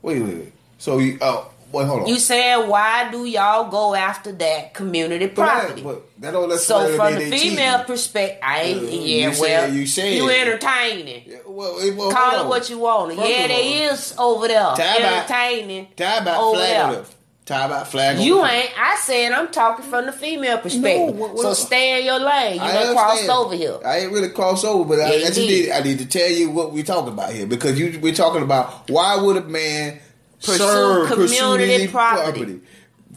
wait 0.02 0.22
wait 0.22 0.36
wait? 0.36 0.52
So 0.76 0.98
you 0.98 1.18
oh 1.20 1.50
wait 1.72 1.86
hold 1.86 2.02
on. 2.02 2.06
You 2.08 2.16
saying 2.18 2.68
why 2.68 3.10
do 3.10 3.24
y'all 3.24 3.70
go 3.70 3.94
after 3.94 4.32
that 4.32 4.74
community 4.74 5.26
But 5.26 5.36
that- 5.46 5.60
property? 5.60 5.82
but 5.82 6.02
that 6.20 6.30
don't 6.32 6.58
so 6.58 6.96
from 6.96 7.14
the 7.14 7.30
female 7.30 7.84
perspective, 7.84 8.38
I 8.42 8.60
ain't. 8.62 8.78
Uh, 8.82 8.86
yeah, 8.90 9.28
you 9.28 9.34
said- 9.34 9.40
well, 9.40 9.72
you 9.74 9.86
said- 9.86 10.14
you 10.14 10.28
entertaining. 10.30 11.22
Yeah, 11.26 11.36
well, 11.46 11.78
well, 11.96 12.10
Call 12.10 12.40
it 12.44 12.46
what 12.48 12.68
you 12.70 12.78
want. 12.78 13.14
First 13.16 13.28
Yeah, 13.28 13.46
they 13.46 13.82
is 13.84 14.14
over 14.18 14.48
there 14.48 14.60
out. 14.60 14.78
entertaining. 14.80 15.88
Tie 15.96 16.16
about 16.18 16.42
over 16.42 16.56
flag 16.56 16.90
there. 16.92 17.04
tie 17.46 17.64
about 17.64 17.88
flag 17.88 18.18
You 18.20 18.44
ain't. 18.44 18.70
I 18.78 18.96
said 18.96 19.32
I'm 19.32 19.48
talking 19.48 19.84
from 19.84 20.06
the 20.06 20.12
female 20.12 20.58
perspective. 20.58 21.14
what- 21.16 21.30
what- 21.34 21.42
so 21.42 21.54
stay 21.54 21.98
in 22.00 22.04
your 22.06 22.18
lane. 22.18 22.56
You 22.56 22.60
I 22.60 22.72
done 22.72 22.94
crossed 22.94 23.28
over 23.28 23.54
here. 23.54 23.76
I 23.84 23.98
ain't 24.00 24.12
really 24.12 24.28
crossed 24.28 24.64
over, 24.66 24.84
but 24.84 25.00
I, 25.00 25.14
Yeah, 25.14 25.26
I 25.26 25.28
just 25.30 25.38
need 25.38 25.70
I 25.70 25.80
need 25.80 25.98
to 26.00 26.04
tell 26.06 26.28
you 26.30 26.50
what 26.50 26.72
we're 26.72 26.84
talking 26.84 27.12
about 27.12 27.30
here 27.32 27.46
because 27.46 27.78
you 27.78 27.98
we're 28.02 28.12
talking 28.14 28.42
about 28.42 28.90
why 28.90 29.16
would 29.16 29.36
a 29.36 29.42
man 29.42 30.00
Pursue 30.42 31.06
community 31.08 31.76
these 31.78 31.90
property. 31.90 32.60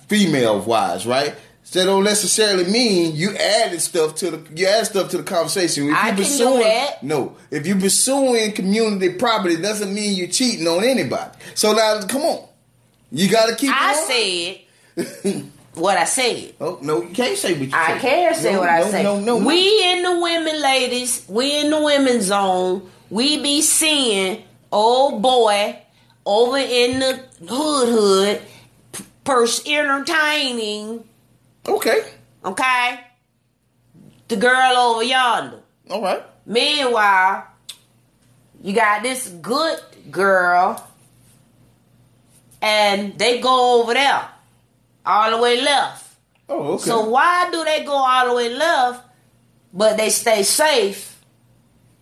female 0.07 0.59
wise, 0.61 1.05
right? 1.05 1.35
So 1.63 1.79
that 1.79 1.85
don't 1.85 2.03
necessarily 2.03 2.65
mean 2.69 3.15
you 3.15 3.35
added 3.37 3.79
stuff 3.81 4.15
to 4.15 4.31
the 4.31 4.55
you 4.59 4.67
add 4.67 4.85
stuff 4.87 5.09
to 5.11 5.17
the 5.17 5.23
conversation. 5.23 5.87
If 5.89 5.95
I 5.95 6.09
you 6.09 6.15
can 6.15 6.15
do 6.15 6.23
pursuing, 6.23 6.59
that. 6.61 7.03
No, 7.03 7.37
if 7.49 7.65
you 7.67 7.75
pursuing 7.75 8.51
community 8.53 9.13
property, 9.13 9.55
doesn't 9.55 9.93
mean 9.93 10.15
you're 10.17 10.27
cheating 10.27 10.67
on 10.67 10.83
anybody. 10.83 11.31
So 11.55 11.71
now, 11.73 12.01
come 12.07 12.23
on, 12.23 12.47
you 13.11 13.29
got 13.29 13.47
to 13.49 13.55
keep. 13.55 13.69
I 13.73 13.93
said 14.95 15.45
what 15.75 15.97
I 15.97 16.03
said. 16.05 16.55
Oh 16.59 16.79
no, 16.81 17.03
you 17.03 17.09
can't 17.13 17.37
say 17.37 17.53
what 17.53 17.61
you 17.69 17.71
I 17.73 17.93
say. 17.93 17.99
can 18.01 18.35
say 18.35 18.53
No, 18.53 18.59
what 18.59 18.69
I 18.69 18.79
no, 18.81 18.89
say. 18.91 19.03
No, 19.03 19.19
no, 19.19 19.39
no. 19.39 19.45
we 19.47 19.91
in 19.93 20.03
the 20.03 20.19
women, 20.19 20.61
ladies. 20.61 21.23
We 21.29 21.59
in 21.61 21.69
the 21.69 21.81
women's 21.81 22.25
zone. 22.25 22.89
We 23.09 23.41
be 23.41 23.61
seeing 23.61 24.43
old 24.71 25.21
boy 25.21 25.77
over 26.25 26.57
in 26.57 26.99
the 26.99 27.13
hood 27.47 27.89
hood, 27.89 28.41
p- 28.91 29.03
pers- 29.23 29.65
entertaining. 29.67 31.03
Okay, 31.67 32.03
Okay, 32.43 32.99
the 34.27 34.35
girl 34.35 34.75
over 34.77 35.03
yonder. 35.03 35.59
all 35.89 36.01
right. 36.01 36.23
Meanwhile, 36.45 37.47
you 38.63 38.73
got 38.73 39.03
this 39.03 39.27
good 39.29 39.79
girl, 40.09 40.87
and 42.61 43.17
they 43.17 43.39
go 43.39 43.81
over 43.81 43.93
there, 43.93 44.27
all 45.05 45.31
the 45.31 45.37
way 45.37 45.61
left. 45.61 46.15
Oh, 46.49 46.73
okay. 46.73 46.83
So 46.83 47.07
why 47.09 47.49
do 47.51 47.63
they 47.63 47.83
go 47.83 47.93
all 47.93 48.29
the 48.29 48.35
way 48.35 48.53
left, 48.53 49.05
but 49.73 49.97
they 49.97 50.09
stay 50.09 50.41
safe 50.43 51.23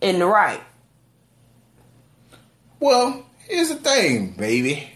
in 0.00 0.18
the 0.18 0.26
right? 0.26 0.62
Well, 2.80 3.24
here's 3.50 3.68
the 3.68 3.76
thing, 3.76 4.32
baby. 4.32 4.88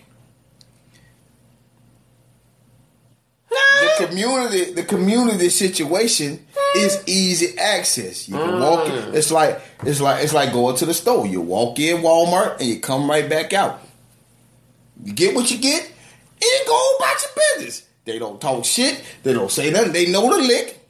The 3.51 4.07
community, 4.07 4.73
the 4.73 4.83
community 4.85 5.49
situation 5.49 6.45
is 6.77 7.03
easy 7.07 7.59
access. 7.59 8.29
You 8.29 8.37
can 8.37 8.61
walk. 8.61 8.87
In, 8.89 8.93
mm. 8.93 9.15
it's 9.15 9.31
like 9.31 9.61
it's 9.85 10.01
like 10.01 10.25
it's 10.25 10.33
like 10.33 10.53
going 10.53 10.77
to 10.77 10.87
the 10.87 10.95
store. 10.95 11.27
You 11.27 11.41
walk 11.41 11.79
in 11.79 11.99
Walmart 11.99 12.59
and 12.59 12.69
you 12.69 12.81
come 12.81 13.09
right 13.09 13.29
back 13.29 13.53
out. 13.53 13.81
You 15.03 15.13
get 15.13 15.35
what 15.35 15.51
you 15.51 15.59
get, 15.59 15.83
and 15.85 16.43
you 16.43 16.61
go 16.67 16.97
about 16.99 17.17
your 17.23 17.31
business. 17.37 17.87
They 18.05 18.19
don't 18.19 18.41
talk 18.41 18.65
shit. 18.65 19.03
They 19.23 19.33
don't 19.33 19.51
say 19.51 19.71
nothing. 19.71 19.93
They 19.93 20.11
know 20.11 20.35
the 20.35 20.43
lick. 20.43 20.81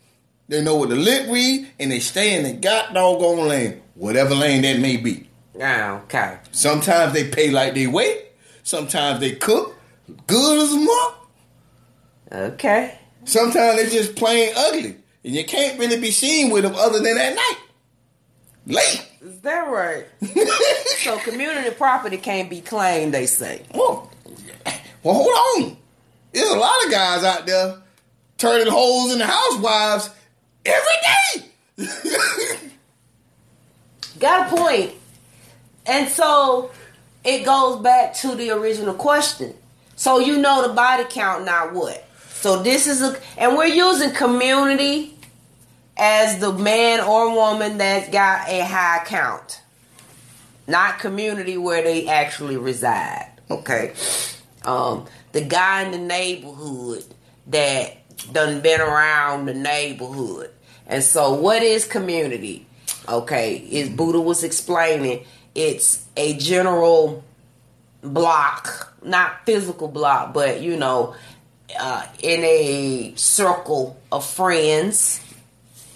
They 0.48 0.62
know 0.62 0.76
what 0.76 0.90
the 0.90 0.96
lick 0.96 1.28
read, 1.30 1.68
and 1.80 1.90
they 1.90 2.00
stay 2.00 2.36
in 2.36 2.44
the 2.44 2.52
god 2.52 2.94
doggone 2.94 3.48
lane, 3.48 3.82
whatever 3.94 4.34
lane 4.34 4.62
that 4.62 4.78
may 4.78 4.96
be. 4.96 5.28
Ah, 5.60 6.00
Okay. 6.02 6.38
Sometimes 6.52 7.12
they 7.12 7.28
pay 7.28 7.50
like 7.50 7.74
they 7.74 7.86
wait. 7.86 8.22
Sometimes 8.62 9.20
they 9.20 9.32
cook 9.32 9.74
good 10.26 10.62
as 10.62 10.72
a 10.72 10.78
mug. 10.78 11.14
Okay. 12.32 12.98
Sometimes 13.24 13.76
they 13.76 13.88
just 13.90 14.16
plain 14.16 14.52
ugly, 14.56 14.96
and 15.24 15.34
you 15.34 15.44
can't 15.44 15.78
really 15.78 15.98
be 16.00 16.10
seen 16.10 16.50
with 16.50 16.64
them 16.64 16.74
other 16.74 16.98
than 17.00 17.16
at 17.16 17.34
night, 17.34 17.56
late. 18.66 19.06
Is 19.22 19.40
that 19.40 19.60
right? 19.70 20.06
so 21.02 21.18
community 21.18 21.70
property 21.70 22.16
can't 22.18 22.50
be 22.50 22.60
claimed, 22.60 23.14
they 23.14 23.26
say. 23.26 23.62
well, 23.74 24.10
well, 25.02 25.14
hold 25.14 25.64
on. 25.70 25.76
There's 26.32 26.50
a 26.50 26.56
lot 26.56 26.84
of 26.84 26.90
guys 26.90 27.24
out 27.24 27.46
there 27.46 27.76
turning 28.36 28.66
holes 28.66 29.12
in 29.12 29.18
the 29.18 29.26
housewives 29.26 30.10
every 30.66 31.46
day. 31.78 31.88
Got 34.18 34.52
a 34.52 34.56
point. 34.56 34.92
And 35.86 36.08
so 36.08 36.70
it 37.24 37.44
goes 37.44 37.80
back 37.82 38.14
to 38.14 38.34
the 38.34 38.50
original 38.50 38.94
question. 38.94 39.54
So 39.96 40.18
you 40.18 40.38
know 40.38 40.66
the 40.66 40.74
body 40.74 41.04
count, 41.08 41.44
not 41.44 41.72
what? 41.72 42.04
So 42.44 42.62
this 42.62 42.86
is 42.86 43.00
a, 43.00 43.16
and 43.38 43.56
we're 43.56 43.66
using 43.66 44.10
community 44.10 45.14
as 45.96 46.40
the 46.40 46.52
man 46.52 47.00
or 47.00 47.34
woman 47.34 47.78
that's 47.78 48.08
got 48.10 48.48
a 48.48 48.64
high 48.64 49.02
count, 49.06 49.62
not 50.66 50.98
community 50.98 51.56
where 51.56 51.82
they 51.82 52.08
actually 52.08 52.56
reside. 52.56 53.30
Okay, 53.50 53.94
um, 54.64 55.06
the 55.32 55.42
guy 55.42 55.84
in 55.84 55.92
the 55.92 55.98
neighborhood 55.98 57.04
that 57.46 57.96
done 58.32 58.60
been 58.60 58.80
around 58.80 59.46
the 59.46 59.54
neighborhood, 59.54 60.50
and 60.86 61.02
so 61.02 61.34
what 61.34 61.62
is 61.62 61.86
community? 61.86 62.66
Okay, 63.08 63.56
is 63.56 63.90
Buddha 63.90 64.20
was 64.20 64.44
explaining, 64.44 65.24
it's 65.54 66.04
a 66.16 66.34
general 66.34 67.24
block, 68.02 68.94
not 69.02 69.44
physical 69.46 69.88
block, 69.88 70.34
but 70.34 70.60
you 70.60 70.76
know, 70.76 71.14
uh, 71.78 72.06
in 72.22 72.44
a 72.44 73.12
circle 73.16 74.00
of 74.12 74.24
friends, 74.24 75.20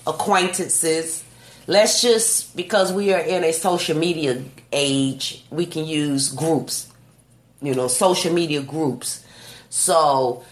acquaintances. 0.06 1.24
Let's 1.66 2.00
just 2.00 2.56
because 2.56 2.92
we 2.92 3.12
are 3.12 3.20
in 3.20 3.44
a 3.44 3.52
social 3.52 3.98
media 3.98 4.42
age, 4.72 5.44
we 5.50 5.66
can 5.66 5.84
use 5.84 6.32
groups, 6.32 6.90
you 7.60 7.74
know, 7.74 7.88
social 7.88 8.32
media 8.32 8.62
groups. 8.62 9.24
So, 9.68 10.44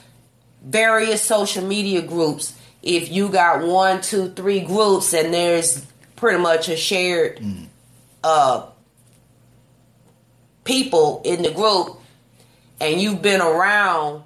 various 0.62 1.22
social 1.22 1.64
media 1.64 2.02
groups. 2.02 2.54
If 2.82 3.10
you 3.10 3.30
got 3.30 3.66
one, 3.66 4.02
two, 4.02 4.28
three 4.30 4.60
groups, 4.60 5.14
and 5.14 5.32
there's 5.32 5.84
pretty 6.16 6.38
much 6.38 6.68
a 6.68 6.76
shared 6.76 7.40
uh, 8.22 8.66
people 10.66 11.22
in 11.24 11.42
the 11.42 11.50
group, 11.52 11.98
and 12.80 13.00
you've 13.00 13.22
been 13.22 13.40
around 13.40 14.22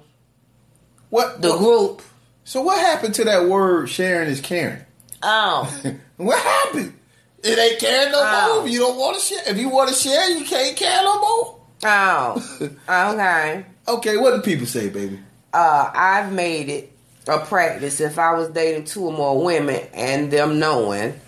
What 1.09 1.41
the 1.41 1.55
group. 1.57 2.01
So 2.43 2.61
what 2.61 2.79
happened 2.79 3.13
to 3.15 3.23
that 3.25 3.47
word 3.47 3.87
sharing 3.89 4.27
is 4.29 4.41
caring? 4.41 4.81
Oh. 5.23 5.69
What 6.17 6.37
happened? 6.39 6.93
It 7.43 7.57
ain't 7.57 7.79
caring 7.79 8.11
no 8.11 8.19
Oh. 8.23 8.55
more. 8.57 8.67
If 8.67 8.73
you 8.73 8.79
don't 8.79 8.97
want 8.99 9.17
to 9.17 9.23
share, 9.23 9.41
if 9.47 9.57
you 9.57 9.69
want 9.69 9.89
to 9.89 9.95
share, 9.95 10.29
you 10.37 10.45
can't 10.45 10.75
care 10.77 11.01
no 11.01 11.19
more. 11.19 11.55
oh, 11.83 12.59
okay. 12.89 13.65
Okay, 13.87 14.17
what 14.17 14.35
do 14.35 14.41
people 14.41 14.67
say, 14.67 14.89
baby? 14.89 15.19
Uh, 15.51 15.89
I've 15.93 16.31
made 16.31 16.69
it 16.69 16.91
a 17.27 17.39
practice. 17.39 17.99
If 17.99 18.19
I 18.19 18.33
was 18.35 18.49
dating 18.49 18.85
two 18.85 19.05
or 19.05 19.11
more 19.13 19.43
women 19.43 19.81
and 19.95 20.29
them 20.31 20.59
knowing, 20.59 21.19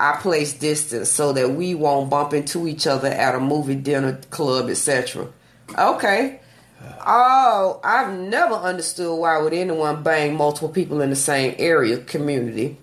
I 0.00 0.16
place 0.16 0.54
distance 0.54 1.10
so 1.10 1.34
that 1.34 1.50
we 1.50 1.74
won't 1.74 2.08
bump 2.08 2.32
into 2.32 2.66
each 2.66 2.86
other 2.86 3.08
at 3.08 3.34
a 3.34 3.38
movie, 3.38 3.74
dinner, 3.74 4.18
club, 4.30 4.70
etc. 4.70 5.28
Okay. 5.78 6.40
Oh, 7.06 7.80
I've 7.84 8.18
never 8.18 8.54
understood 8.54 9.18
why 9.18 9.36
would 9.36 9.52
anyone 9.52 10.02
bang 10.02 10.34
multiple 10.34 10.70
people 10.70 11.02
in 11.02 11.10
the 11.10 11.16
same 11.16 11.54
area 11.58 11.98
community. 11.98 12.78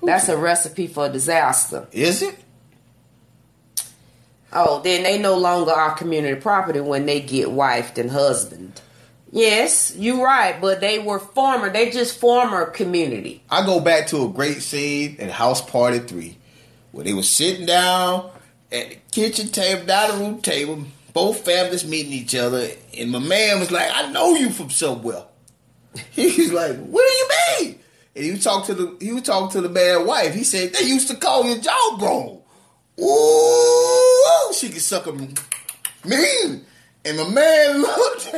That's 0.00 0.28
a 0.28 0.36
recipe 0.36 0.86
for 0.86 1.08
disaster. 1.08 1.88
Is 1.90 2.22
it? 2.22 2.38
Oh, 4.52 4.80
then 4.80 5.02
they 5.02 5.18
no 5.18 5.36
longer 5.36 5.72
are 5.72 5.96
community 5.96 6.40
property 6.40 6.80
when 6.80 7.04
they 7.04 7.20
get 7.20 7.48
wifed 7.48 7.98
and 7.98 8.12
husband. 8.12 8.80
Yes, 9.32 9.94
you're 9.96 10.24
right, 10.24 10.60
but 10.60 10.80
they 10.80 11.00
were 11.00 11.18
former. 11.18 11.68
They 11.68 11.90
just 11.90 12.18
former 12.18 12.66
community. 12.66 13.42
I 13.50 13.66
go 13.66 13.80
back 13.80 14.06
to 14.08 14.24
a 14.24 14.28
great 14.28 14.62
scene 14.62 15.16
in 15.18 15.28
House 15.30 15.60
Party 15.60 15.98
3 15.98 16.36
where 16.92 17.04
they 17.04 17.12
were 17.12 17.22
sitting 17.22 17.66
down 17.66 18.30
at 18.72 18.90
the 18.90 18.96
kitchen 19.12 19.48
table, 19.48 19.86
dining 19.86 20.20
room 20.20 20.42
table, 20.42 20.84
both 21.12 21.44
families 21.44 21.84
meeting 21.84 22.12
each 22.12 22.34
other, 22.34 22.68
and 22.96 23.10
my 23.10 23.18
man 23.18 23.58
was 23.58 23.70
like, 23.70 23.90
I 23.92 24.10
know 24.10 24.34
you 24.34 24.50
from 24.50 24.70
somewhere. 24.70 25.24
He's 26.12 26.52
like, 26.52 26.76
What 26.76 27.06
do 27.06 27.12
you 27.12 27.28
mean? 27.68 27.78
And 28.14 28.24
he 28.24 28.32
would 28.32 28.42
talk 28.42 28.66
to 28.66 28.74
the 28.74 28.96
he 29.00 29.12
would 29.12 29.24
talk 29.24 29.52
to 29.52 29.60
the 29.60 29.68
man's 29.68 30.06
wife. 30.06 30.34
He 30.34 30.44
said, 30.44 30.72
They 30.72 30.84
used 30.84 31.08
to 31.08 31.16
call 31.16 31.44
you 31.46 31.60
jawbone. 31.60 32.40
Ooh, 33.00 34.52
she 34.52 34.68
could 34.68 34.82
suck 34.82 35.06
him 35.06 35.34
mean. 36.04 36.66
And 37.04 37.16
my 37.16 37.28
man 37.28 37.80
looked, 37.82 38.32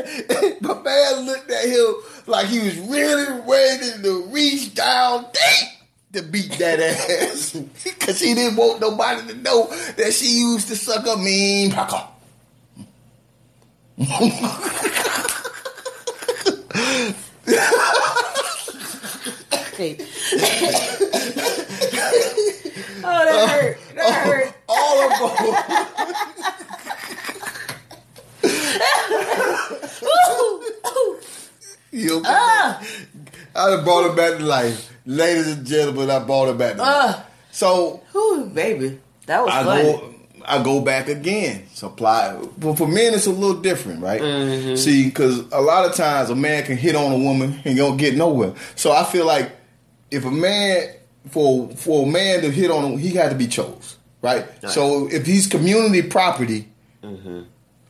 my 0.62 0.82
man 0.82 1.26
looked 1.26 1.50
at 1.50 1.68
him 1.68 1.94
like 2.26 2.46
he 2.46 2.60
was 2.60 2.78
really 2.78 3.40
ready 3.46 4.02
to 4.02 4.26
reach 4.26 4.74
down 4.74 5.26
deep 5.32 5.68
to 6.12 6.22
beat 6.22 6.52
that 6.58 6.80
ass. 7.30 7.52
Because 7.84 8.18
she 8.18 8.34
didn't 8.34 8.56
want 8.56 8.80
nobody 8.80 9.26
to 9.28 9.34
know 9.34 9.66
that 9.96 10.12
she 10.12 10.38
used 10.40 10.68
to 10.68 10.76
suck 10.76 11.06
a 11.06 11.16
mean 11.16 11.72
pucker. 11.72 12.06
Oh, 23.04 23.24
that 23.24 23.48
hurt. 23.50 23.78
That 23.96 24.12
hurt. 24.24 24.54
All 24.68 25.02
of 25.02 25.10
them. 25.18 25.28
You 30.02 30.08
okay? 31.94 32.22
Ah, 32.26 32.82
I 33.54 33.70
done 33.70 33.84
brought 33.84 34.10
him 34.10 34.16
back 34.16 34.38
to 34.38 34.44
life. 34.44 34.90
Ladies 35.04 35.48
and 35.52 35.66
gentlemen, 35.66 36.10
I 36.10 36.20
brought 36.20 36.48
him 36.48 36.56
back 36.58 36.76
to 36.76 36.82
life. 36.82 37.16
ah. 37.16 37.26
So 37.50 38.02
Whew, 38.12 38.46
baby, 38.52 38.98
that 39.26 39.42
was 39.42 39.50
I 39.52 39.64
funny. 39.64 39.82
go 39.82 40.14
I 40.44 40.62
go 40.62 40.80
back 40.80 41.08
again. 41.08 41.68
Supply, 41.72 42.36
but 42.58 42.74
for 42.76 42.88
men, 42.88 43.14
it's 43.14 43.26
a 43.26 43.30
little 43.30 43.60
different, 43.60 44.02
right? 44.02 44.20
Mm-hmm. 44.20 44.76
See, 44.76 45.04
because 45.04 45.40
a 45.52 45.60
lot 45.60 45.84
of 45.88 45.94
times 45.94 46.30
a 46.30 46.34
man 46.34 46.64
can 46.64 46.76
hit 46.76 46.96
on 46.96 47.12
a 47.12 47.18
woman 47.18 47.60
and 47.64 47.76
don't 47.76 47.96
get 47.96 48.16
nowhere. 48.16 48.54
So 48.74 48.92
I 48.92 49.04
feel 49.04 49.26
like 49.26 49.52
if 50.10 50.24
a 50.24 50.30
man, 50.30 50.88
for 51.28 51.68
for 51.76 52.06
a 52.06 52.10
man 52.10 52.40
to 52.42 52.50
hit 52.50 52.70
on, 52.70 52.92
him, 52.92 52.98
he 52.98 53.10
had 53.10 53.30
to 53.30 53.36
be 53.36 53.46
chose, 53.46 53.98
right? 54.20 54.46
Nice. 54.62 54.74
So 54.74 55.08
if 55.08 55.26
he's 55.26 55.46
community 55.46 56.02
property, 56.02 56.68
mm-hmm. 57.02 57.42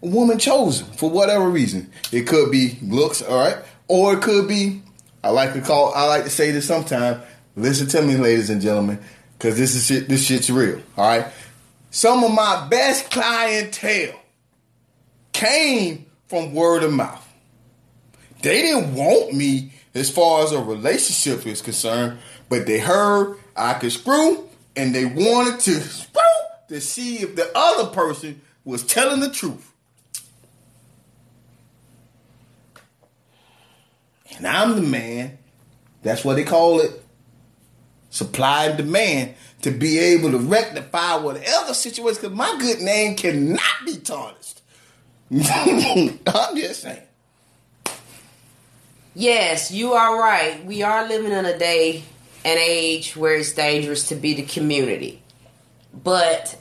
a 0.03 0.07
woman 0.07 0.39
chose 0.39 0.81
him 0.81 0.89
for 0.89 1.09
whatever 1.09 1.49
reason. 1.49 1.91
It 2.11 2.27
could 2.27 2.51
be 2.51 2.79
looks, 2.83 3.23
all 3.23 3.39
right, 3.39 3.57
or 3.93 4.15
it 4.15 4.23
could 4.23 4.49
be. 4.49 4.83
I 5.23 5.31
like 5.31 5.53
to 5.53 5.61
call. 5.61 5.93
I 5.95 6.05
like 6.07 6.25
to 6.25 6.31
say 6.31 6.51
this 6.51 6.67
sometimes. 6.67 7.23
Listen 7.55 7.87
to 7.89 8.03
me, 8.03 8.17
ladies 8.17 8.51
and 8.51 8.61
gentlemen, 8.61 8.99
because 9.39 9.57
this 9.59 9.75
is 9.75 9.87
shit. 9.87 10.09
This 10.09 10.27
shit's 10.27 10.51
real. 10.51 10.81
All 10.97 11.07
right 11.07 11.33
some 11.93 12.25
of 12.25 12.33
my 12.33 12.67
best 12.71 13.11
clientele 13.11 14.19
came 15.33 16.07
from 16.27 16.55
word 16.55 16.83
of 16.83 16.93
mouth. 16.93 17.29
They 18.41 18.63
didn't 18.63 18.95
want 18.95 19.35
me 19.35 19.73
as 19.95 20.11
far 20.11 20.43
as 20.43 20.53
a 20.53 20.63
relationship 20.63 21.47
is 21.47 21.61
concerned, 21.61 22.19
but 22.49 22.67
they 22.67 22.79
heard 22.79 23.37
I 23.55 23.75
could 23.75 23.93
screw 23.93 24.49
and 24.75 24.95
they 24.95 25.05
wanted 25.05 25.61
to 25.61 25.81
screw 25.81 26.23
to 26.69 26.81
see 26.81 27.19
if 27.19 27.37
the 27.37 27.51
other 27.55 27.91
person 27.91 28.41
was 28.65 28.85
telling 28.85 29.21
the 29.21 29.29
truth. 29.29 29.72
And 34.37 34.47
I'm 34.47 34.77
the 34.77 34.83
man, 34.83 35.39
that's 36.03 36.25
what 36.25 36.35
they 36.35 36.45
call 36.45 36.81
it, 36.81 37.03
supply 38.11 38.67
and 38.67 38.77
demand 38.77 39.35
to 39.63 39.71
be 39.71 39.99
able 39.99 40.31
to 40.33 40.39
rectify 40.39 41.17
whatever 41.17 41.75
situation. 41.75 42.21
Because 42.23 42.37
my 42.37 42.57
good 42.59 42.81
name 42.81 43.17
cannot 43.17 43.87
be 43.87 43.97
tarnished. 43.99 44.63
I'm 45.33 46.57
just 46.57 46.83
saying. 46.83 47.03
Yes, 49.15 49.71
you 49.71 49.93
are 49.93 50.19
right. 50.19 50.65
We 50.65 50.83
are 50.83 51.07
living 51.07 51.33
in 51.33 51.45
a 51.45 51.59
day 51.59 52.03
and 52.45 52.59
age 52.59 53.17
where 53.17 53.37
it's 53.37 53.53
dangerous 53.53 54.09
to 54.09 54.15
be 54.15 54.35
the 54.35 54.43
community. 54.43 55.23
But 55.93 56.59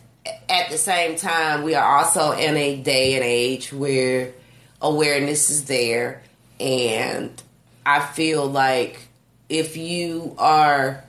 at 0.50 0.70
the 0.70 0.78
same 0.78 1.16
time, 1.18 1.64
we 1.64 1.76
are 1.76 1.98
also 1.98 2.32
in 2.32 2.56
a 2.58 2.82
day 2.82 3.16
and 3.16 3.24
age 3.24 3.74
where 3.74 4.34
awareness 4.82 5.50
is 5.50 5.66
there. 5.66 6.24
And 6.60 7.42
I 7.86 8.00
feel 8.00 8.46
like 8.46 9.08
if 9.50 9.78
you 9.78 10.36
are 10.38 11.04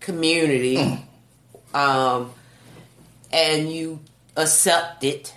community 0.00 0.76
mm. 0.76 1.02
um, 1.74 2.32
and 3.32 3.72
you 3.72 4.00
accept 4.36 5.02
it 5.04 5.34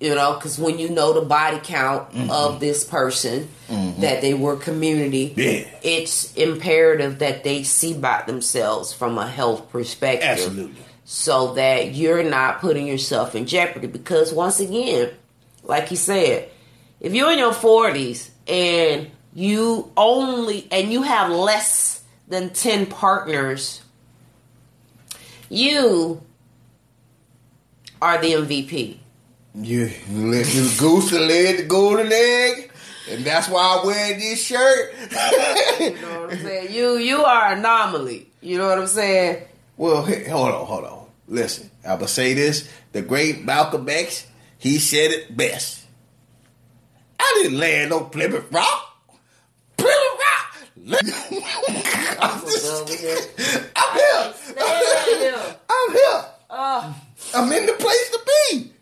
you 0.00 0.14
know 0.14 0.34
because 0.34 0.58
when 0.58 0.78
you 0.78 0.88
know 0.90 1.12
the 1.12 1.20
body 1.20 1.60
count 1.62 2.10
mm-hmm. 2.10 2.30
of 2.30 2.60
this 2.60 2.84
person 2.84 3.48
mm-hmm. 3.68 4.00
that 4.00 4.20
they 4.20 4.34
were 4.34 4.56
community 4.56 5.32
yeah. 5.36 5.64
it's 5.82 6.34
imperative 6.34 7.20
that 7.20 7.44
they 7.44 7.62
see 7.62 7.94
about 7.94 8.26
themselves 8.26 8.92
from 8.92 9.18
a 9.18 9.26
health 9.26 9.70
perspective 9.70 10.28
absolutely 10.28 10.82
so 11.04 11.54
that 11.54 11.94
you're 11.94 12.22
not 12.22 12.60
putting 12.60 12.86
yourself 12.86 13.34
in 13.34 13.46
jeopardy 13.46 13.86
because 13.86 14.32
once 14.32 14.58
again 14.60 15.10
like 15.62 15.90
you 15.90 15.96
said 15.96 16.48
if 17.00 17.14
you're 17.14 17.30
in 17.30 17.38
your 17.38 17.52
40s 17.52 18.30
and 18.48 19.10
you 19.34 19.90
only 19.96 20.66
and 20.70 20.92
you 20.92 21.02
have 21.02 21.30
less 21.30 22.02
than 22.28 22.50
10 22.50 22.86
partners 22.86 23.82
you 25.54 26.20
are 28.02 28.20
the 28.20 28.32
MVP. 28.32 28.98
You 29.54 29.90
let 30.10 30.46
the 30.46 30.76
goose 30.80 31.12
and 31.12 31.28
led 31.28 31.58
the 31.58 31.62
golden 31.64 32.10
egg. 32.12 32.72
And 33.08 33.24
that's 33.24 33.48
why 33.48 33.60
I 33.60 33.86
wear 33.86 34.18
this 34.18 34.44
shirt. 34.44 34.94
you 35.78 36.00
know 36.00 36.22
what 36.22 36.32
I'm 36.32 36.38
saying? 36.40 36.72
You 36.72 36.96
you 36.96 37.22
are 37.22 37.52
anomaly. 37.52 38.30
You 38.40 38.58
know 38.58 38.68
what 38.68 38.78
I'm 38.78 38.86
saying? 38.86 39.44
Well, 39.76 40.04
hey, 40.04 40.28
hold 40.28 40.48
on, 40.48 40.66
hold 40.66 40.84
on. 40.84 41.06
Listen, 41.28 41.70
I 41.86 41.94
will 41.94 42.08
say 42.08 42.34
this: 42.34 42.68
the 42.92 43.02
great 43.02 43.44
Malcolm 43.44 43.88
X, 43.88 44.26
he 44.58 44.78
said 44.78 45.10
it 45.10 45.36
best. 45.36 45.84
I 47.20 47.40
didn't 47.42 47.58
land 47.58 47.90
no 47.90 48.00
Plymouth 48.00 48.50
Rock. 48.50 48.93
Plymouth 49.76 50.18
Rock. 50.18 50.56
I'm, 52.20 52.40
just, 52.42 52.66
I'm 53.76 53.96
here. 53.96 55.44
I'm 55.70 55.92
here. 55.92 56.24
Uh, 56.50 56.92
I'm 57.34 57.52
in 57.52 57.66
the 57.66 57.72
place 57.72 58.10
to 58.10 58.20
be. 58.26 58.72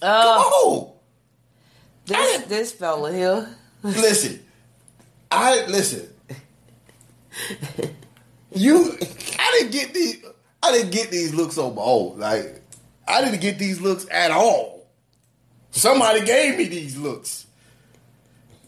Uh, 0.00 0.34
Come 0.36 0.52
on. 0.52 0.92
This, 2.06 2.42
this 2.44 2.72
fella 2.72 3.12
here. 3.12 3.56
listen, 3.82 4.40
I 5.30 5.66
listen. 5.66 6.08
You, 8.52 8.96
I 9.38 9.56
didn't 9.58 9.72
get 9.72 9.92
these. 9.94 10.24
I 10.62 10.72
didn't 10.72 10.90
get 10.90 11.10
these 11.10 11.34
looks 11.34 11.58
on 11.58 11.74
my 11.74 11.82
own. 11.82 12.18
Like, 12.18 12.62
I 13.06 13.22
didn't 13.22 13.40
get 13.40 13.58
these 13.58 13.80
looks 13.80 14.06
at 14.10 14.30
all. 14.30 14.86
Somebody 15.70 16.24
gave 16.24 16.56
me 16.58 16.64
these 16.64 16.96
looks. 16.96 17.46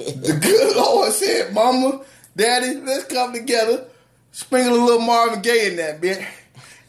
The 0.05 0.39
good 0.41 0.77
Lord 0.77 1.13
said, 1.13 1.53
"Mama, 1.53 2.01
Daddy, 2.37 2.77
let's 2.77 3.05
come 3.05 3.33
together, 3.33 3.85
sprinkle 4.33 4.75
a 4.75 4.83
little 4.85 5.01
Marvin 5.01 5.43
Gaye 5.43 5.69
in 5.69 5.77
that 5.77 6.01
bit." 6.01 6.23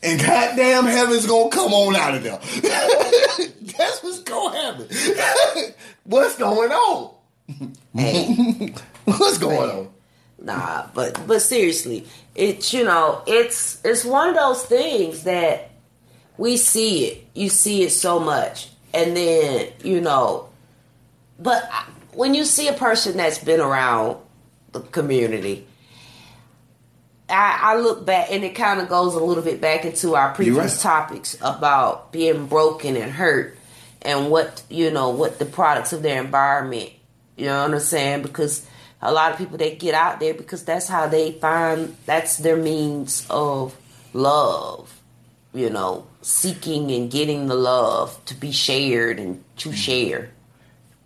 and 0.03 0.19
goddamn 0.19 0.85
heaven's 0.85 1.27
gonna 1.27 1.49
come 1.49 1.73
on 1.73 1.95
out 1.95 2.15
of 2.15 2.23
there. 2.23 2.39
That's 3.77 4.03
what's 4.03 4.19
gonna 4.19 4.59
happen. 4.59 4.87
what's 6.03 6.37
going 6.37 6.71
on? 6.71 7.13
Hey, 7.93 8.73
what's 9.05 9.37
going 9.37 9.69
on? 9.69 9.89
Nah, 10.39 10.87
but 10.93 11.21
but 11.27 11.41
seriously, 11.41 12.07
it's 12.35 12.73
you 12.73 12.83
know, 12.83 13.21
it's 13.27 13.83
it's 13.85 14.03
one 14.03 14.29
of 14.29 14.35
those 14.35 14.63
things 14.63 15.23
that 15.23 15.71
we 16.37 16.57
see 16.57 17.05
it. 17.05 17.27
You 17.35 17.49
see 17.49 17.83
it 17.83 17.91
so 17.91 18.19
much, 18.19 18.69
and 18.93 19.15
then 19.15 19.67
you 19.83 20.01
know, 20.01 20.49
but 21.39 21.69
when 22.13 22.33
you 22.33 22.45
see 22.45 22.67
a 22.67 22.73
person 22.73 23.17
that's 23.17 23.39
been 23.39 23.59
around 23.59 24.17
the 24.71 24.79
community 24.79 25.65
I, 27.31 27.59
I 27.61 27.75
look 27.77 28.05
back 28.05 28.27
and 28.31 28.43
it 28.43 28.55
kind 28.55 28.81
of 28.81 28.89
goes 28.89 29.15
a 29.15 29.23
little 29.23 29.43
bit 29.43 29.61
back 29.61 29.85
into 29.85 30.15
our 30.15 30.33
previous 30.33 30.57
right. 30.57 30.91
topics 30.91 31.37
about 31.41 32.11
being 32.11 32.47
broken 32.47 32.97
and 32.97 33.11
hurt 33.11 33.57
and 34.01 34.29
what 34.29 34.63
you 34.69 34.91
know 34.91 35.09
what 35.09 35.39
the 35.39 35.45
products 35.45 35.93
of 35.93 36.01
their 36.01 36.21
environment 36.21 36.91
you 37.37 37.45
know 37.45 37.63
what 37.63 37.73
i'm 37.73 37.79
saying 37.79 38.21
because 38.21 38.67
a 39.01 39.11
lot 39.11 39.31
of 39.31 39.37
people 39.37 39.57
they 39.57 39.75
get 39.75 39.93
out 39.93 40.19
there 40.19 40.33
because 40.33 40.63
that's 40.65 40.87
how 40.87 41.07
they 41.07 41.31
find 41.33 41.95
that's 42.05 42.37
their 42.37 42.57
means 42.57 43.25
of 43.29 43.75
love 44.13 45.01
you 45.53 45.69
know 45.69 46.05
seeking 46.21 46.91
and 46.91 47.11
getting 47.11 47.47
the 47.47 47.55
love 47.55 48.23
to 48.25 48.33
be 48.33 48.51
shared 48.51 49.19
and 49.19 49.43
to 49.57 49.69
mm. 49.69 49.73
share 49.73 50.31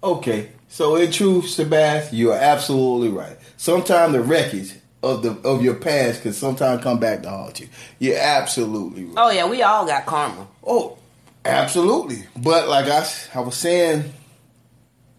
okay 0.04 0.50
so 0.76 0.96
in 0.96 1.10
truth 1.12 1.48
sebastian 1.48 2.18
you 2.18 2.32
are 2.32 2.40
absolutely 2.40 3.10
right 3.10 3.38
sometimes 3.58 4.14
the 4.14 4.22
wreckage 4.22 4.74
of 5.06 5.22
the 5.22 5.32
of 5.48 5.64
your 5.64 5.76
past 5.76 6.24
can 6.24 6.34
sometimes 6.34 6.82
come 6.82 7.00
back 7.00 7.22
to 7.22 7.30
haunt 7.30 7.60
you. 7.60 7.70
You're 8.00 8.18
absolutely 8.18 9.06
right. 9.06 9.14
Oh 9.18 9.30
yeah, 9.30 9.48
we 9.48 9.62
all 9.62 9.86
got 9.86 10.06
karma. 10.06 10.48
Oh, 10.66 10.98
absolutely. 11.46 12.24
But 12.36 12.68
like 12.68 12.88
I, 12.88 13.08
I 13.36 13.40
was 13.42 13.56
saying 13.56 14.12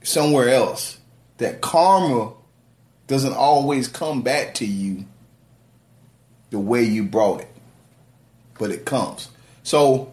somewhere 0.02 0.48
else, 0.48 0.98
that 1.38 1.61
karma 1.61 2.32
doesn't 3.07 3.34
always 3.34 3.86
come 3.86 4.22
back 4.22 4.54
to 4.54 4.66
you 4.66 5.04
the 6.50 6.59
way 6.59 6.82
you 6.82 7.04
brought 7.04 7.42
it, 7.42 7.48
but 8.59 8.72
it 8.72 8.84
comes. 8.84 9.28
So, 9.62 10.12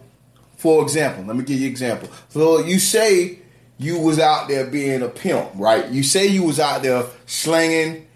for 0.56 0.82
example, 0.82 1.24
let 1.24 1.36
me 1.36 1.42
give 1.42 1.58
you 1.58 1.66
an 1.66 1.72
example. 1.72 2.08
So 2.28 2.60
you 2.60 2.78
say 2.78 3.40
you 3.78 3.98
was 3.98 4.18
out 4.18 4.48
there 4.48 4.66
being 4.66 5.02
a 5.02 5.08
pimp, 5.08 5.50
right? 5.54 5.88
You 5.90 6.02
say 6.02 6.26
you 6.26 6.44
was 6.44 6.60
out 6.60 6.82
there 6.82 7.04
slinging 7.26 8.06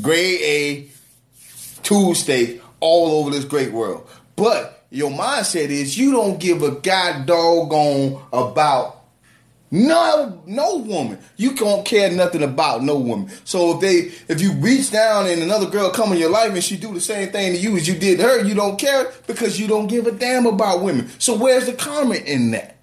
grade 0.00 0.40
A 0.42 0.88
Tuesday 1.82 2.60
all 2.80 3.20
over 3.20 3.30
this 3.30 3.44
great 3.44 3.72
world. 3.72 4.08
But 4.36 4.84
your 4.90 5.10
mindset 5.10 5.68
is 5.68 5.98
you 5.98 6.12
don't 6.12 6.38
give 6.38 6.62
a 6.62 6.72
god 6.72 7.26
doggone 7.26 8.22
about 8.32 8.96
no 9.70 10.42
no 10.46 10.76
woman. 10.76 11.18
You 11.36 11.54
don't 11.54 11.84
care 11.84 12.10
nothing 12.10 12.42
about 12.42 12.84
no 12.84 12.96
woman. 12.98 13.30
So 13.44 13.74
if 13.74 13.80
they 13.80 14.32
if 14.32 14.40
you 14.40 14.52
reach 14.52 14.92
down 14.92 15.26
and 15.26 15.42
another 15.42 15.68
girl 15.68 15.90
come 15.90 16.12
in 16.12 16.18
your 16.18 16.30
life 16.30 16.52
and 16.52 16.62
she 16.62 16.76
do 16.76 16.94
the 16.94 17.00
same 17.00 17.30
thing 17.30 17.52
to 17.52 17.58
you 17.58 17.76
as 17.76 17.88
you 17.88 17.94
did 17.94 18.18
to 18.18 18.24
her, 18.24 18.44
you 18.44 18.54
don't 18.54 18.78
care 18.78 19.12
because 19.26 19.58
you 19.58 19.66
don't 19.66 19.88
give 19.88 20.06
a 20.06 20.12
damn 20.12 20.46
about 20.46 20.82
women. 20.82 21.08
So 21.18 21.36
where's 21.36 21.66
the 21.66 21.72
comment 21.72 22.26
in 22.26 22.52
that? 22.52 22.76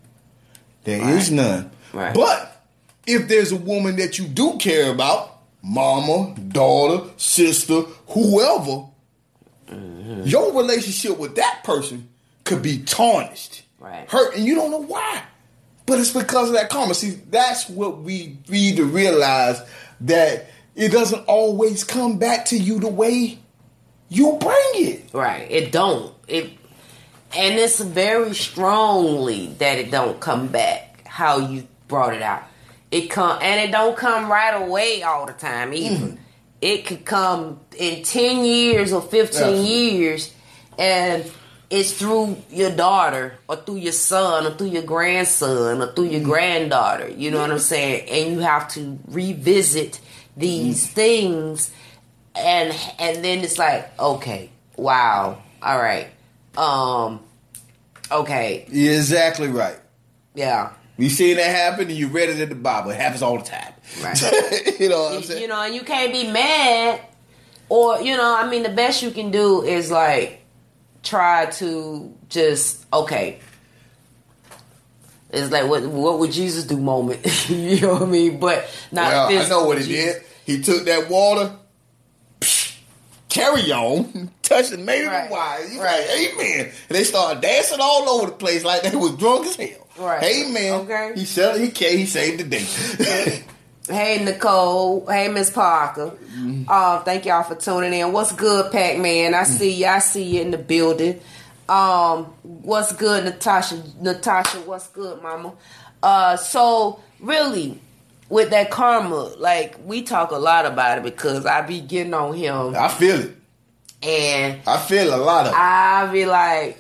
There 0.84 1.02
right. 1.02 1.16
is 1.16 1.32
none. 1.32 1.72
Right. 1.94 2.14
But 2.14 2.66
if 3.06 3.28
there's 3.28 3.52
a 3.52 3.58
woman 3.58 3.98
that 3.98 4.18
you 4.18 4.28
do 4.28 4.58
care 4.58 4.92
about, 4.92 5.40
mama, 5.62 6.36
daughter, 6.50 7.10
sister, 7.18 7.82
whoever, 8.08 8.88
mm-hmm. 9.68 10.24
your 10.24 10.54
relationship 10.54 11.18
with 11.18 11.36
that 11.36 11.62
person 11.64 12.10
could 12.44 12.62
be 12.62 12.80
tarnished. 12.80 13.64
Right. 13.80 14.10
hurt, 14.10 14.36
and 14.36 14.46
you 14.46 14.56
don't 14.56 14.72
know 14.72 14.84
why. 14.84 15.24
But 15.86 16.00
it's 16.00 16.14
because 16.14 16.48
of 16.48 16.56
that 16.56 16.70
karma. 16.70 16.94
See, 16.94 17.10
that's 17.30 17.68
what 17.70 18.00
we 18.00 18.38
need 18.48 18.78
to 18.78 18.86
realize 18.86 19.62
that 20.02 20.50
it 20.76 20.94
doesn't 20.94 21.26
always 21.28 21.84
come 21.84 22.18
back 22.18 22.46
to 22.46 22.58
you 22.58 22.80
the 22.80 22.88
way 22.88 23.40
you 24.08 24.38
bring 24.40 24.72
it. 24.76 25.10
Right. 25.12 25.50
It 25.52 25.72
don't. 25.74 26.14
It 26.28 26.52
and 27.36 27.56
it's 27.56 27.82
very 27.82 28.34
strongly 28.36 29.48
that 29.58 29.80
it 29.80 29.92
don't 29.92 30.20
come 30.20 30.48
back 30.48 31.06
how 31.06 31.40
you 31.40 31.68
brought 31.94 32.14
it 32.14 32.22
out. 32.22 32.44
It 32.92 33.10
come 33.10 33.40
and 33.42 33.60
it 33.60 33.72
don't 33.72 33.96
come 33.96 34.32
right 34.32 34.52
away 34.52 35.04
all 35.04 35.26
the 35.26 35.34
time 35.34 35.74
either. 35.74 35.96
Mm-hmm. 35.96 36.16
It 36.62 36.86
could 36.86 37.06
come 37.06 37.60
in 37.78 38.04
ten 38.04 38.46
years 38.46 38.94
or 38.94 39.02
fifteen 39.02 39.66
years 39.66 40.34
and 40.78 41.30
it's 41.70 41.94
through 41.94 42.38
your 42.50 42.72
daughter 42.72 43.36
or 43.48 43.56
through 43.58 43.78
your 43.78 43.94
son 43.94 44.46
or 44.46 44.52
through 44.52 44.68
your 44.68 44.84
grandson 44.84 45.82
or 45.82 45.92
through 45.94 46.06
your 46.06 46.22
mm-hmm. 46.22 46.30
granddaughter. 46.30 47.10
You 47.10 47.32
know 47.32 47.42
what 47.42 47.52
I'm 47.52 47.60
saying? 47.60 48.10
And 48.10 48.34
you 48.34 48.40
have 48.40 48.68
to 48.70 49.00
revisit 49.08 50.00
these 50.38 50.86
mm-hmm. 50.86 50.94
things 50.94 51.72
and 52.36 52.76
and 53.00 53.24
then 53.24 53.40
it's 53.40 53.58
like 53.58 54.00
okay 54.00 54.50
wow 54.76 55.42
all 55.62 55.78
right 55.78 56.08
um 56.58 57.20
okay 58.12 58.66
You're 58.70 58.94
exactly 58.94 59.48
right. 59.48 59.78
yeah 60.34 60.74
You 60.98 61.10
seen 61.10 61.38
that 61.38 61.50
happen, 61.56 61.88
and 61.90 61.98
you 61.98 62.08
read 62.08 62.30
it 62.30 62.40
in 62.40 62.50
the 62.50 62.56
Bible. 62.56 62.92
It 62.92 62.98
happens 62.98 63.22
all 63.24 63.38
the 63.40 63.44
time. 63.44 63.74
Right. 64.02 64.22
you 64.80 64.90
know 64.90 65.02
what 65.04 65.14
I'm 65.14 65.20
you, 65.20 65.26
saying? 65.26 65.42
you 65.42 65.48
know 65.48 65.62
and 65.62 65.74
you 65.76 65.82
can't 65.82 66.12
be 66.12 66.30
mad 66.32 67.02
or 67.70 68.02
you 68.02 68.18
know 68.18 68.36
i 68.36 68.50
mean 68.50 68.64
the 68.64 68.70
best 68.70 69.04
you 69.04 69.12
can 69.12 69.30
do 69.30 69.62
is 69.64 69.92
like 69.92 70.42
try 71.04 71.46
to 71.48 72.12
just 72.30 72.86
okay 72.92 73.40
it's 75.30 75.52
like 75.52 75.68
what 75.70 75.84
what 75.86 76.20
would 76.20 76.32
jesus 76.32 76.64
do 76.66 76.78
moment 76.78 77.20
you 77.50 77.80
know 77.82 77.94
what 77.94 78.02
i 78.04 78.06
mean 78.06 78.40
but 78.40 78.68
not 78.92 79.12
well, 79.30 79.46
I 79.46 79.48
know 79.50 79.66
what 79.66 79.80
he 79.80 79.86
Jesus. 79.86 80.16
did. 80.16 80.24
He 80.46 80.62
took 80.62 80.86
that 80.86 81.10
water, 81.10 81.54
psh, 82.42 82.78
carry 83.30 83.72
on, 83.72 84.30
touched 84.42 84.72
and 84.74 84.86
made 84.86 85.04
it 85.04 85.08
Right. 85.08 85.30
a 85.30 85.32
wine. 85.32 85.70
He's 85.70 85.80
Right. 85.80 86.00
like, 86.08 86.34
Amen. 86.34 86.60
And 86.90 86.98
they 86.98 87.04
started 87.06 87.42
dancing 87.42 87.78
all 87.82 88.10
over 88.10 88.26
the 88.28 88.32
place 88.34 88.64
like 88.66 88.84
they 88.84 88.94
was 88.96 89.12
drunk 89.16 89.46
as 89.46 89.56
hell. 89.56 89.83
Right. 89.98 90.50
man, 90.50 90.82
Okay. 90.82 91.12
He 91.16 91.26
said 91.26 91.60
he 91.60 91.70
came, 91.70 91.98
he 92.00 92.06
saved 92.06 92.40
the 92.40 92.44
day. 92.46 93.44
Hey 93.90 94.24
Nicole, 94.24 95.06
hey 95.08 95.28
Miss 95.28 95.50
Parker. 95.50 96.12
Mm-hmm. 96.12 96.64
Uh, 96.70 97.02
thank 97.02 97.26
y'all 97.26 97.44
for 97.44 97.56
tuning 97.56 97.92
in. 97.92 98.14
What's 98.14 98.32
good, 98.32 98.72
Pac 98.72 98.98
Man? 98.98 99.34
I 99.34 99.44
see 99.44 99.72
you. 99.74 99.88
I 99.88 100.00
see 100.00 100.24
you 100.24 100.42
in 100.42 100.52
the 100.52 100.58
building. 100.58 101.20
Um, 101.68 102.26
what's 102.44 102.94
good, 102.94 103.26
Natasha? 103.26 103.84
Natasha, 104.00 104.60
what's 104.62 104.88
good, 104.88 105.22
Mama? 105.22 105.52
Uh, 106.02 106.38
so 106.38 107.02
really, 107.20 107.78
with 108.30 108.52
that 108.52 108.72
karma, 108.72 109.16
like 109.38 109.76
we 109.86 110.02
talk 110.04 110.32
a 110.32 110.38
lot 110.38 110.66
about 110.66 111.00
it 111.00 111.04
because 111.04 111.46
I 111.46 111.62
be 111.62 111.82
getting 111.82 112.14
on 112.14 112.34
him, 112.36 112.76
I 112.78 112.88
feel 112.88 113.20
it. 113.20 113.36
and 114.02 114.62
I 114.66 114.78
feel 114.78 115.14
a 115.14 115.18
lot 115.18 115.48
of 115.48 115.52
it. 115.52 115.58
I 115.58 116.10
be 116.10 116.26
like, 116.26 116.78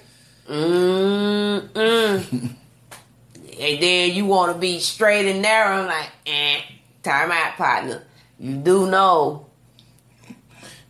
mm 0.50 1.68
mm. 1.68 2.56
and 3.60 3.82
then 3.82 4.14
you 4.14 4.26
want 4.26 4.54
to 4.54 4.58
be 4.60 4.80
straight 4.80 5.30
and 5.30 5.42
narrow. 5.42 5.82
I'm 5.82 5.88
like, 5.88 6.10
eh, 6.26 6.60
time 7.04 7.32
out, 7.32 7.56
partner. 7.56 8.04
You 8.40 8.56
do 8.58 8.90
know 8.90 9.48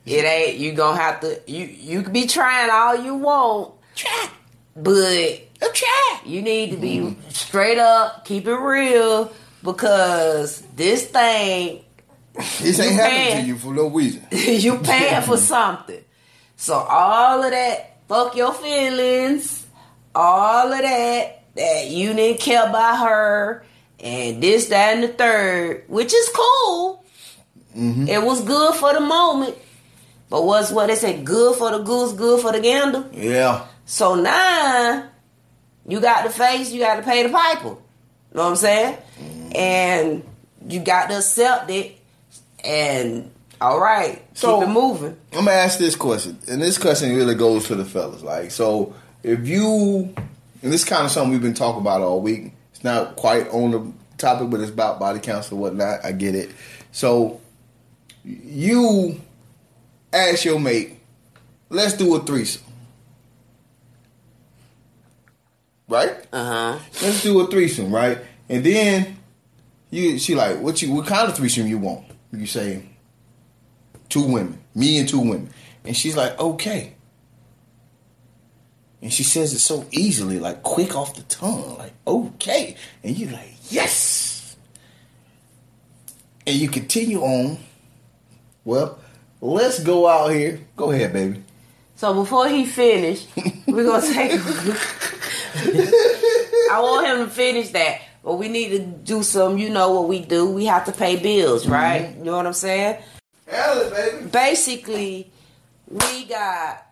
it 0.06 0.26
ain't. 0.26 0.58
You 0.58 0.74
gonna 0.74 1.00
have 1.00 1.22
to. 1.22 1.42
You 1.48 1.66
you 1.66 2.04
can 2.04 2.14
be 2.14 2.28
trying 2.28 2.70
all 2.70 2.96
you 3.04 3.16
want, 3.16 3.74
Try. 3.96 4.30
but 4.76 5.42
I'm 5.62 5.74
trying. 5.74 6.20
you 6.26 6.42
need 6.42 6.72
to 6.72 6.78
be 6.78 7.16
straight 7.30 7.78
up, 7.78 8.26
keep 8.26 8.48
it 8.48 8.56
real, 8.56 9.32
because 9.64 10.62
this 10.76 11.06
thing 11.08 11.84
This 12.60 12.80
ain't 12.80 12.94
You 12.94 12.98
happening 12.98 13.42
to 13.44 13.48
you 13.48 13.58
for 13.58 13.74
no 13.74 13.88
reason. 13.88 14.26
you 14.32 14.78
paying 14.80 15.22
for 15.22 15.38
something. 15.54 16.04
So 16.58 16.74
all 16.74 17.44
of 17.44 17.52
that, 17.52 17.98
fuck 18.10 18.36
your 18.36 18.54
feelings, 18.54 19.66
all 20.16 20.72
of 20.72 20.80
that, 20.82 21.43
that 21.56 21.88
you 21.88 22.14
didn't 22.14 22.40
care 22.40 22.68
about 22.68 23.08
her, 23.08 23.66
and 24.00 24.42
this, 24.42 24.68
that, 24.68 24.96
and 24.96 25.04
the 25.04 25.08
third, 25.10 25.84
which 25.88 26.14
is 26.14 26.30
cool. 26.34 27.04
Mm-hmm. 27.76 28.08
It 28.08 28.22
was 28.22 28.42
good 28.42 28.76
for 28.76 28.94
the 28.94 29.00
moment. 29.00 29.56
But 30.30 30.46
what's 30.46 30.72
what 30.72 30.88
they 30.88 30.96
say, 30.96 31.22
good 31.22 31.58
for 31.58 31.72
the 31.72 31.80
goose, 31.80 32.14
good 32.14 32.42
for 32.42 32.52
the 32.52 32.60
gander. 32.60 33.08
Yeah. 33.14 33.66
So 33.86 34.16
now 34.16 35.10
you 35.88 36.00
got 36.00 36.24
to 36.24 36.30
face, 36.30 36.72
you 36.72 36.80
got 36.80 36.96
to 36.96 37.04
pay 37.04 37.24
the 37.24 37.30
piper. 37.30 37.70
Know 37.70 37.78
what 38.32 38.44
I'm 38.50 38.56
saying? 38.56 38.98
Mm-hmm. 39.20 39.56
And 39.56 40.24
you 40.68 40.80
got 40.80 41.10
to 41.10 41.18
accept 41.18 41.70
it. 41.70 41.98
And 42.64 43.30
all 43.62 43.80
right, 43.80 44.22
So- 44.34 44.60
keep 44.60 44.70
it 44.70 44.72
moving. 44.72 45.18
I'm 45.34 45.46
gonna 45.46 45.52
ask 45.52 45.78
this 45.80 45.96
question, 45.96 46.38
and 46.48 46.62
this 46.62 46.78
question 46.78 47.16
really 47.16 47.36
goes 47.36 47.68
to 47.68 47.76
the 47.76 47.86
fellas. 47.86 48.22
Like, 48.24 48.52
so 48.52 48.94
if 49.22 49.48
you, 49.48 50.14
and 50.64 50.72
this 50.72 50.86
kind 50.86 51.06
of 51.06 51.12
something 51.12 51.32
we've 51.32 51.42
been 51.42 51.54
talking 51.54 51.82
about 51.82 52.02
all 52.02 52.22
week. 52.22 52.54
It's 52.72 52.84
not 52.84 53.18
quite 53.18 53.50
on 53.50 53.72
the 53.72 53.94
topic, 54.18 54.50
but 54.50 54.62
it's 54.62 54.72
about 54.72 55.00
body 55.00 55.20
counts 55.20 55.52
and 55.52 55.60
whatnot. 55.60 56.04
I 56.04 56.14
get 56.14 56.34
it. 56.34 56.50
So 56.92 57.42
you 58.24 59.20
ask 60.12 60.46
your 60.46 60.60
mate, 60.60 60.98
let's 61.70 61.94
do 61.94 62.16
a 62.16 62.20
threesome, 62.22 62.64
right? 65.90 66.16
Uh 66.32 66.46
huh. 66.46 66.80
Let's 67.02 67.22
do 67.22 67.42
a 67.42 67.48
threesome, 67.48 67.94
right? 67.94 68.20
And 68.48 68.64
then 68.64 69.18
you, 69.90 70.18
she 70.18 70.34
like, 70.34 70.60
what 70.60 70.82
you, 70.82 70.94
what 70.94 71.06
kind 71.06 71.28
of 71.28 71.36
threesome 71.36 71.68
you 71.68 71.78
want? 71.78 72.06
You 72.32 72.46
say, 72.48 72.84
two 74.08 74.24
women, 74.24 74.64
me 74.74 74.98
and 74.98 75.10
two 75.10 75.20
women, 75.20 75.50
and 75.84 75.96
she's 75.96 76.16
like, 76.16 76.40
okay. 76.40 76.96
And 79.04 79.12
she 79.12 79.24
says 79.24 79.52
it 79.52 79.60
so 79.60 79.86
easily, 79.92 80.40
like 80.40 80.64
quick 80.64 80.96
off 80.96 81.14
the 81.14 81.24
tongue, 81.24 81.78
like 81.78 81.92
okay, 82.08 82.78
and 83.04 83.18
you're 83.18 83.34
like, 83.34 83.54
yes. 83.70 84.56
And 86.48 86.56
you 86.56 86.70
continue 86.70 87.20
on. 87.22 87.58
Well, 88.64 88.98
let's 89.42 89.84
go 89.84 90.08
out 90.08 90.30
here. 90.30 90.62
Go 90.78 90.92
ahead, 90.92 91.12
baby. 91.12 91.44
So 91.98 92.14
before 92.14 92.48
he 92.48 92.66
finish, 92.66 93.28
we're 93.68 93.84
gonna 93.84 94.08
take. 94.14 94.40
I 96.72 96.80
want 96.80 97.06
him 97.06 97.26
to 97.26 97.30
finish 97.30 97.72
that, 97.72 98.00
but 98.24 98.36
we 98.36 98.48
need 98.48 98.70
to 98.70 98.80
do 98.80 99.22
some. 99.22 99.58
You 99.58 99.70
know 99.70 99.92
what 99.92 100.08
we 100.08 100.22
do? 100.22 100.50
We 100.50 100.64
have 100.68 100.86
to 100.86 100.94
pay 100.94 101.18
bills, 101.18 101.64
mm-hmm. 101.64 101.74
right? 101.74 102.16
You 102.18 102.24
know 102.24 102.38
what 102.38 102.48
I'm 102.48 102.54
saying? 102.54 103.04
Hell 103.48 103.90
baby. 103.90 104.28
basically 104.28 105.30
we 105.90 106.24
got 106.24 106.88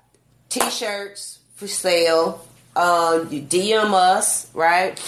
t-shirts 0.49 1.39
for 1.61 1.67
sale. 1.67 2.43
Um 2.75 3.31
you 3.31 3.43
dm 3.43 3.93
us 3.93 4.51
right? 4.55 4.99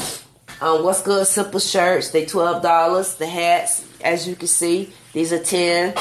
Um 0.62 0.84
what's 0.84 1.02
good 1.02 1.26
simple 1.26 1.60
shirts? 1.60 2.12
They 2.12 2.26
$12 2.28 3.18
the 3.18 3.26
hats 3.26 3.84
as 4.04 4.28
you 4.28 4.36
can 4.36 4.48
see. 4.48 4.94
These 5.14 5.34
are 5.34 5.44
10 5.44 5.98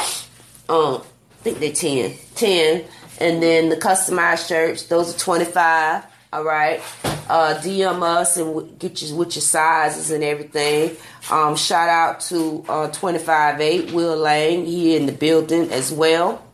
um 0.69 1.03
i 1.03 1.43
think 1.43 1.59
they're 1.59 1.73
10 1.73 2.15
10 2.35 2.85
and 3.19 3.43
then 3.43 3.71
the 3.71 3.77
customized 3.77 4.47
shirts 4.47 4.85
those 4.85 5.15
are 5.15 5.19
25 5.19 6.05
all 6.35 6.45
right? 6.45 6.83
Uh 7.31 7.55
dm 7.65 8.03
us 8.03 8.37
and 8.37 8.79
get 8.79 9.01
you 9.01 9.17
with 9.17 9.35
your 9.35 9.43
sizes 9.43 10.11
and 10.11 10.23
everything. 10.23 10.97
Um 11.31 11.57
shout 11.57 11.89
out 11.89 12.21
to 12.29 12.63
uh 12.69 12.89
25-8 12.91 13.93
will 13.93 14.19
lang 14.19 14.67
he 14.67 14.97
in 14.97 15.07
the 15.07 15.13
building 15.13 15.71
as 15.73 15.91
well. 15.91 16.45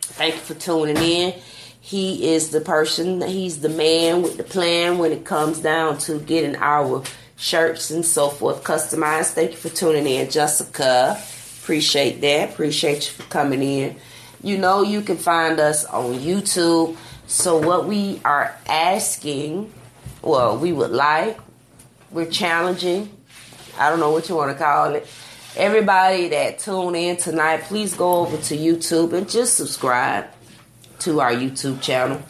Thank 0.00 0.34
you 0.34 0.40
for 0.40 0.54
tuning 0.54 0.96
in. 0.96 1.34
He 1.84 2.32
is 2.32 2.48
the 2.48 2.62
person, 2.62 3.20
he's 3.20 3.60
the 3.60 3.68
man 3.68 4.22
with 4.22 4.38
the 4.38 4.42
plan 4.42 4.96
when 4.96 5.12
it 5.12 5.26
comes 5.26 5.58
down 5.58 5.98
to 5.98 6.18
getting 6.18 6.56
our 6.56 7.02
shirts 7.36 7.90
and 7.90 8.06
so 8.06 8.30
forth 8.30 8.64
customized. 8.64 9.32
Thank 9.32 9.50
you 9.50 9.58
for 9.58 9.68
tuning 9.68 10.06
in, 10.06 10.30
Jessica. 10.30 11.22
Appreciate 11.60 12.22
that. 12.22 12.52
Appreciate 12.52 13.04
you 13.06 13.12
for 13.12 13.24
coming 13.24 13.62
in. 13.62 13.96
You 14.42 14.56
know, 14.56 14.80
you 14.80 15.02
can 15.02 15.18
find 15.18 15.60
us 15.60 15.84
on 15.84 16.14
YouTube. 16.14 16.96
So, 17.26 17.58
what 17.58 17.84
we 17.86 18.18
are 18.24 18.56
asking, 18.66 19.70
well, 20.22 20.56
we 20.56 20.72
would 20.72 20.90
like, 20.90 21.38
we're 22.10 22.30
challenging, 22.30 23.10
I 23.78 23.90
don't 23.90 24.00
know 24.00 24.10
what 24.10 24.30
you 24.30 24.36
want 24.36 24.56
to 24.56 24.64
call 24.64 24.94
it. 24.94 25.06
Everybody 25.54 26.28
that 26.28 26.60
tune 26.60 26.94
in 26.94 27.18
tonight, 27.18 27.64
please 27.64 27.92
go 27.92 28.20
over 28.20 28.38
to 28.38 28.56
YouTube 28.56 29.12
and 29.12 29.28
just 29.28 29.58
subscribe 29.58 30.33
to 31.04 31.20
our 31.20 31.32
YouTube 31.32 31.80
channel. 31.80 32.20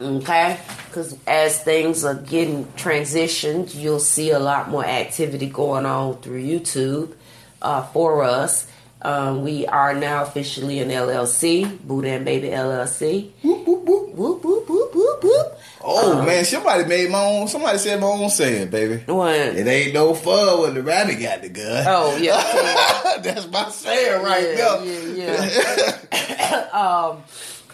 Okay? 0.00 0.58
Because 0.86 1.16
as 1.26 1.62
things 1.62 2.04
are 2.04 2.14
getting 2.14 2.64
transitioned, 2.72 3.74
you'll 3.74 4.00
see 4.00 4.30
a 4.30 4.38
lot 4.38 4.68
more 4.68 4.84
activity 4.84 5.48
going 5.48 5.86
on 5.86 6.16
through 6.22 6.42
YouTube 6.42 7.14
uh, 7.62 7.82
for 7.82 8.22
us. 8.22 8.66
Um, 9.02 9.42
we 9.42 9.66
are 9.66 9.94
now 9.94 10.22
officially 10.24 10.80
an 10.80 10.90
LLC, 10.90 11.78
Buddha 11.80 12.10
and 12.10 12.24
Baby 12.24 12.48
LLC. 12.48 13.30
Whoop, 13.42 13.66
whoop, 13.66 13.84
whoop. 13.86 14.10
Whoop, 14.14 14.44
whoop, 14.44 14.68
whoop, 14.68 14.94
whoop, 14.94 15.22
whoop. 15.24 15.58
Oh 15.82 16.18
Um, 16.18 16.26
man, 16.26 16.44
somebody 16.44 16.84
made 16.84 17.10
my 17.10 17.24
own. 17.24 17.48
Somebody 17.48 17.78
said 17.78 17.98
my 18.00 18.06
own 18.08 18.28
saying, 18.28 18.68
baby. 18.68 19.02
What? 19.10 19.34
It 19.34 19.66
ain't 19.66 19.94
no 19.94 20.12
fun 20.14 20.60
when 20.60 20.74
the 20.74 20.82
rabbit 20.82 21.18
got 21.20 21.40
the 21.40 21.48
gun. 21.48 21.84
Oh 21.88 22.16
yeah. 22.18 23.18
That's 23.22 23.48
my 23.50 23.70
saying 23.70 24.22
right 24.22 24.42
yeah, 24.42 24.56
now. 24.56 24.82
yeah, 24.82 26.10
yeah. 26.12 26.68
um, 26.72 27.22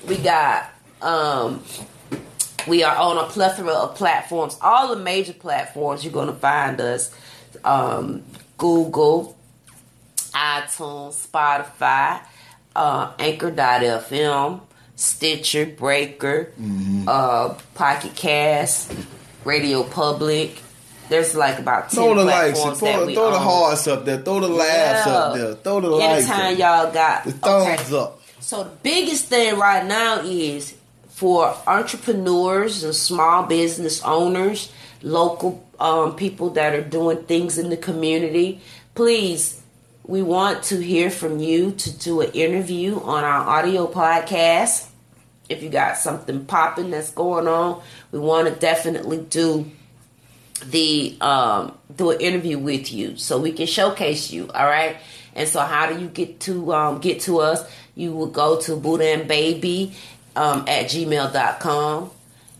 we 0.07 0.18
got 0.18 0.70
um, 1.03 1.64
we 2.68 2.85
are 2.85 2.97
on 2.97 3.18
a 3.18 3.24
plethora 3.29 3.72
of 3.72 3.97
platforms. 3.97 4.57
All 4.62 4.95
the 4.95 5.03
major 5.03 5.33
platforms 5.33 6.05
you're 6.05 6.12
going 6.12 6.29
to 6.29 6.35
find 6.35 6.81
us: 6.81 7.12
um, 7.64 8.22
Google, 8.59 9.36
iTunes, 10.37 11.26
Spotify, 11.26 12.20
uh, 12.76 13.12
Anchor.fm, 13.18 14.61
Stitcher, 14.95 15.66
Breaker, 15.66 16.53
Mm-hmm. 16.61 17.09
uh, 17.09 17.55
Pocket 17.74 18.14
Cast, 18.14 18.93
Radio 19.45 19.82
Public. 19.82 20.61
There's 21.09 21.34
like 21.34 21.59
about 21.59 21.89
ten 21.91 22.03
Throw 22.03 22.14
the 22.14 22.24
likes, 22.24 22.59
platforms 22.59 22.78
throw, 22.80 22.99
that 22.99 23.07
we 23.07 23.14
throw 23.14 23.30
the 23.30 23.39
hearts 23.39 23.87
up 23.87 24.05
there, 24.05 24.18
throw 24.18 24.41
the 24.41 24.49
laughs 24.49 25.07
up 25.07 25.34
there, 25.37 25.55
throw 25.55 25.80
the 25.80 25.89
likes, 25.91 26.28
Anytime 26.28 26.57
y'all 26.59 26.93
got 26.93 27.24
the 27.24 27.32
thumbs 27.32 27.93
okay. 27.93 27.97
up. 27.99 28.20
So 28.41 28.64
the 28.64 28.70
biggest 28.82 29.26
thing 29.26 29.57
right 29.59 29.87
now 29.87 30.20
is 30.20 30.74
for 31.11 31.57
entrepreneurs 31.66 32.82
and 32.84 32.95
small 32.95 33.45
business 33.45 34.03
owners, 34.03 34.72
local 35.03 35.64
um, 35.78 36.16
people 36.16 36.51
that 36.51 36.74
are 36.74 36.82
doing 36.82 37.22
things 37.24 37.57
in 37.57 37.70
the 37.70 37.76
community. 37.76 38.61
Please, 38.97 39.56
we 40.07 40.23
want 40.23 40.63
to 40.65 40.79
hear 40.79 41.11
from 41.11 41.41
you 41.41 41.73
to 41.73 41.99
do 41.99 42.21
an 42.21 42.31
interview 42.31 43.01
on 43.01 43.25
our 43.25 43.59
audio 43.59 43.89
podcast. 43.89 44.89
If 45.49 45.63
you 45.63 45.69
got 45.69 45.97
something 45.97 46.45
popping 46.47 46.91
that's 46.91 47.11
going 47.11 47.49
on, 47.49 47.83
we 48.13 48.21
want 48.21 48.49
to 48.49 48.55
definitely 48.55 49.19
do 49.19 49.71
the 50.65 51.17
um 51.21 51.77
do 51.95 52.11
an 52.11 52.21
interview 52.21 52.59
with 52.59 52.91
you 52.91 53.15
so 53.19 53.39
we 53.39 53.53
can 53.53 53.67
showcase 53.67 54.31
you 54.31 54.49
all 54.55 54.65
right? 54.65 54.97
And 55.35 55.47
so 55.47 55.61
how 55.61 55.93
do 55.93 56.01
you 56.01 56.09
get 56.09 56.41
to 56.41 56.73
um 56.73 57.01
get 57.01 57.21
to 57.23 57.41
us? 57.41 57.69
You 57.95 58.13
will 58.13 58.29
go 58.29 58.61
to 58.63 58.77
buddha 58.77 59.05
and 59.05 59.29
baby 59.29 59.93
um 60.35 60.61
at 60.61 60.87
gmail.com 60.87 62.11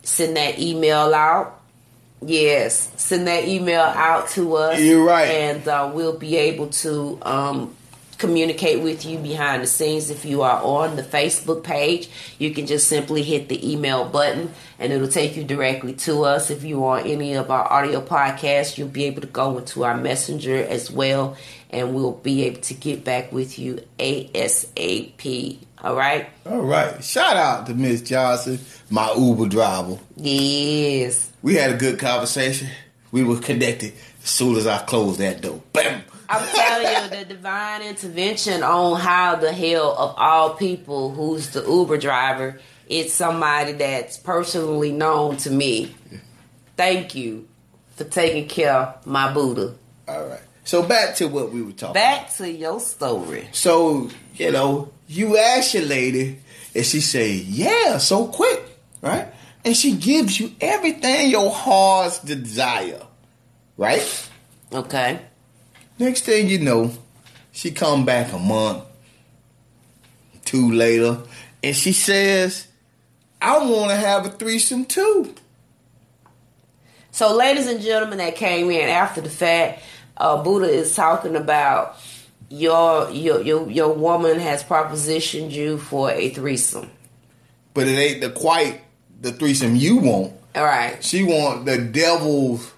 send 0.03 0.37
that 0.37 0.59
email 0.59 1.13
out 1.15 1.56
yes 2.23 2.91
send 2.97 3.27
that 3.27 3.47
email 3.47 3.83
out 3.83 4.29
to 4.31 4.57
us 4.57 4.81
You're 4.81 5.05
right. 5.05 5.27
and 5.29 5.69
uh, 5.69 5.91
we'll 5.93 6.19
be 6.19 6.37
able 6.37 6.69
to 6.69 7.19
um 7.23 7.76
communicate 8.19 8.81
with 8.83 9.05
you 9.05 9.19
behind 9.19 9.63
the 9.63 9.67
scenes 9.67 10.11
if 10.11 10.25
you 10.25 10.43
are 10.43 10.63
on 10.63 10.97
the 10.97 11.03
facebook 11.03 11.63
page 11.63 12.09
you 12.39 12.53
can 12.53 12.67
just 12.67 12.89
simply 12.89 13.23
hit 13.23 13.49
the 13.49 13.73
email 13.73 14.05
button 14.09 14.51
and 14.79 14.93
it'll 14.93 15.09
take 15.09 15.37
you 15.37 15.45
directly 15.45 15.93
to 15.93 16.25
us 16.25 16.51
if 16.51 16.65
you 16.65 16.83
are 16.85 17.01
on 17.01 17.07
any 17.07 17.35
of 17.35 17.51
our 17.51 17.71
audio 17.73 18.01
podcasts 18.01 18.79
you'll 18.79 18.89
be 18.89 19.05
able 19.05 19.21
to 19.21 19.27
go 19.27 19.59
into 19.59 19.85
our 19.85 19.97
messenger 19.97 20.57
as 20.57 20.91
well 20.91 21.37
and 21.71 21.95
we'll 21.95 22.13
be 22.13 22.45
able 22.45 22.61
to 22.61 22.75
get 22.75 23.05
back 23.05 23.33
with 23.33 23.59
you 23.59 23.81
asap 23.99 25.59
all 25.85 25.95
right 25.95 26.27
All 26.47 26.63
right. 26.63 27.05
Shout 27.05 27.37
out 27.37 27.67
to 27.67 27.75
Miss 27.75 28.01
Johnson, 28.01 28.59
my 28.91 29.13
Uber 29.17 29.47
driver. 29.49 29.99
yes 30.17 31.31
We 31.43 31.55
had 31.55 31.71
a 31.71 31.77
good 31.77 31.99
conversation. 31.99 32.69
We 33.13 33.23
were 33.23 33.39
connected 33.39 33.93
as 34.23 34.31
soon 34.31 34.57
as 34.57 34.67
I 34.67 34.79
closed 34.79 35.21
that 35.21 35.43
door. 35.43 35.61
Bam. 35.73 36.03
I'm 36.29 36.47
telling 36.47 37.11
you, 37.13 37.19
the 37.19 37.25
divine 37.25 37.83
intervention 37.83 38.63
on 38.63 39.01
how 39.01 39.37
the 39.37 39.53
hell 39.53 39.97
of 39.97 40.15
all 40.17 40.55
people 40.55 41.13
who's 41.13 41.51
the 41.51 41.63
Uber 41.63 41.99
driver, 41.99 42.61
it's 42.89 43.13
somebody 43.13 43.73
that's 43.73 44.17
personally 44.17 44.93
known 44.93 45.37
to 45.39 45.51
me. 45.51 45.95
Thank 46.77 47.15
you 47.15 47.49
for 47.97 48.05
taking 48.05 48.49
care 48.49 48.73
of 48.73 49.07
my 49.07 49.33
Buddha. 49.33 49.75
All 50.09 50.27
right. 50.27 50.41
So 50.65 50.83
back 50.83 51.15
to 51.17 51.27
what 51.29 51.53
we 51.53 51.63
were 51.63 51.73
talking. 51.73 51.95
Back 51.95 52.35
to 52.37 52.51
your 52.51 52.81
story. 52.81 53.49
So 53.53 54.11
you 54.35 54.51
know, 54.51 54.93
you 55.07 55.37
ask 55.39 55.75
your 55.75 55.85
lady, 55.85 56.41
and 56.75 56.85
she 56.85 57.01
say, 57.01 57.33
"Yeah, 57.33 57.99
so 57.99 58.27
quick, 58.27 58.63
right?" 59.01 59.29
And 59.65 59.77
she 59.77 59.93
gives 59.93 60.39
you 60.39 60.53
everything 60.61 61.31
your 61.31 61.51
heart's 61.51 62.19
desire, 62.19 63.03
right? 63.77 64.29
Okay. 64.73 65.21
Next 65.99 66.23
thing 66.23 66.49
you 66.49 66.59
know, 66.59 66.93
she 67.53 67.71
come 67.71 68.05
back 68.05 68.33
a 68.33 68.39
month, 68.39 68.85
two 70.45 70.71
later, 70.73 71.21
and 71.63 71.75
she 71.75 71.93
says, 71.93 72.67
"I 73.41 73.59
want 73.59 73.91
to 73.91 73.97
have 73.97 74.27
a 74.27 74.31
threesome 74.31 74.85
too." 74.85 75.35
So, 77.11 77.35
ladies 77.35 77.67
and 77.67 77.81
gentlemen 77.81 78.19
that 78.19 78.37
came 78.37 78.71
in 78.71 78.91
after 78.91 79.23
the 79.23 79.31
fact, 79.31 79.83
uh, 80.19 80.43
Buddha 80.43 80.69
is 80.69 80.95
talking 80.95 81.35
about 81.35 81.97
your 82.51 83.11
your 83.11 83.41
your 83.41 83.71
your 83.71 83.93
woman 83.95 84.39
has 84.39 84.63
propositioned 84.63 85.51
you 85.51 85.79
for 85.79 86.11
a 86.11 86.29
threesome. 86.29 86.91
But 87.73 87.89
it 87.89 87.99
ain't 87.99 88.21
the 88.21 88.31
quite 88.31 88.83
the 89.21 89.33
threesome 89.33 89.77
you 89.77 89.97
want. 89.97 90.35
All 90.55 90.65
right. 90.65 91.03
She 91.03 91.23
want 91.23 91.67
the 91.67 91.79
devil's 91.79 92.73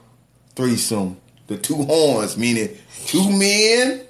threesome, 0.54 1.16
the 1.46 1.56
two 1.56 1.82
horns, 1.82 2.36
meaning 2.36 2.76
two 3.08 3.30
men 3.30 4.02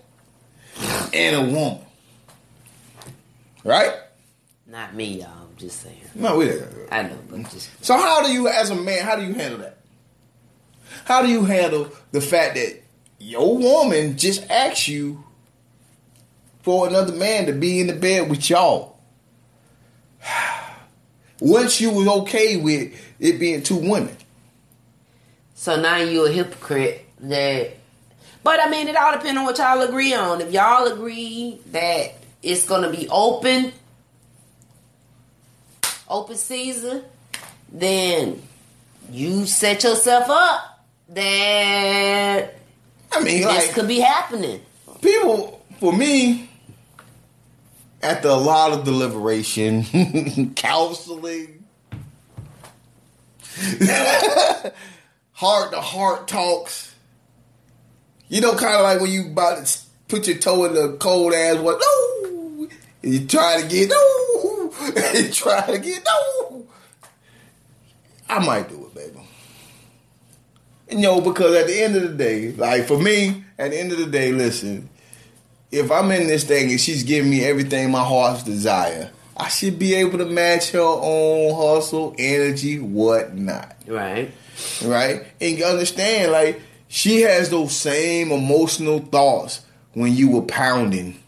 and 1.15 1.37
a 1.37 1.43
woman. 1.43 1.79
Right? 3.63 3.95
Not 4.67 4.95
me, 4.95 5.21
y'all. 5.21 5.29
I'm 5.29 5.57
just 5.57 5.81
saying. 5.81 6.01
No, 6.17 6.37
we 6.37 6.51
I 6.91 7.03
know, 7.03 7.17
but 7.31 7.43
just 7.51 7.85
So 7.85 7.97
how 7.97 8.27
do 8.27 8.33
you, 8.33 8.49
as 8.49 8.71
a 8.71 8.75
man, 8.75 9.05
how 9.05 9.15
do 9.15 9.25
you 9.25 9.35
handle 9.35 9.61
that? 9.61 9.79
How 11.05 11.23
do 11.23 11.29
you 11.29 11.45
handle 11.45 11.91
the 12.11 12.21
fact 12.21 12.57
that 12.57 12.83
your 13.19 13.57
woman 13.57 14.19
just 14.19 14.49
asked 14.51 14.89
you 14.89 15.23
for 16.63 16.89
another 16.89 17.15
man 17.15 17.47
to 17.47 17.53
be 17.53 17.81
in 17.81 17.87
the 17.87 17.95
bed 17.95 18.29
with 18.29 18.51
y'all? 18.51 18.99
Once 21.41 21.81
you 21.81 21.93
was 21.93 22.09
okay 22.09 22.57
with 22.57 22.93
it 23.21 23.39
being 23.39 23.63
two 23.63 23.77
women. 23.77 24.17
so 25.55 25.81
now 25.81 25.99
you 25.99 26.27
a 26.27 26.31
hypocrite. 26.31 27.05
That, 27.21 27.78
but 28.43 28.61
I 28.61 28.71
mean, 28.71 28.89
it 28.89 28.97
all 28.97 29.13
depends 29.13 29.39
on 29.39 29.45
what 29.45 29.59
y'all 29.59 29.81
agree 29.83 30.15
on. 30.15 30.41
If 30.41 30.53
y'all 30.53 30.87
agree 30.87 31.61
that 31.73 32.15
it's 32.43 32.65
gonna 32.67 32.91
be 32.91 33.09
open, 33.09 33.73
open 36.09 36.37
season, 36.37 37.03
then 37.73 38.43
you 39.11 39.47
set 39.47 39.85
yourself 39.85 40.27
up 40.29 40.85
that 41.11 42.55
I 43.13 43.21
mean, 43.21 43.43
this 43.43 43.47
like 43.47 43.75
could 43.75 43.89
be 43.89 44.01
happening. 44.01 44.61
people 45.01 45.65
for 45.81 45.93
me 45.93 46.49
after 48.03 48.29
a 48.29 48.35
lot 48.35 48.73
of 48.73 48.85
deliberation 48.85 50.53
counseling 50.55 51.65
heart 55.33 55.71
to 55.73 55.81
heart 55.81 56.29
talks 56.29 56.95
you 58.29 58.41
know 58.41 58.55
kind 58.55 58.75
of 58.75 58.83
like 58.83 59.01
when 59.01 59.11
you 59.11 59.27
about 59.27 59.65
to 59.65 59.79
put 60.09 60.27
your 60.27 60.39
toe 60.39 60.65
in 60.65 60.75
the 60.75 60.97
cold 60.99 61.33
ass 61.33 61.59
what 61.59 61.81
no 61.81 62.69
and 63.03 63.15
you 63.15 63.27
try 63.27 63.61
to 63.61 63.69
get 63.69 63.89
no 63.89 64.73
and 64.97 65.19
you 65.27 65.33
try 65.33 65.61
to 65.67 65.79
get 65.79 66.05
no 66.05 66.67
i 68.29 68.45
might 68.45 68.69
do 68.69 68.87
it 68.87 68.95
baby 68.95 69.21
you 70.91 70.99
know, 70.99 71.21
because 71.21 71.55
at 71.55 71.67
the 71.67 71.83
end 71.83 71.97
of 71.97 72.03
the 72.03 72.15
day, 72.15 72.53
like 72.53 72.87
for 72.87 72.99
me, 72.99 73.45
at 73.59 73.71
the 73.71 73.79
end 73.79 73.93
of 73.93 73.99
the 73.99 74.07
day, 74.07 74.33
listen, 74.33 74.89
if 75.71 75.91
I'm 75.91 76.11
in 76.11 76.27
this 76.27 76.45
thing 76.45 76.71
and 76.71 76.81
she's 76.81 77.03
giving 77.05 77.31
me 77.31 77.45
everything 77.45 77.91
my 77.91 78.03
heart's 78.03 78.43
desire, 78.43 79.11
I 79.37 79.49
should 79.49 79.79
be 79.79 79.95
able 79.95 80.19
to 80.19 80.25
match 80.25 80.71
her 80.73 80.81
own 80.81 81.55
hustle, 81.55 82.15
energy, 82.19 82.79
whatnot. 82.79 83.77
Right. 83.87 84.33
Right? 84.83 85.27
And 85.41 85.59
you 85.59 85.65
understand, 85.65 86.33
like, 86.33 86.61
she 86.89 87.21
has 87.23 87.51
those 87.51 87.77
same 87.77 88.33
emotional 88.33 88.99
thoughts 89.01 89.63
when 89.93 90.15
you 90.15 90.31
were 90.31 90.43
pounding 90.43 91.21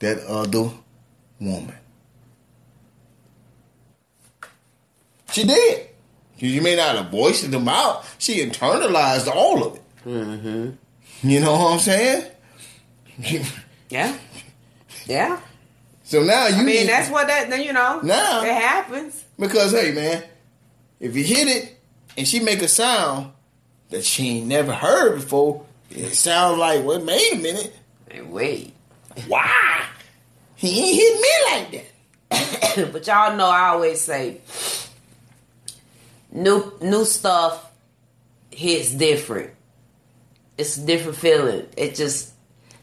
that 0.00 0.18
other 0.26 0.70
woman. 1.40 1.74
She 5.32 5.44
did. 5.44 5.88
You 6.38 6.62
may 6.62 6.76
not 6.76 6.96
have 6.96 7.10
voiced 7.10 7.50
them 7.50 7.68
out. 7.68 8.04
She 8.18 8.44
internalized 8.44 9.28
all 9.28 9.64
of 9.66 9.76
it. 9.76 9.82
Mm-hmm. 10.04 11.28
You 11.28 11.40
know 11.40 11.52
what 11.52 11.72
I'm 11.74 11.78
saying? 11.78 12.30
Yeah. 13.90 14.16
Yeah. 15.06 15.38
so 16.02 16.24
now 16.24 16.48
you 16.48 16.56
I 16.56 16.62
mean, 16.64 16.86
that's 16.88 17.08
what 17.10 17.28
that 17.28 17.64
you 17.64 17.72
know. 17.72 18.00
Now- 18.02 18.42
it 18.42 18.52
happens. 18.52 19.22
because 19.38 19.70
hey 19.70 19.92
man, 19.92 20.24
if 20.98 21.14
you 21.14 21.22
hit 21.22 21.46
it 21.46 21.78
and 22.18 22.26
she 22.26 22.40
make 22.40 22.60
a 22.62 22.66
sound 22.66 23.30
that 23.90 24.04
she 24.04 24.38
ain't 24.38 24.46
never 24.46 24.72
heard 24.72 25.16
before, 25.16 25.64
it 25.90 26.14
sounds 26.14 26.58
like 26.58 26.84
well, 26.84 27.04
wait 27.04 27.32
a 27.32 27.36
minute, 27.36 27.74
Hey, 28.10 28.22
wait. 28.22 28.74
why 29.26 29.84
he 30.56 30.80
ain't 30.82 30.96
hit 30.96 31.20
me 31.20 31.30
like 31.50 31.70
that? 32.80 32.92
but 32.92 33.06
y'all 33.06 33.36
know 33.36 33.46
I 33.46 33.68
always 33.68 34.00
say 34.00 34.40
new 36.32 36.72
new 36.80 37.04
stuff 37.04 37.70
hits 38.50 38.92
different. 38.92 39.50
It's 40.56 40.76
a 40.76 40.86
different 40.86 41.16
feeling. 41.18 41.66
It 41.76 41.94
just 41.94 42.32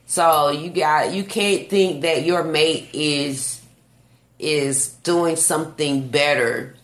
so 0.05 0.49
you 0.51 0.69
got 0.69 1.13
you 1.13 1.23
can't 1.23 1.69
think 1.69 2.01
that 2.01 2.23
your 2.23 2.43
mate 2.43 2.89
is 2.93 3.61
is 4.39 4.87
doing 5.03 5.35
something 5.35 6.07
better 6.07 6.75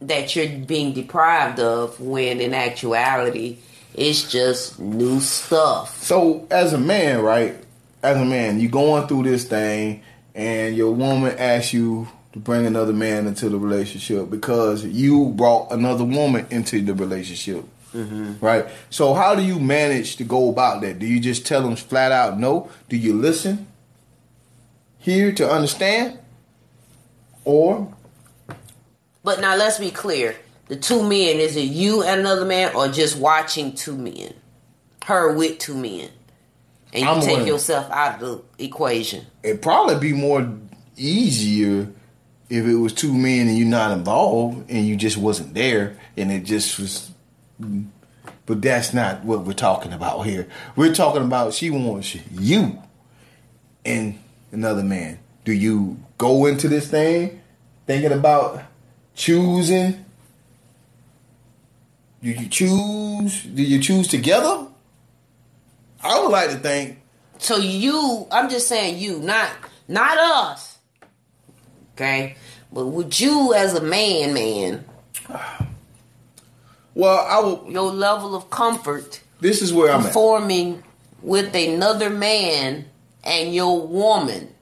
that 0.00 0.36
you're 0.36 0.48
being 0.48 0.92
deprived 0.92 1.58
of 1.58 2.00
when 2.00 2.40
in 2.40 2.54
actuality 2.54 3.58
it's 3.96 4.30
just 4.30 4.78
new 4.78 5.20
stuff. 5.20 6.02
So 6.02 6.46
as 6.50 6.72
a 6.72 6.78
man, 6.78 7.22
right? 7.22 7.56
As 8.02 8.18
a 8.18 8.24
man, 8.24 8.60
you 8.60 8.68
going 8.68 9.08
through 9.08 9.24
this 9.24 9.44
thing 9.44 10.02
and 10.34 10.76
your 10.76 10.92
woman 10.92 11.36
asks 11.38 11.72
you 11.72 12.08
to 12.34 12.38
bring 12.38 12.66
another 12.66 12.92
man 12.92 13.26
into 13.26 13.48
the 13.48 13.58
relationship 13.58 14.28
because 14.28 14.84
you 14.84 15.30
brought 15.30 15.72
another 15.72 16.04
woman 16.04 16.46
into 16.50 16.82
the 16.82 16.92
relationship. 16.92 17.64
Mm-hmm. 17.94 18.44
Right? 18.44 18.66
So 18.90 19.14
how 19.14 19.34
do 19.34 19.42
you 19.42 19.58
manage 19.58 20.16
to 20.16 20.24
go 20.24 20.50
about 20.50 20.82
that? 20.82 20.98
Do 20.98 21.06
you 21.06 21.18
just 21.18 21.46
tell 21.46 21.62
them 21.62 21.76
flat 21.76 22.12
out 22.12 22.38
no? 22.38 22.70
Do 22.90 22.98
you 22.98 23.14
listen? 23.14 23.66
Here 24.98 25.32
to 25.32 25.50
understand? 25.50 26.18
Or 27.44 27.94
But 29.26 29.40
now 29.40 29.56
let's 29.56 29.80
be 29.80 29.90
clear. 29.90 30.36
The 30.68 30.76
two 30.76 31.02
men, 31.02 31.40
is 31.40 31.56
it 31.56 31.62
you 31.62 32.04
and 32.04 32.20
another 32.20 32.44
man 32.44 32.76
or 32.76 32.86
just 32.86 33.18
watching 33.18 33.72
two 33.74 33.96
men? 33.96 34.32
Her 35.04 35.34
with 35.34 35.58
two 35.58 35.74
men. 35.74 36.10
And 36.92 37.02
you 37.02 37.08
I'm 37.08 37.20
take 37.20 37.38
winning. 37.38 37.48
yourself 37.48 37.90
out 37.90 38.22
of 38.22 38.44
the 38.58 38.64
equation. 38.64 39.26
it'd 39.42 39.62
probably 39.62 39.98
be 39.98 40.12
more 40.12 40.48
easier 40.96 41.88
if 42.48 42.64
it 42.66 42.76
was 42.76 42.92
two 42.92 43.12
men 43.12 43.48
and 43.48 43.58
you're 43.58 43.66
not 43.66 43.90
involved 43.90 44.70
and 44.70 44.86
you 44.86 44.94
just 44.94 45.16
wasn't 45.16 45.52
there 45.54 45.98
and 46.16 46.30
it 46.30 46.44
just 46.44 46.78
was 46.78 47.10
but 48.46 48.62
that's 48.62 48.94
not 48.94 49.24
what 49.24 49.44
we're 49.44 49.52
talking 49.52 49.92
about 49.92 50.20
here 50.20 50.46
we're 50.76 50.94
talking 50.94 51.22
about 51.22 51.52
she 51.52 51.68
wants 51.68 52.14
you 52.30 52.80
and 53.84 54.18
another 54.52 54.84
man 54.84 55.18
do 55.44 55.52
you 55.52 55.98
go 56.16 56.46
into 56.46 56.68
this 56.68 56.88
thing 56.88 57.42
thinking 57.86 58.12
about 58.12 58.62
choosing 59.16 60.04
do 62.22 62.30
you 62.30 62.48
choose 62.48 63.42
do 63.42 63.62
you 63.62 63.80
choose 63.80 64.06
together 64.08 64.66
i 66.04 66.20
would 66.20 66.30
like 66.30 66.50
to 66.50 66.56
think 66.58 66.98
So 67.38 67.56
you, 67.58 68.26
I'm 68.30 68.48
just 68.48 68.66
saying 68.66 68.98
you, 68.98 69.18
not 69.18 69.50
not 69.88 70.16
us. 70.16 70.78
Okay? 71.92 72.36
But 72.72 72.86
would 72.86 73.20
you 73.20 73.52
as 73.52 73.74
a 73.74 73.82
man, 73.82 74.32
man, 74.32 74.84
well 76.94 77.26
i 77.28 77.38
will 77.40 77.66
your 77.68 77.92
level 77.92 78.34
of 78.34 78.48
comfort 78.48 79.20
this 79.40 79.60
is 79.60 79.72
where 79.72 79.92
i'm 79.92 80.00
at 80.00 80.06
performing 80.06 80.82
with 81.22 81.54
another 81.54 82.08
man 82.10 82.84
and 83.24 83.52
your 83.54 83.86
woman. 83.86 84.54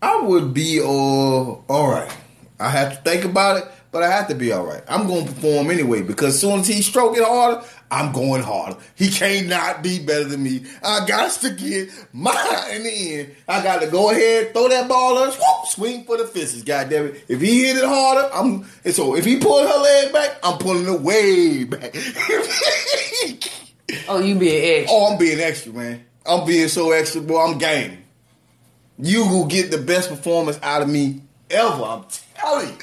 I 0.00 0.20
would 0.20 0.54
be 0.54 0.80
uh, 0.80 0.84
all 0.84 1.60
right. 1.68 2.10
I 2.58 2.70
have 2.70 2.96
to 2.96 3.02
think 3.02 3.24
about 3.24 3.58
it, 3.58 3.64
but 3.96 4.02
I 4.02 4.10
have 4.10 4.28
to 4.28 4.34
be 4.34 4.52
all 4.52 4.66
right. 4.66 4.82
I'm 4.88 5.06
going 5.06 5.26
to 5.26 5.32
perform 5.32 5.70
anyway 5.70 6.02
because 6.02 6.34
as 6.34 6.40
soon 6.42 6.60
as 6.60 6.68
he's 6.68 6.84
stroking 6.84 7.24
harder, 7.24 7.64
I'm 7.90 8.12
going 8.12 8.42
harder. 8.42 8.76
He 8.94 9.08
can't 9.08 9.48
not 9.48 9.82
be 9.82 10.04
better 10.04 10.24
than 10.24 10.42
me. 10.42 10.66
I 10.84 11.06
got 11.06 11.30
to 11.30 11.48
get 11.48 11.88
mine 12.12 12.36
in 12.72 12.82
the 12.82 13.14
end. 13.14 13.34
I 13.48 13.62
got 13.62 13.80
to 13.80 13.86
go 13.86 14.10
ahead, 14.10 14.52
throw 14.52 14.68
that 14.68 14.86
ball 14.86 15.16
up, 15.16 15.32
whoop, 15.32 15.66
swing 15.68 16.04
for 16.04 16.18
the 16.18 16.26
fences. 16.26 16.62
God 16.62 16.90
damn 16.90 17.06
it! 17.06 17.24
If 17.26 17.40
he 17.40 17.64
hit 17.64 17.78
it 17.78 17.84
harder, 17.86 18.28
I'm. 18.34 18.66
And 18.84 18.94
so 18.94 19.16
if 19.16 19.24
he 19.24 19.38
pulled 19.38 19.66
her 19.66 19.78
leg 19.78 20.12
back, 20.12 20.40
I'm 20.42 20.58
pulling 20.58 20.92
it 20.92 21.00
way 21.00 21.64
back. 21.64 21.96
Oh, 24.08 24.18
you 24.18 24.34
being 24.34 24.80
extra. 24.80 24.96
oh, 24.96 25.12
I'm 25.12 25.18
being 25.18 25.38
extra, 25.38 25.72
man. 25.72 26.04
I'm 26.26 26.44
being 26.44 26.66
so 26.66 26.90
extra, 26.90 27.20
boy. 27.20 27.40
I'm 27.46 27.56
game. 27.56 27.98
You 28.98 29.28
will 29.28 29.46
get 29.46 29.70
the 29.70 29.78
best 29.78 30.08
performance 30.08 30.58
out 30.60 30.82
of 30.82 30.88
me 30.88 31.22
ever. 31.50 31.84
I'm 31.84 32.04
you. 32.62 32.76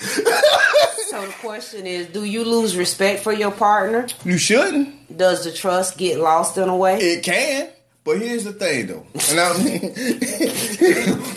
So 1.13 1.25
the 1.25 1.33
question 1.41 1.85
is, 1.85 2.07
do 2.07 2.23
you 2.23 2.43
lose 2.43 2.75
respect 2.75 3.21
for 3.21 3.31
your 3.31 3.51
partner? 3.51 4.07
you 4.25 4.37
shouldn't. 4.37 5.15
Does 5.15 5.43
the 5.43 5.51
trust 5.51 5.97
get 5.97 6.19
lost 6.19 6.57
in 6.57 6.67
a 6.69 6.75
way? 6.75 6.97
It 6.97 7.23
can. 7.23 7.69
But 8.03 8.17
here's 8.19 8.43
the 8.43 8.51
thing, 8.51 8.87
though. 8.87 9.05
And 9.29 9.39
I 9.39 9.57
mean, 9.63 9.79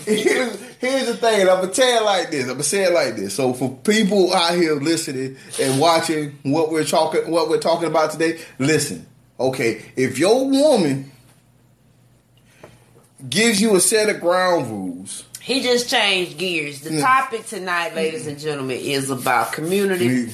here's, 0.03 0.61
here's 0.79 1.05
the 1.05 1.17
thing. 1.17 1.41
I'm 1.41 1.61
gonna 1.61 1.71
tell 1.71 2.01
it 2.01 2.05
like 2.05 2.31
this. 2.31 2.43
I'm 2.43 2.49
gonna 2.49 2.63
say 2.63 2.83
it 2.83 2.91
like 2.91 3.15
this. 3.15 3.35
So 3.35 3.53
for 3.53 3.73
people 3.83 4.33
out 4.33 4.55
here 4.55 4.73
listening 4.75 5.37
and 5.61 5.79
watching 5.79 6.37
what 6.43 6.71
we're 6.71 6.83
talking, 6.83 7.29
what 7.31 7.47
we're 7.47 7.59
talking 7.59 7.87
about 7.87 8.11
today, 8.11 8.39
listen. 8.59 9.05
Okay, 9.39 9.83
if 9.95 10.17
your 10.17 10.49
woman 10.49 11.11
gives 13.29 13.61
you 13.61 13.75
a 13.75 13.79
set 13.79 14.09
of 14.09 14.19
ground 14.19 14.69
rules, 14.69 15.23
He 15.47 15.61
just 15.61 15.89
changed 15.89 16.37
gears. 16.37 16.81
The 16.81 16.95
Yeah. 16.95 17.01
topic 17.01 17.47
tonight, 17.47 17.95
ladies 17.95 18.27
and 18.27 18.37
gentlemen, 18.37 18.77
is 18.81 19.09
about 19.09 19.53
community, 19.53 20.27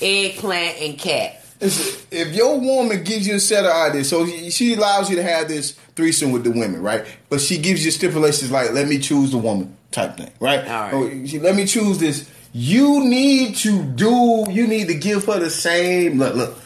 eggplant, 0.00 0.80
and 0.80 0.98
cat. 0.98 1.42
If 1.60 2.34
your 2.34 2.58
woman 2.58 3.04
gives 3.04 3.26
you 3.26 3.34
a 3.34 3.38
set 3.40 3.66
of 3.66 3.70
ideas, 3.72 4.08
so 4.08 4.26
she 4.48 4.72
allows 4.72 5.10
you 5.10 5.16
to 5.16 5.22
have 5.22 5.48
this 5.48 5.74
threesome 5.94 6.32
with 6.32 6.44
the 6.44 6.50
women, 6.52 6.80
right? 6.80 7.04
But 7.28 7.42
she 7.42 7.58
gives 7.58 7.84
you 7.84 7.90
stipulations 7.90 8.50
like, 8.50 8.72
let 8.72 8.88
me 8.88 8.98
choose 8.98 9.30
the 9.32 9.36
woman 9.38 9.76
type 9.92 10.16
thing, 10.16 10.30
right? 10.40 10.60
All 10.60 10.64
right. 10.64 10.94
Oh, 10.94 11.26
she, 11.26 11.38
let 11.38 11.54
me 11.54 11.66
choose 11.66 11.98
this. 11.98 12.24
You 12.54 13.04
need 13.04 13.56
to 13.56 13.82
do, 13.82 14.46
you 14.50 14.66
need 14.66 14.88
to 14.88 14.94
give 14.94 15.26
her 15.26 15.38
the 15.38 15.50
same, 15.50 16.18
look, 16.18 16.34
look, 16.34 16.58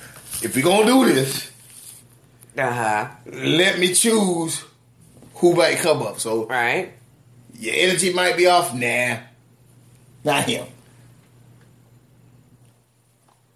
if 0.42 0.54
you're 0.54 0.62
going 0.62 0.86
to 0.86 0.92
do 0.92 1.12
this, 1.12 1.50
Uh 2.56 2.70
huh. 2.72 3.06
let 3.26 3.80
me 3.80 3.94
choose 3.94 4.62
who 5.34 5.54
might 5.56 5.78
come 5.78 6.02
up. 6.02 6.20
So 6.20 6.46
Right. 6.46 6.92
Your 7.60 7.74
energy 7.76 8.12
might 8.12 8.36
be 8.36 8.46
off. 8.46 8.74
Nah, 8.74 9.18
not 10.24 10.44
him. 10.44 10.66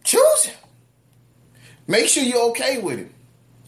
Choose 0.05 0.45
him. 0.45 0.57
Make 1.87 2.09
sure 2.09 2.23
you're 2.23 2.51
okay 2.51 2.79
with 2.79 2.99
it. 3.01 3.11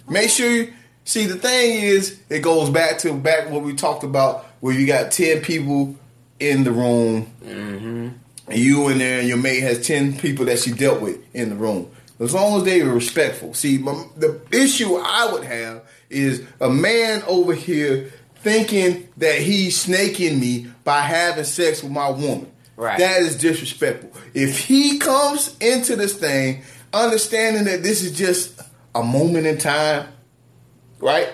Make 0.08 0.30
sure 0.30 0.50
you 0.50 0.72
see 1.04 1.26
the 1.26 1.36
thing 1.36 1.80
is 1.82 2.20
it 2.28 2.40
goes 2.40 2.70
back 2.70 2.98
to 2.98 3.12
back 3.14 3.50
what 3.50 3.62
we 3.62 3.74
talked 3.74 4.04
about 4.04 4.44
where 4.60 4.74
you 4.74 4.86
got 4.86 5.10
ten 5.10 5.40
people 5.40 5.96
in 6.38 6.64
the 6.64 6.72
room, 6.72 7.32
and 7.42 8.58
you 8.58 8.88
in 8.88 8.98
there, 8.98 9.20
and 9.20 9.28
your 9.28 9.38
mate 9.38 9.60
has 9.60 9.86
ten 9.86 10.16
people 10.16 10.44
that 10.46 10.58
she 10.58 10.70
dealt 10.70 11.00
with 11.00 11.18
in 11.34 11.48
the 11.48 11.56
room. 11.56 11.90
As 12.18 12.32
long 12.32 12.58
as 12.58 12.64
they 12.64 12.80
are 12.80 12.92
respectful. 12.92 13.52
See, 13.52 13.76
my, 13.78 13.92
the 14.16 14.40
issue 14.50 14.96
I 14.96 15.30
would 15.32 15.44
have 15.44 15.82
is 16.08 16.42
a 16.60 16.70
man 16.70 17.22
over 17.26 17.52
here 17.54 18.10
thinking 18.46 19.08
that 19.16 19.40
he's 19.40 19.76
snaking 19.76 20.38
me 20.38 20.68
by 20.84 21.00
having 21.00 21.42
sex 21.42 21.82
with 21.82 21.90
my 21.90 22.08
woman. 22.10 22.52
Right. 22.76 22.96
That 22.96 23.22
is 23.22 23.36
disrespectful. 23.36 24.12
If 24.34 24.60
he 24.60 25.00
comes 25.00 25.56
into 25.58 25.96
this 25.96 26.16
thing 26.16 26.62
understanding 26.92 27.64
that 27.64 27.82
this 27.82 28.04
is 28.04 28.16
just 28.16 28.60
a 28.94 29.02
moment 29.02 29.48
in 29.48 29.58
time, 29.58 30.06
right? 31.00 31.32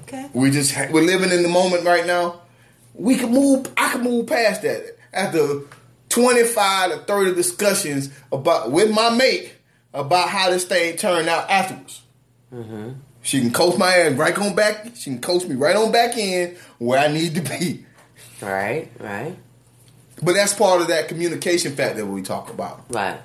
Okay. 0.00 0.30
We 0.32 0.50
just 0.50 0.74
we're 0.90 1.02
living 1.02 1.30
in 1.30 1.42
the 1.42 1.50
moment 1.50 1.84
right 1.84 2.06
now. 2.06 2.40
We 2.94 3.16
can 3.16 3.30
move. 3.30 3.70
I 3.76 3.90
can 3.90 4.02
move 4.02 4.28
past 4.28 4.62
that 4.62 4.96
after 5.12 5.60
twenty 6.08 6.44
five 6.44 6.90
to 6.90 6.98
thirty 7.00 7.34
discussions 7.34 8.08
about 8.32 8.72
with 8.72 8.90
my 8.90 9.10
mate 9.10 9.52
about 9.92 10.30
how 10.30 10.48
this 10.48 10.64
thing 10.64 10.96
turned 10.96 11.28
out 11.28 11.50
afterwards. 11.50 12.00
Mm-hmm. 12.50 12.92
She 13.22 13.40
can 13.40 13.52
coach 13.52 13.78
my 13.78 13.94
ass 13.94 14.12
right 14.14 14.36
on 14.36 14.54
back. 14.54 14.92
She 14.96 15.10
can 15.10 15.20
coach 15.20 15.44
me 15.44 15.54
right 15.54 15.76
on 15.76 15.92
back 15.92 16.16
in 16.18 16.56
where 16.78 16.98
I 16.98 17.08
need 17.08 17.34
to 17.36 17.40
be. 17.40 17.86
Right. 18.40 18.90
Right. 18.98 19.36
But 20.22 20.34
that's 20.34 20.52
part 20.54 20.80
of 20.80 20.88
that 20.88 21.08
communication 21.08 21.74
factor 21.74 21.98
that 22.00 22.06
we 22.06 22.22
talk 22.22 22.50
about. 22.50 22.84
Right. 22.90 23.18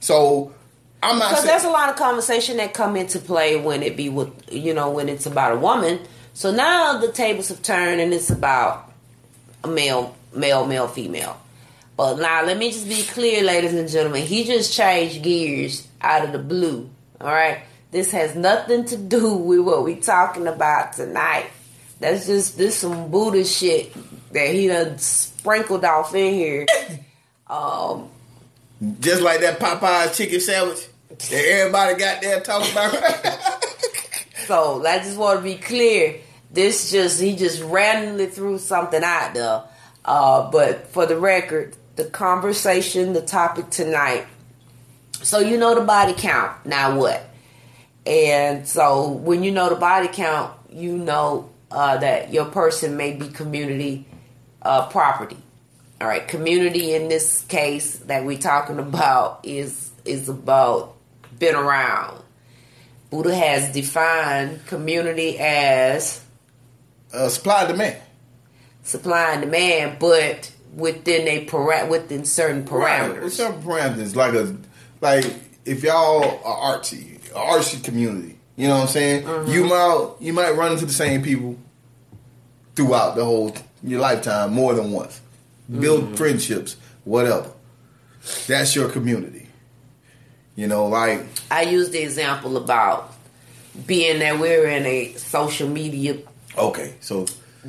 So 0.00 0.54
I'm 1.02 1.18
not 1.18 1.30
Because 1.30 1.44
saying 1.44 1.48
there's 1.48 1.64
a 1.64 1.70
lot 1.70 1.90
of 1.90 1.96
conversation 1.96 2.56
that 2.58 2.74
come 2.74 2.96
into 2.96 3.18
play 3.18 3.60
when 3.60 3.82
it 3.82 3.96
be 3.96 4.08
with 4.08 4.30
you 4.52 4.74
know 4.74 4.90
when 4.90 5.08
it's 5.08 5.26
about 5.26 5.52
a 5.52 5.56
woman. 5.56 6.00
So 6.34 6.50
now 6.50 6.98
the 6.98 7.12
tables 7.12 7.48
have 7.48 7.62
turned 7.62 8.00
and 8.00 8.12
it's 8.12 8.30
about 8.30 8.92
a 9.64 9.68
male, 9.68 10.14
male, 10.34 10.66
male, 10.66 10.88
female. 10.88 11.40
But 11.96 12.16
now 12.16 12.44
let 12.44 12.58
me 12.58 12.70
just 12.70 12.88
be 12.88 13.02
clear, 13.04 13.42
ladies 13.42 13.72
and 13.72 13.88
gentlemen. 13.88 14.22
He 14.22 14.44
just 14.44 14.72
changed 14.72 15.22
gears 15.22 15.88
out 16.02 16.24
of 16.24 16.32
the 16.32 16.38
blue. 16.38 16.90
All 17.20 17.28
right, 17.28 17.60
this 17.90 18.10
has 18.12 18.34
nothing 18.34 18.84
to 18.86 18.96
do 18.96 19.34
with 19.34 19.60
what 19.60 19.84
we 19.84 19.96
talking 19.96 20.46
about 20.46 20.94
tonight. 20.94 21.46
That's 22.00 22.26
just 22.26 22.58
this 22.58 22.76
some 22.76 23.10
Buddha 23.10 23.44
shit 23.44 23.94
that 24.32 24.48
he 24.54 24.66
done 24.68 24.98
sprinkled 24.98 25.84
off 25.84 26.14
in 26.14 26.34
here. 26.34 26.66
Um, 27.48 28.08
just 28.98 29.22
like 29.22 29.40
that 29.40 29.60
Popeye's 29.60 30.16
chicken 30.16 30.40
sandwich 30.40 30.88
that 31.10 31.32
everybody 31.32 31.94
got 31.96 32.20
there 32.20 32.40
talking 32.40 32.72
about. 32.72 32.94
So 34.46 34.84
I 34.86 34.98
just 34.98 35.18
want 35.18 35.38
to 35.40 35.44
be 35.44 35.56
clear. 35.56 36.20
This 36.52 36.90
just 36.92 37.20
he 37.20 37.36
just 37.36 37.62
randomly 37.62 38.26
threw 38.26 38.58
something 38.58 39.02
out 39.04 39.34
there. 39.34 39.62
Uh, 40.04 40.50
but 40.50 40.88
for 40.88 41.06
the 41.06 41.18
record, 41.18 41.76
the 41.96 42.04
conversation, 42.04 43.12
the 43.12 43.22
topic 43.22 43.70
tonight 43.70 44.26
So 45.22 45.40
you 45.40 45.56
know 45.58 45.74
the 45.74 45.80
body 45.82 46.14
count. 46.14 46.66
Now 46.66 46.96
what? 46.98 47.28
And 48.06 48.66
so 48.68 49.10
when 49.10 49.42
you 49.42 49.50
know 49.50 49.68
the 49.68 49.76
body 49.76 50.08
count, 50.08 50.54
you 50.70 50.96
know 50.96 51.50
uh, 51.70 51.96
that 51.98 52.32
your 52.32 52.46
person 52.46 52.96
may 52.96 53.12
be 53.16 53.28
community 53.28 54.06
uh, 54.62 54.88
property. 54.88 55.36
All 56.00 56.06
right, 56.06 56.26
community 56.26 56.94
in 56.94 57.08
this 57.08 57.42
case 57.48 57.96
that 58.00 58.24
we're 58.24 58.38
talking 58.38 58.78
about 58.78 59.40
is 59.42 59.90
is 60.04 60.28
about 60.28 60.94
been 61.38 61.54
around. 61.54 62.22
Buddha 63.10 63.34
has 63.34 63.72
defined 63.72 64.66
community 64.66 65.38
as 65.38 66.22
uh, 67.12 67.28
supply 67.28 67.62
and 67.62 67.68
demand. 67.72 68.02
Supply 68.82 69.32
and 69.32 69.42
demand, 69.42 69.98
but 69.98 70.52
within 70.74 71.26
a 71.26 71.44
para- 71.46 71.86
within 71.86 72.24
certain 72.24 72.64
parameters. 72.64 73.22
Right, 73.22 73.32
certain 73.32 73.62
parameters, 73.62 74.14
like 74.14 74.34
a 74.34 74.56
like 75.00 75.34
if 75.64 75.82
y'all 75.82 76.40
are 76.44 76.78
artsy, 76.78 77.15
artsy 77.38 77.82
community. 77.82 78.38
You 78.56 78.68
know 78.68 78.76
what 78.76 78.82
I'm 78.82 78.88
saying? 78.88 79.24
Mm-hmm. 79.24 79.50
You 79.50 79.64
might 79.64 80.14
you 80.20 80.32
might 80.32 80.50
run 80.52 80.72
into 80.72 80.86
the 80.86 80.92
same 80.92 81.22
people 81.22 81.56
throughout 82.74 83.16
the 83.16 83.24
whole 83.24 83.54
your 83.82 84.00
lifetime 84.00 84.52
more 84.52 84.74
than 84.74 84.92
once. 84.92 85.20
Build 85.70 86.04
mm-hmm. 86.04 86.14
friendships, 86.14 86.76
whatever. 87.04 87.50
That's 88.46 88.74
your 88.74 88.88
community. 88.88 89.48
You 90.54 90.68
know, 90.68 90.86
like 90.86 91.24
I 91.50 91.62
use 91.62 91.90
the 91.90 92.02
example 92.02 92.56
about 92.56 93.12
being 93.86 94.20
that 94.20 94.38
we're 94.38 94.66
in 94.68 94.86
a 94.86 95.12
social 95.14 95.68
media 95.68 96.18
okay, 96.56 96.94
so 97.00 97.26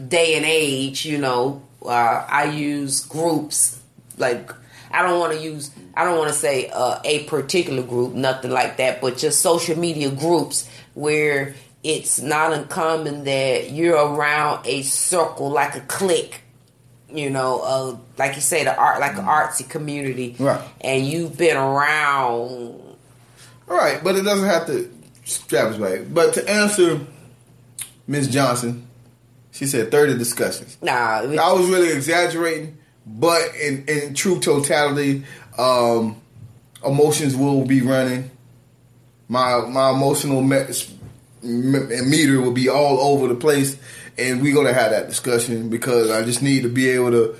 day 0.07 0.35
and 0.35 0.45
age, 0.45 1.05
you 1.05 1.17
know, 1.17 1.61
uh, 1.83 2.25
I 2.27 2.45
use 2.45 3.05
groups 3.05 3.81
like 4.17 4.51
I 4.91 5.01
don't 5.01 5.19
want 5.19 5.33
to 5.33 5.39
use 5.39 5.71
I 5.97 6.03
don't 6.03 6.17
want 6.17 6.29
to 6.29 6.37
say 6.37 6.69
uh, 6.69 6.99
a 7.03 7.23
particular 7.23 7.83
group, 7.83 8.13
nothing 8.13 8.51
like 8.51 8.77
that, 8.77 9.01
but 9.01 9.17
just 9.17 9.41
social 9.41 9.77
media 9.77 10.11
groups 10.11 10.69
where 10.93 11.55
it's 11.83 12.19
not 12.19 12.53
uncommon 12.53 13.23
that 13.23 13.71
you're 13.71 13.95
around 13.95 14.65
a 14.65 14.81
circle 14.83 15.49
like 15.49 15.75
a 15.75 15.81
clique 15.81 16.41
you 17.09 17.29
know, 17.29 17.61
uh, 17.61 17.97
like 18.17 18.35
you 18.35 18.41
say, 18.41 18.63
the 18.63 18.75
art, 18.75 18.99
like 18.99 19.13
an 19.13 19.25
mm. 19.25 19.27
artsy 19.27 19.67
community, 19.67 20.35
right? 20.39 20.61
And 20.81 21.05
you've 21.05 21.37
been 21.37 21.55
around, 21.55 22.97
right? 23.65 24.03
But 24.03 24.15
it 24.15 24.23
doesn't 24.23 24.47
have 24.47 24.67
to 24.67 24.91
strap 25.23 25.67
us 25.67 25.77
back. 25.77 26.01
But 26.13 26.33
to 26.33 26.49
answer 26.49 26.99
Miss 28.07 28.27
Johnson, 28.27 28.87
she 29.51 29.65
said 29.65 29.89
thirty 29.89 30.17
discussions. 30.17 30.77
Nah, 30.81 31.21
I 31.21 31.53
was 31.53 31.69
really 31.69 31.93
exaggerating, 31.93 32.77
but 33.05 33.55
in 33.55 33.85
in 33.87 34.13
true 34.13 34.39
totality, 34.39 35.23
um, 35.57 36.21
emotions 36.85 37.35
will 37.35 37.65
be 37.65 37.81
running. 37.81 38.31
My 39.27 39.65
my 39.67 39.91
emotional 39.91 40.41
meter 40.41 42.41
will 42.41 42.51
be 42.51 42.69
all 42.69 42.99
over 42.99 43.27
the 43.27 43.35
place, 43.35 43.77
and 44.17 44.41
we're 44.41 44.55
gonna 44.55 44.73
have 44.73 44.91
that 44.91 45.07
discussion 45.07 45.69
because 45.69 46.11
I 46.11 46.23
just 46.23 46.41
need 46.41 46.63
to 46.63 46.69
be 46.69 46.89
able 46.89 47.11
to 47.11 47.35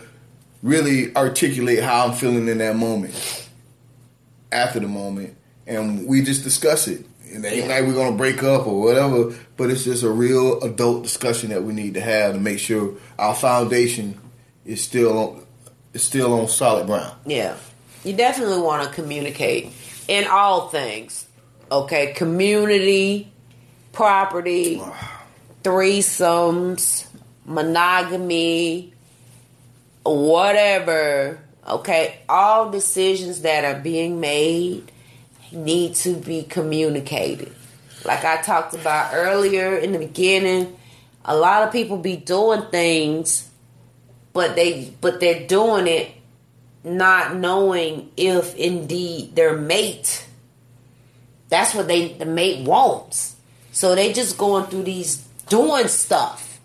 really 0.64 1.16
articulate 1.16 1.84
how 1.84 2.08
I'm 2.08 2.14
feeling 2.14 2.48
in 2.48 2.58
that 2.58 2.76
moment, 2.76 3.50
after 4.52 4.80
the 4.80 4.88
moment, 4.88 5.36
and 5.66 6.08
we 6.08 6.24
just 6.24 6.44
discuss 6.44 6.88
it. 6.88 7.06
And 7.34 7.46
it 7.46 7.54
ain't 7.54 7.68
like 7.68 7.86
we're 7.86 7.94
gonna 7.94 8.16
break 8.16 8.44
up 8.44 8.68
or 8.68 8.82
whatever, 8.82 9.36
but 9.58 9.70
it's 9.70 9.84
just 9.84 10.04
a 10.04 10.10
real 10.10 10.62
adult 10.62 11.04
discussion 11.04 11.50
that 11.50 11.64
we 11.64 11.74
need 11.74 11.94
to 11.96 12.02
have 12.02 12.34
to 12.34 12.40
make 12.40 12.60
sure 12.60 12.94
our 13.20 13.36
foundation 13.36 14.20
is 14.66 14.82
still 14.82 15.18
on, 15.18 15.46
is 15.94 16.04
still 16.04 16.40
on 16.40 16.48
solid 16.48 16.88
ground. 16.88 17.14
Yeah, 17.26 17.58
you 18.08 18.16
definitely 18.16 18.62
want 18.62 18.88
to 18.88 18.94
communicate 18.94 19.72
in 20.08 20.26
all 20.28 20.70
things. 20.70 21.28
Okay, 21.70 22.14
community, 22.14 23.32
property, 23.92 24.82
threesomes, 25.64 27.06
monogamy, 27.46 28.94
whatever. 30.06 31.40
Okay, 31.68 32.20
all 32.30 32.72
decisions 32.72 33.42
that 33.42 33.66
are 33.66 33.80
being 33.80 34.22
made 34.22 34.90
need 35.52 35.96
to 35.96 36.16
be 36.16 36.44
communicated. 36.44 37.54
Like 38.06 38.24
I 38.24 38.42
talked 38.42 38.74
about 38.74 39.12
earlier 39.14 39.76
in 39.76 39.92
the 39.92 40.00
beginning, 40.00 40.78
a 41.26 41.36
lot 41.36 41.64
of 41.64 41.74
people 41.74 41.98
be 41.98 42.16
doing 42.16 42.62
things, 42.72 43.50
but 44.32 44.56
they 44.56 44.94
but 45.02 45.20
they're 45.20 45.46
doing 45.46 45.88
it 45.88 46.12
not 46.88 47.36
knowing 47.36 48.10
if 48.18 48.56
indeed 48.56 49.36
their 49.36 49.56
mate 49.56 50.26
that's 51.50 51.74
what 51.74 51.88
they 51.88 52.14
the 52.14 52.26
mate 52.26 52.66
wants 52.66 53.36
so 53.72 53.94
they 53.94 54.12
just 54.12 54.38
going 54.38 54.66
through 54.66 54.84
these 54.84 55.28
doing 55.50 55.88
stuff. 55.88 56.60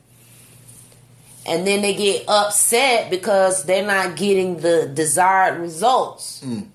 And 1.44 1.66
then 1.66 1.82
they 1.82 1.94
get 1.94 2.24
upset 2.28 3.10
because 3.10 3.64
they're 3.64 3.86
not 3.86 4.16
getting 4.16 4.60
the 4.60 4.90
desired 4.92 5.60
results. 5.60 6.42
Mm. 6.44 6.68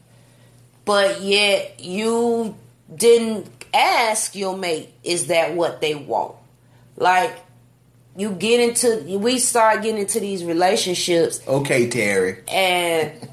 But 0.83 1.21
yet 1.21 1.79
you 1.79 2.55
didn't 2.93 3.49
ask 3.73 4.35
your 4.35 4.57
mate, 4.57 4.93
is 5.03 5.27
that 5.27 5.55
what 5.55 5.79
they 5.81 5.95
want? 5.95 6.35
Like 6.97 7.35
you 8.15 8.31
get 8.31 8.59
into 8.59 9.17
we 9.19 9.39
start 9.39 9.83
getting 9.83 10.01
into 10.01 10.19
these 10.19 10.43
relationships. 10.43 11.39
Okay, 11.47 11.89
Terry. 11.89 12.43
And 12.47 13.29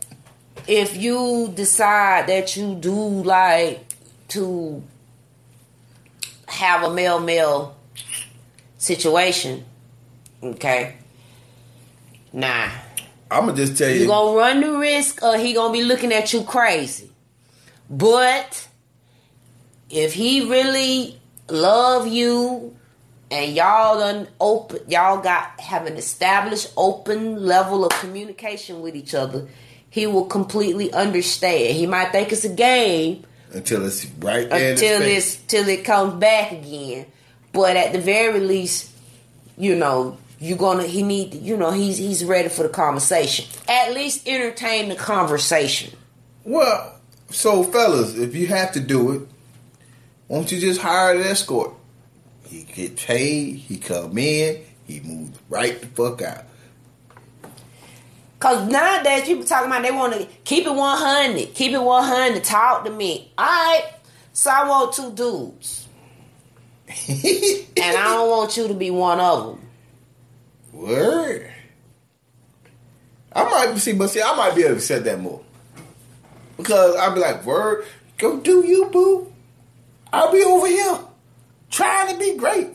if 0.67 0.97
you 0.97 1.53
decide 1.55 2.27
that 2.29 2.57
you 2.57 2.75
do 2.75 2.95
like 2.95 3.85
to 4.29 4.83
have 6.49 6.83
a 6.83 6.95
male 6.95 7.21
male 7.21 7.77
situation, 8.79 9.65
okay? 10.43 10.97
Nah. 12.33 12.69
I'm 13.31 13.47
gonna 13.47 13.57
just 13.57 13.77
tell 13.77 13.91
you. 13.91 14.01
You're 14.01 14.09
gonna 14.09 14.37
run 14.37 14.61
the 14.61 14.79
risk 14.79 15.23
of 15.23 15.41
he 15.41 15.55
gonna 15.55 15.73
be 15.73 15.83
looking 15.83 16.13
at 16.13 16.33
you 16.33 16.43
crazy. 16.43 17.11
But 17.91 18.69
if 19.91 20.13
he 20.15 20.49
really 20.49 21.21
love 21.49 22.07
you 22.07 22.77
and 23.31 23.55
y'all 23.55 23.99
done 23.99 24.29
open 24.41 24.81
y'all 24.89 25.21
got 25.21 25.59
have 25.61 25.87
an 25.87 25.97
established 25.97 26.73
open 26.77 27.45
level 27.45 27.85
of 27.85 27.93
communication 28.01 28.83
with 28.83 28.95
each 28.95 29.15
other, 29.15 29.49
he 29.95 30.09
will 30.09 30.25
completely 30.25 30.93
understand. 30.93 31.77
He 31.77 31.87
might 31.87 32.11
think 32.11 32.33
it's 32.33 32.45
a 32.45 32.49
game, 32.49 33.23
until 33.53 33.87
it's 33.87 34.05
right 34.19 34.43
until 34.43 35.03
it's 35.03 35.37
till 35.37 35.69
it 35.69 35.85
comes 35.85 36.15
back 36.15 36.51
again. 36.51 37.07
But 37.53 37.77
at 37.77 37.93
the 37.93 38.01
very 38.01 38.41
least, 38.41 38.91
you 39.57 39.77
know, 39.77 40.19
you're 40.41 40.59
gonna 40.59 40.83
he 40.83 41.05
need 41.05 41.35
you 41.35 41.57
know 41.57 41.71
he's 41.71 41.97
he's 41.97 42.25
ready 42.25 42.49
for 42.49 42.65
the 42.65 42.71
conversation. 42.71 43.47
At 43.69 43.95
least 43.95 44.27
entertain 44.27 44.89
the 44.89 44.97
conversation. 44.97 45.97
Well, 46.43 46.99
so 47.31 47.63
fellas, 47.63 48.17
if 48.17 48.35
you 48.35 48.49
have 48.49 48.73
to 48.73 48.81
do 48.81 49.13
it, 49.13 49.29
won't 50.27 50.51
you 50.51 50.59
just 50.59 50.81
hire 50.81 51.15
an 51.15 51.21
escort? 51.21 51.73
He 52.49 52.65
get 52.65 52.97
paid, 52.97 53.59
he 53.59 53.79
come 53.79 54.19
in, 54.19 54.61
he 54.89 54.99
moves 54.99 55.39
right 55.49 55.81
the 55.81 55.87
fuck 55.87 56.21
out. 56.21 56.47
Cause 58.45 58.69
nowadays 58.69 59.25
people 59.25 59.43
talking 59.43 59.69
about 59.69 59.81
they 59.81 59.91
want 59.91 60.13
to 60.13 60.27
keep 60.45 60.67
it 60.67 60.75
100, 60.75 61.55
keep 61.55 61.73
it 61.73 61.81
100, 61.81 62.45
talk 62.45 62.85
to 62.85 62.91
me. 62.91 63.33
All 63.39 63.47
right, 63.47 63.85
so 64.35 64.51
I 64.51 64.69
want 64.69 64.93
two 64.93 65.13
dudes, 65.13 65.89
and 66.87 67.97
I 67.97 68.05
don't 68.05 68.29
want 68.29 68.55
you 68.59 68.69
to 68.69 68.75
be 68.75 68.91
one 68.91 69.19
of 69.19 69.47
them. 69.47 69.67
Word. 70.75 71.51
I 73.33 73.45
might 73.45 73.79
see, 73.79 73.95
but 73.95 74.09
see, 74.09 74.21
I 74.21 74.37
might 74.37 74.55
be 74.55 74.65
able 74.65 74.75
to 74.75 74.81
set 74.83 75.05
that 75.05 75.19
more 75.19 75.43
because 76.59 76.97
I'll 76.97 77.15
be 77.15 77.21
like, 77.21 77.47
"Word, 77.47 77.87
go 78.19 78.41
do 78.41 78.63
you, 78.67 78.91
boo." 78.93 79.33
I'll 80.13 80.31
be 80.31 80.45
over 80.45 80.67
here 80.67 80.99
trying 81.71 82.13
to 82.13 82.19
be 82.19 82.37
great. 82.37 82.69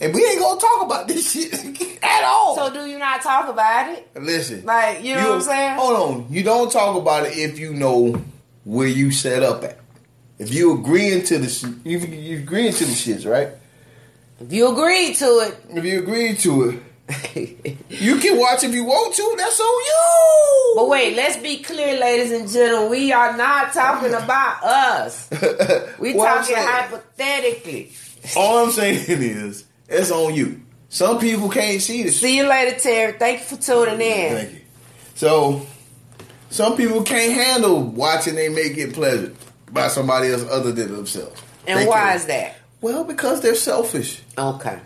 And 0.00 0.12
we 0.12 0.24
ain't 0.26 0.40
gonna 0.40 0.60
talk 0.60 0.82
about 0.84 1.08
this 1.08 1.32
shit 1.32 1.52
at 2.02 2.24
all. 2.24 2.56
So 2.56 2.72
do 2.72 2.86
you 2.86 2.98
not 2.98 3.22
talk 3.22 3.48
about 3.48 3.92
it? 3.92 4.08
Listen, 4.20 4.64
like 4.64 5.04
you 5.04 5.14
know 5.14 5.20
you, 5.20 5.28
what 5.28 5.34
I'm 5.36 5.42
saying. 5.42 5.78
Hold 5.78 5.96
on, 5.96 6.26
you 6.30 6.42
don't 6.42 6.70
talk 6.70 6.96
about 6.96 7.26
it 7.26 7.36
if 7.36 7.58
you 7.58 7.74
know 7.74 8.20
where 8.64 8.88
you 8.88 9.12
set 9.12 9.42
up 9.42 9.62
at. 9.62 9.78
If 10.38 10.52
you 10.52 10.78
agreeing 10.78 11.24
to 11.26 11.38
the 11.38 11.78
you 11.84 11.98
you 11.98 12.38
agreeing 12.38 12.72
to 12.72 12.84
the 12.84 12.92
shits, 12.92 13.30
right? 13.30 13.50
If 14.40 14.52
you 14.52 14.72
agree 14.72 15.14
to 15.14 15.24
it, 15.24 15.64
if 15.70 15.84
you 15.84 16.00
agree 16.00 16.34
to 16.38 16.70
it, 16.70 16.82
you 17.88 18.16
can 18.16 18.38
watch 18.38 18.64
if 18.64 18.74
you 18.74 18.84
want 18.84 19.14
to. 19.14 19.34
That's 19.38 19.60
on 19.60 19.66
you. 19.66 20.72
But 20.76 20.88
wait, 20.88 21.14
let's 21.14 21.36
be 21.36 21.58
clear, 21.58 22.00
ladies 22.00 22.32
and 22.32 22.48
gentlemen. 22.48 22.90
We 22.90 23.12
are 23.12 23.36
not 23.36 23.72
talking 23.72 24.12
about 24.24 24.64
us. 24.64 25.30
We 26.00 26.14
talking 26.14 26.56
hypothetically. 26.56 27.92
All 28.36 28.64
I'm 28.64 28.72
saying 28.72 29.04
is 29.08 29.64
it's 29.94 30.10
on 30.10 30.34
you. 30.34 30.60
Some 30.88 31.18
people 31.18 31.48
can't 31.48 31.80
see 31.80 32.02
this. 32.04 32.20
See 32.20 32.36
you 32.36 32.48
later, 32.48 32.78
Terry. 32.78 33.12
Thank 33.12 33.40
you 33.40 33.56
for 33.56 33.62
tuning 33.62 34.00
in. 34.00 34.36
Thank 34.36 34.52
you. 34.52 34.60
So, 35.16 35.66
some 36.50 36.76
people 36.76 37.02
can't 37.02 37.32
handle 37.32 37.82
watching 37.82 38.34
they 38.36 38.48
make 38.48 38.76
it 38.78 38.92
pleasant. 38.94 39.36
by 39.72 39.88
somebody 39.88 40.28
else 40.30 40.44
other 40.50 40.70
than 40.70 40.94
themselves. 40.94 41.40
And 41.66 41.80
They 41.80 41.86
why 41.86 42.00
care. 42.08 42.16
is 42.16 42.26
that? 42.26 42.56
Well, 42.80 43.02
because 43.04 43.40
they're 43.40 43.54
selfish. 43.56 44.22
Okay. 44.38 44.78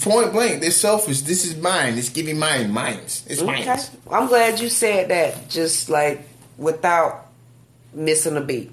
Point 0.00 0.32
blank, 0.32 0.62
they're 0.62 0.70
selfish. 0.72 1.20
This 1.20 1.44
is 1.44 1.56
mine. 1.56 1.96
It's 1.96 2.08
giving 2.08 2.38
mine. 2.38 2.72
Mine's. 2.72 3.24
It's 3.28 3.40
mine. 3.42 3.68
I'm 4.10 4.26
glad 4.26 4.58
you 4.58 4.68
said 4.68 5.10
that 5.10 5.48
just 5.48 5.88
like 5.88 6.26
without 6.58 7.28
missing 7.94 8.36
a 8.36 8.40
beat. 8.40 8.72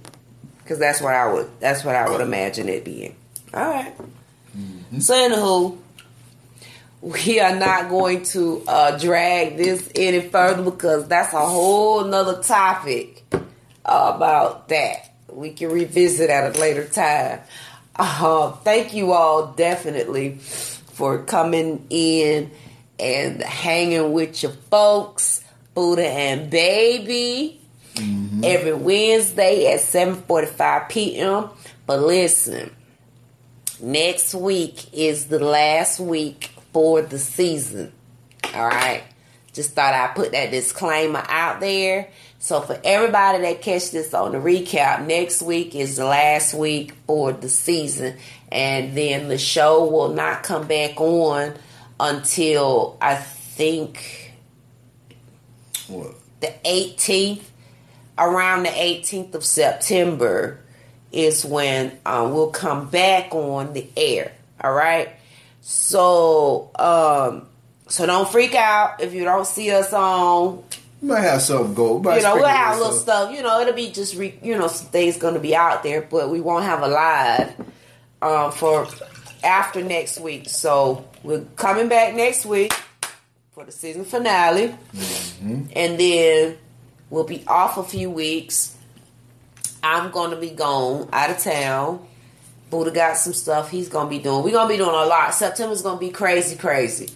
Cause 0.66 0.80
that's 0.80 1.02
what 1.02 1.14
I 1.14 1.32
would 1.32 1.50
that's 1.60 1.84
what 1.84 1.95
I 1.95 2.10
would 2.10 2.22
uh, 2.22 2.26
imagine 2.26 2.70
it 2.70 2.86
being. 2.86 3.16
All 3.54 3.62
right. 3.70 3.94
So 4.99 5.13
anywho, 5.13 5.77
we 7.01 7.39
are 7.39 7.55
not 7.55 7.89
going 7.89 8.23
to 8.23 8.63
uh, 8.67 8.97
drag 8.97 9.57
this 9.57 9.89
any 9.95 10.21
further 10.21 10.63
because 10.63 11.07
that's 11.07 11.34
a 11.34 11.45
whole 11.45 12.05
nother 12.05 12.41
topic 12.41 13.23
about 13.84 14.69
that. 14.69 15.11
We 15.30 15.51
can 15.51 15.69
revisit 15.69 16.30
at 16.30 16.55
a 16.55 16.59
later 16.59 16.88
time. 16.88 17.39
Uh, 17.95 18.51
thank 18.51 18.93
you 18.93 19.11
all 19.11 19.47
definitely 19.47 20.38
for 20.38 21.23
coming 21.23 21.85
in 21.89 22.51
and 22.99 23.41
hanging 23.41 24.13
with 24.13 24.41
your 24.43 24.51
folks, 24.51 25.43
Buddha 25.73 26.07
and 26.07 26.49
Baby, 26.49 27.59
every 28.43 28.73
Wednesday 28.73 29.73
at 29.73 29.81
7:45 29.81 30.89
p.m. 30.89 31.49
But 31.85 31.99
listen, 32.01 32.71
next 33.84 34.34
week 34.34 34.91
is 34.93 35.27
the 35.27 35.39
last 35.39 35.99
week 35.99 36.51
for 36.72 37.01
the 37.01 37.19
season. 37.19 37.91
All 38.55 38.68
right. 38.68 39.03
Just 39.51 39.73
thought 39.73 39.93
I'd 39.93 40.15
put 40.15 40.31
that 40.31 40.49
disclaimer 40.49 41.23
out 41.27 41.60
there. 41.60 42.10
So 42.39 42.61
for 42.61 42.80
everybody 42.84 43.41
that 43.43 43.61
catch 43.61 43.91
this 43.91 44.14
on 44.14 44.31
the 44.31 44.39
recap, 44.39 45.05
next 45.05 45.41
week 45.43 45.76
is 45.76 45.97
the 45.97 46.05
last 46.05 46.53
week 46.53 46.93
for 47.05 47.31
the 47.34 47.49
season. 47.49 48.18
And 48.51 48.97
then 48.97 49.27
the 49.27 49.38
show 49.38 49.85
will 49.85 50.14
not 50.14 50.43
come 50.43 50.68
back 50.68 50.99
on 50.99 51.53
until 51.99 52.97
I 52.99 53.15
think 53.15 54.34
What? 55.88 56.15
the 56.39 56.53
18th, 56.65 57.43
around 58.18 58.64
the 58.64 58.69
18th 58.69 59.35
of 59.35 59.45
September, 59.45 60.60
is 61.14 61.45
when 61.45 61.98
um, 62.06 62.34
we'll 62.34 62.49
come 62.49 62.90
back 62.90 63.34
on 63.34 63.73
the 63.73 63.88
air. 63.95 64.34
All 64.61 64.73
right. 64.73 65.10
So, 65.61 66.72
um, 66.76 67.48
so 67.88 68.06
don't 68.06 68.30
freak 68.30 68.56
out 68.56 69.02
if 69.02 69.14
you 69.14 69.23
don't 69.23 69.48
see 69.48 69.72
us 69.72 69.94
on. 69.94 70.64
We 71.02 71.10
might 71.10 71.22
have 71.22 71.41
something 71.41 71.73
go. 71.73 71.98
We 71.98 72.15
You 72.15 72.22
know, 72.22 72.35
we'll 72.35 72.48
have 72.48 72.77
little 72.77 72.94
stuff. 72.94 73.34
You 73.34 73.44
know, 73.44 73.61
it'll 73.61 73.73
be 73.73 73.91
just 73.91 74.15
re, 74.15 74.38
you 74.41 74.57
know 74.57 74.68
some 74.68 74.88
things 74.88 75.18
going 75.18 75.35
to 75.35 75.40
be 75.40 75.56
out 75.56 75.84
there, 75.84 76.02
but 76.02 76.30
we 76.30 76.41
won't 76.41 76.64
have 76.64 76.81
a 76.81 76.88
live 76.88 77.53
um, 78.22 78.52
for 78.52 78.88
after 79.44 79.84
next 79.84 80.19
week. 80.19 80.49
So 80.49 81.06
we're 81.23 81.45
coming 81.56 81.90
back 81.90 82.15
next 82.15 82.45
week 82.45 82.73
for 83.52 83.65
the 83.65 83.72
season 83.72 84.06
finale, 84.06 84.76
and 85.41 85.99
then 85.99 86.57
we'll 87.10 87.26
be 87.26 87.44
off 87.48 87.77
a 87.77 87.84
few 87.84 88.10
weeks. 88.10 88.73
I'm 89.84 90.11
going 90.11 90.31
to 90.31 90.38
be 90.38 90.49
gone 90.49 91.10
out 91.11 91.30
of 91.30 91.39
town. 91.39 92.07
Buddha 92.69 92.91
got 92.91 93.18
some 93.18 93.34
stuff 93.34 93.69
he's 93.69 93.89
going 93.89 94.07
to 94.07 94.10
be 94.10 94.18
doing. 94.18 94.43
We're 94.43 94.51
going 94.51 94.68
to 94.68 94.73
be 94.73 94.77
doing 94.77 94.95
a 94.95 95.05
lot. 95.05 95.35
September's 95.35 95.84
going 95.84 95.97
to 95.97 95.99
be 95.99 96.10
crazy, 96.10 96.55
crazy. 96.55 97.10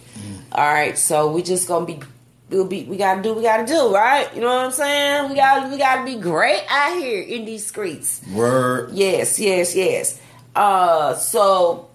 All 0.52 0.64
right, 0.64 0.96
so 0.96 1.32
we 1.32 1.42
just 1.42 1.66
going 1.66 1.86
to 1.86 1.94
be 1.94 2.06
we'll 2.50 2.66
be 2.66 2.84
we 2.84 2.96
got 2.96 3.16
to 3.16 3.22
do 3.22 3.30
what 3.30 3.38
we 3.38 3.42
got 3.42 3.58
to 3.58 3.66
do, 3.66 3.94
right? 3.94 4.32
You 4.34 4.40
know 4.40 4.46
what 4.48 4.66
I'm 4.66 4.70
saying? 4.72 5.30
We 5.30 5.36
gotta 5.36 5.68
we 5.68 5.78
got 5.78 5.96
to 5.96 6.04
be 6.04 6.20
great 6.20 6.64
out 6.68 6.98
here 6.98 7.22
in 7.22 7.44
these 7.44 7.66
streets. 7.66 8.22
Word. 8.32 8.92
Yes, 8.92 9.38
yes, 9.38 9.74
yes. 9.74 10.20
Uh, 10.54 11.14
so 11.14 11.90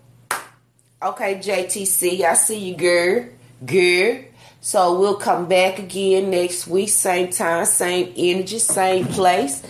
okay, 1.01 1.35
JTC, 1.35 2.21
I 2.21 2.33
see 2.35 2.69
you, 2.69 2.75
girl, 2.75 3.25
girl. 3.65 4.23
So 4.65 4.97
we'll 4.97 5.17
come 5.17 5.47
back 5.49 5.77
again 5.77 6.29
next 6.29 6.67
week, 6.67 6.87
same 6.87 7.31
time, 7.31 7.65
same 7.65 8.13
energy, 8.15 8.59
same 8.59 9.05
place. 9.07 9.61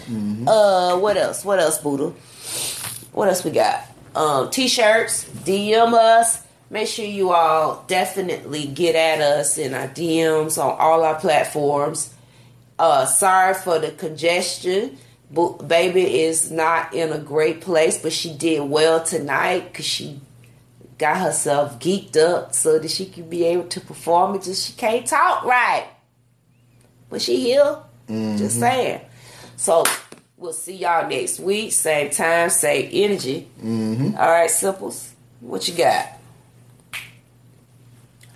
Uh, 0.48 1.00
what 1.00 1.18
else? 1.18 1.44
What 1.44 1.60
else, 1.60 1.80
Buddha? 1.80 2.10
What 3.12 3.28
else 3.28 3.44
we 3.44 3.50
got? 3.50 3.82
Um, 4.16 4.52
t-shirts, 4.52 5.26
DM 5.26 5.94
us. 5.94 6.44
Make 6.70 6.88
sure 6.88 7.06
you 7.06 7.32
all 7.32 7.84
definitely 7.88 8.68
get 8.68 8.94
at 8.96 9.20
us 9.20 9.58
in 9.58 9.74
our 9.74 9.88
DMs 9.88 10.64
on 10.64 10.78
all 10.80 11.04
our 11.04 11.16
platforms. 11.20 12.14
Uh, 12.78 13.08
sorry 13.08 13.56
for 13.56 13.80
the 13.80 13.90
congestion. 13.92 15.00
Bo- 15.32 15.54
Baby 15.54 16.22
is 16.22 16.52
not 16.52 16.94
in 16.94 17.12
a 17.12 17.18
great 17.18 17.62
place, 17.62 17.98
but 18.00 18.14
she 18.14 18.32
did 18.32 18.62
well 18.70 19.04
tonight 19.04 19.72
because 19.72 19.86
she 19.86 20.20
got 20.98 21.18
herself 21.18 21.80
geeked 21.80 22.18
up 22.18 22.54
so 22.54 22.80
that 22.80 22.90
she 22.90 23.06
could 23.06 23.30
be 23.30 23.46
able 23.46 23.68
to 23.70 23.82
perform. 23.82 24.36
It 24.36 24.44
just 24.44 24.68
she 24.68 24.74
can't 24.74 25.06
talk 25.06 25.44
right, 25.44 25.88
but 27.10 27.22
she 27.22 27.40
here. 27.40 27.78
Just 28.08 28.60
saying. 28.60 29.02
So 29.56 29.84
we'll 30.38 30.54
see 30.54 30.76
y'all 30.76 31.08
next 31.08 31.40
week, 31.40 31.72
same 31.72 32.12
time, 32.12 32.50
same 32.50 32.90
energy. 32.92 33.48
Mm-hmm. 33.62 34.18
All 34.18 34.30
right, 34.30 34.50
simples. 34.50 35.14
What 35.40 35.68
you 35.68 35.76
got? 35.76 36.08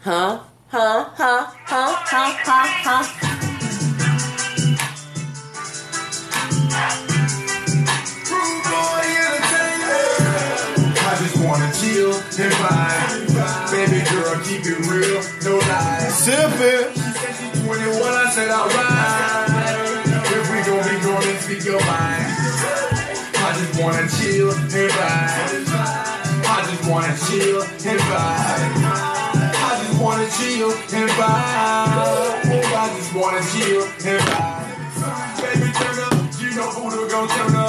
Huh? 0.02 0.40
Huh? 0.68 1.10
Huh? 1.16 1.46
Huh? 1.66 1.96
Huh? 2.06 2.34
Huh? 2.44 3.04
Huh? 3.04 3.37
And 12.18 12.54
vibe. 12.62 13.72
Baby 13.72 14.00
girl, 14.10 14.36
keep 14.44 14.64
it 14.66 14.80
real, 14.90 15.22
no 15.44 15.58
lies. 15.58 16.14
Sipping. 16.24 16.94
She 16.94 17.10
said 17.18 17.34
she's 17.36 17.64
21, 17.64 18.02
I 18.02 18.32
said 18.34 18.50
alright. 18.50 19.48
If 20.30 20.46
we 20.52 20.58
gon' 20.66 20.84
be 20.88 20.96
going, 21.04 21.22
then 21.22 21.38
speak 21.42 21.64
your 21.66 21.82
mind. 21.86 22.28
I 23.38 23.54
just 23.58 23.80
wanna 23.82 24.08
chill 24.18 24.52
and 24.52 24.92
vibe. 24.92 25.68
I 26.46 26.66
just 26.70 26.84
wanna 26.90 27.16
chill 27.28 27.62
and 27.62 28.02
vibe. 28.10 28.74
I 29.38 29.84
just 29.84 30.02
wanna 30.02 30.28
chill 30.38 30.72
and 30.72 31.10
vibe. 31.18 31.98
I 32.76 32.94
just 32.96 33.12
wanna 33.14 33.42
chill 33.52 33.84
and 33.84 34.22
vibe. 34.28 34.78
Baby, 35.42 35.70
turn 35.74 35.98
up, 36.06 36.14
you 36.42 36.50
know 36.56 36.70
Buddha 36.74 37.08
gon' 37.12 37.28
turn 37.30 37.56
up. 37.56 37.67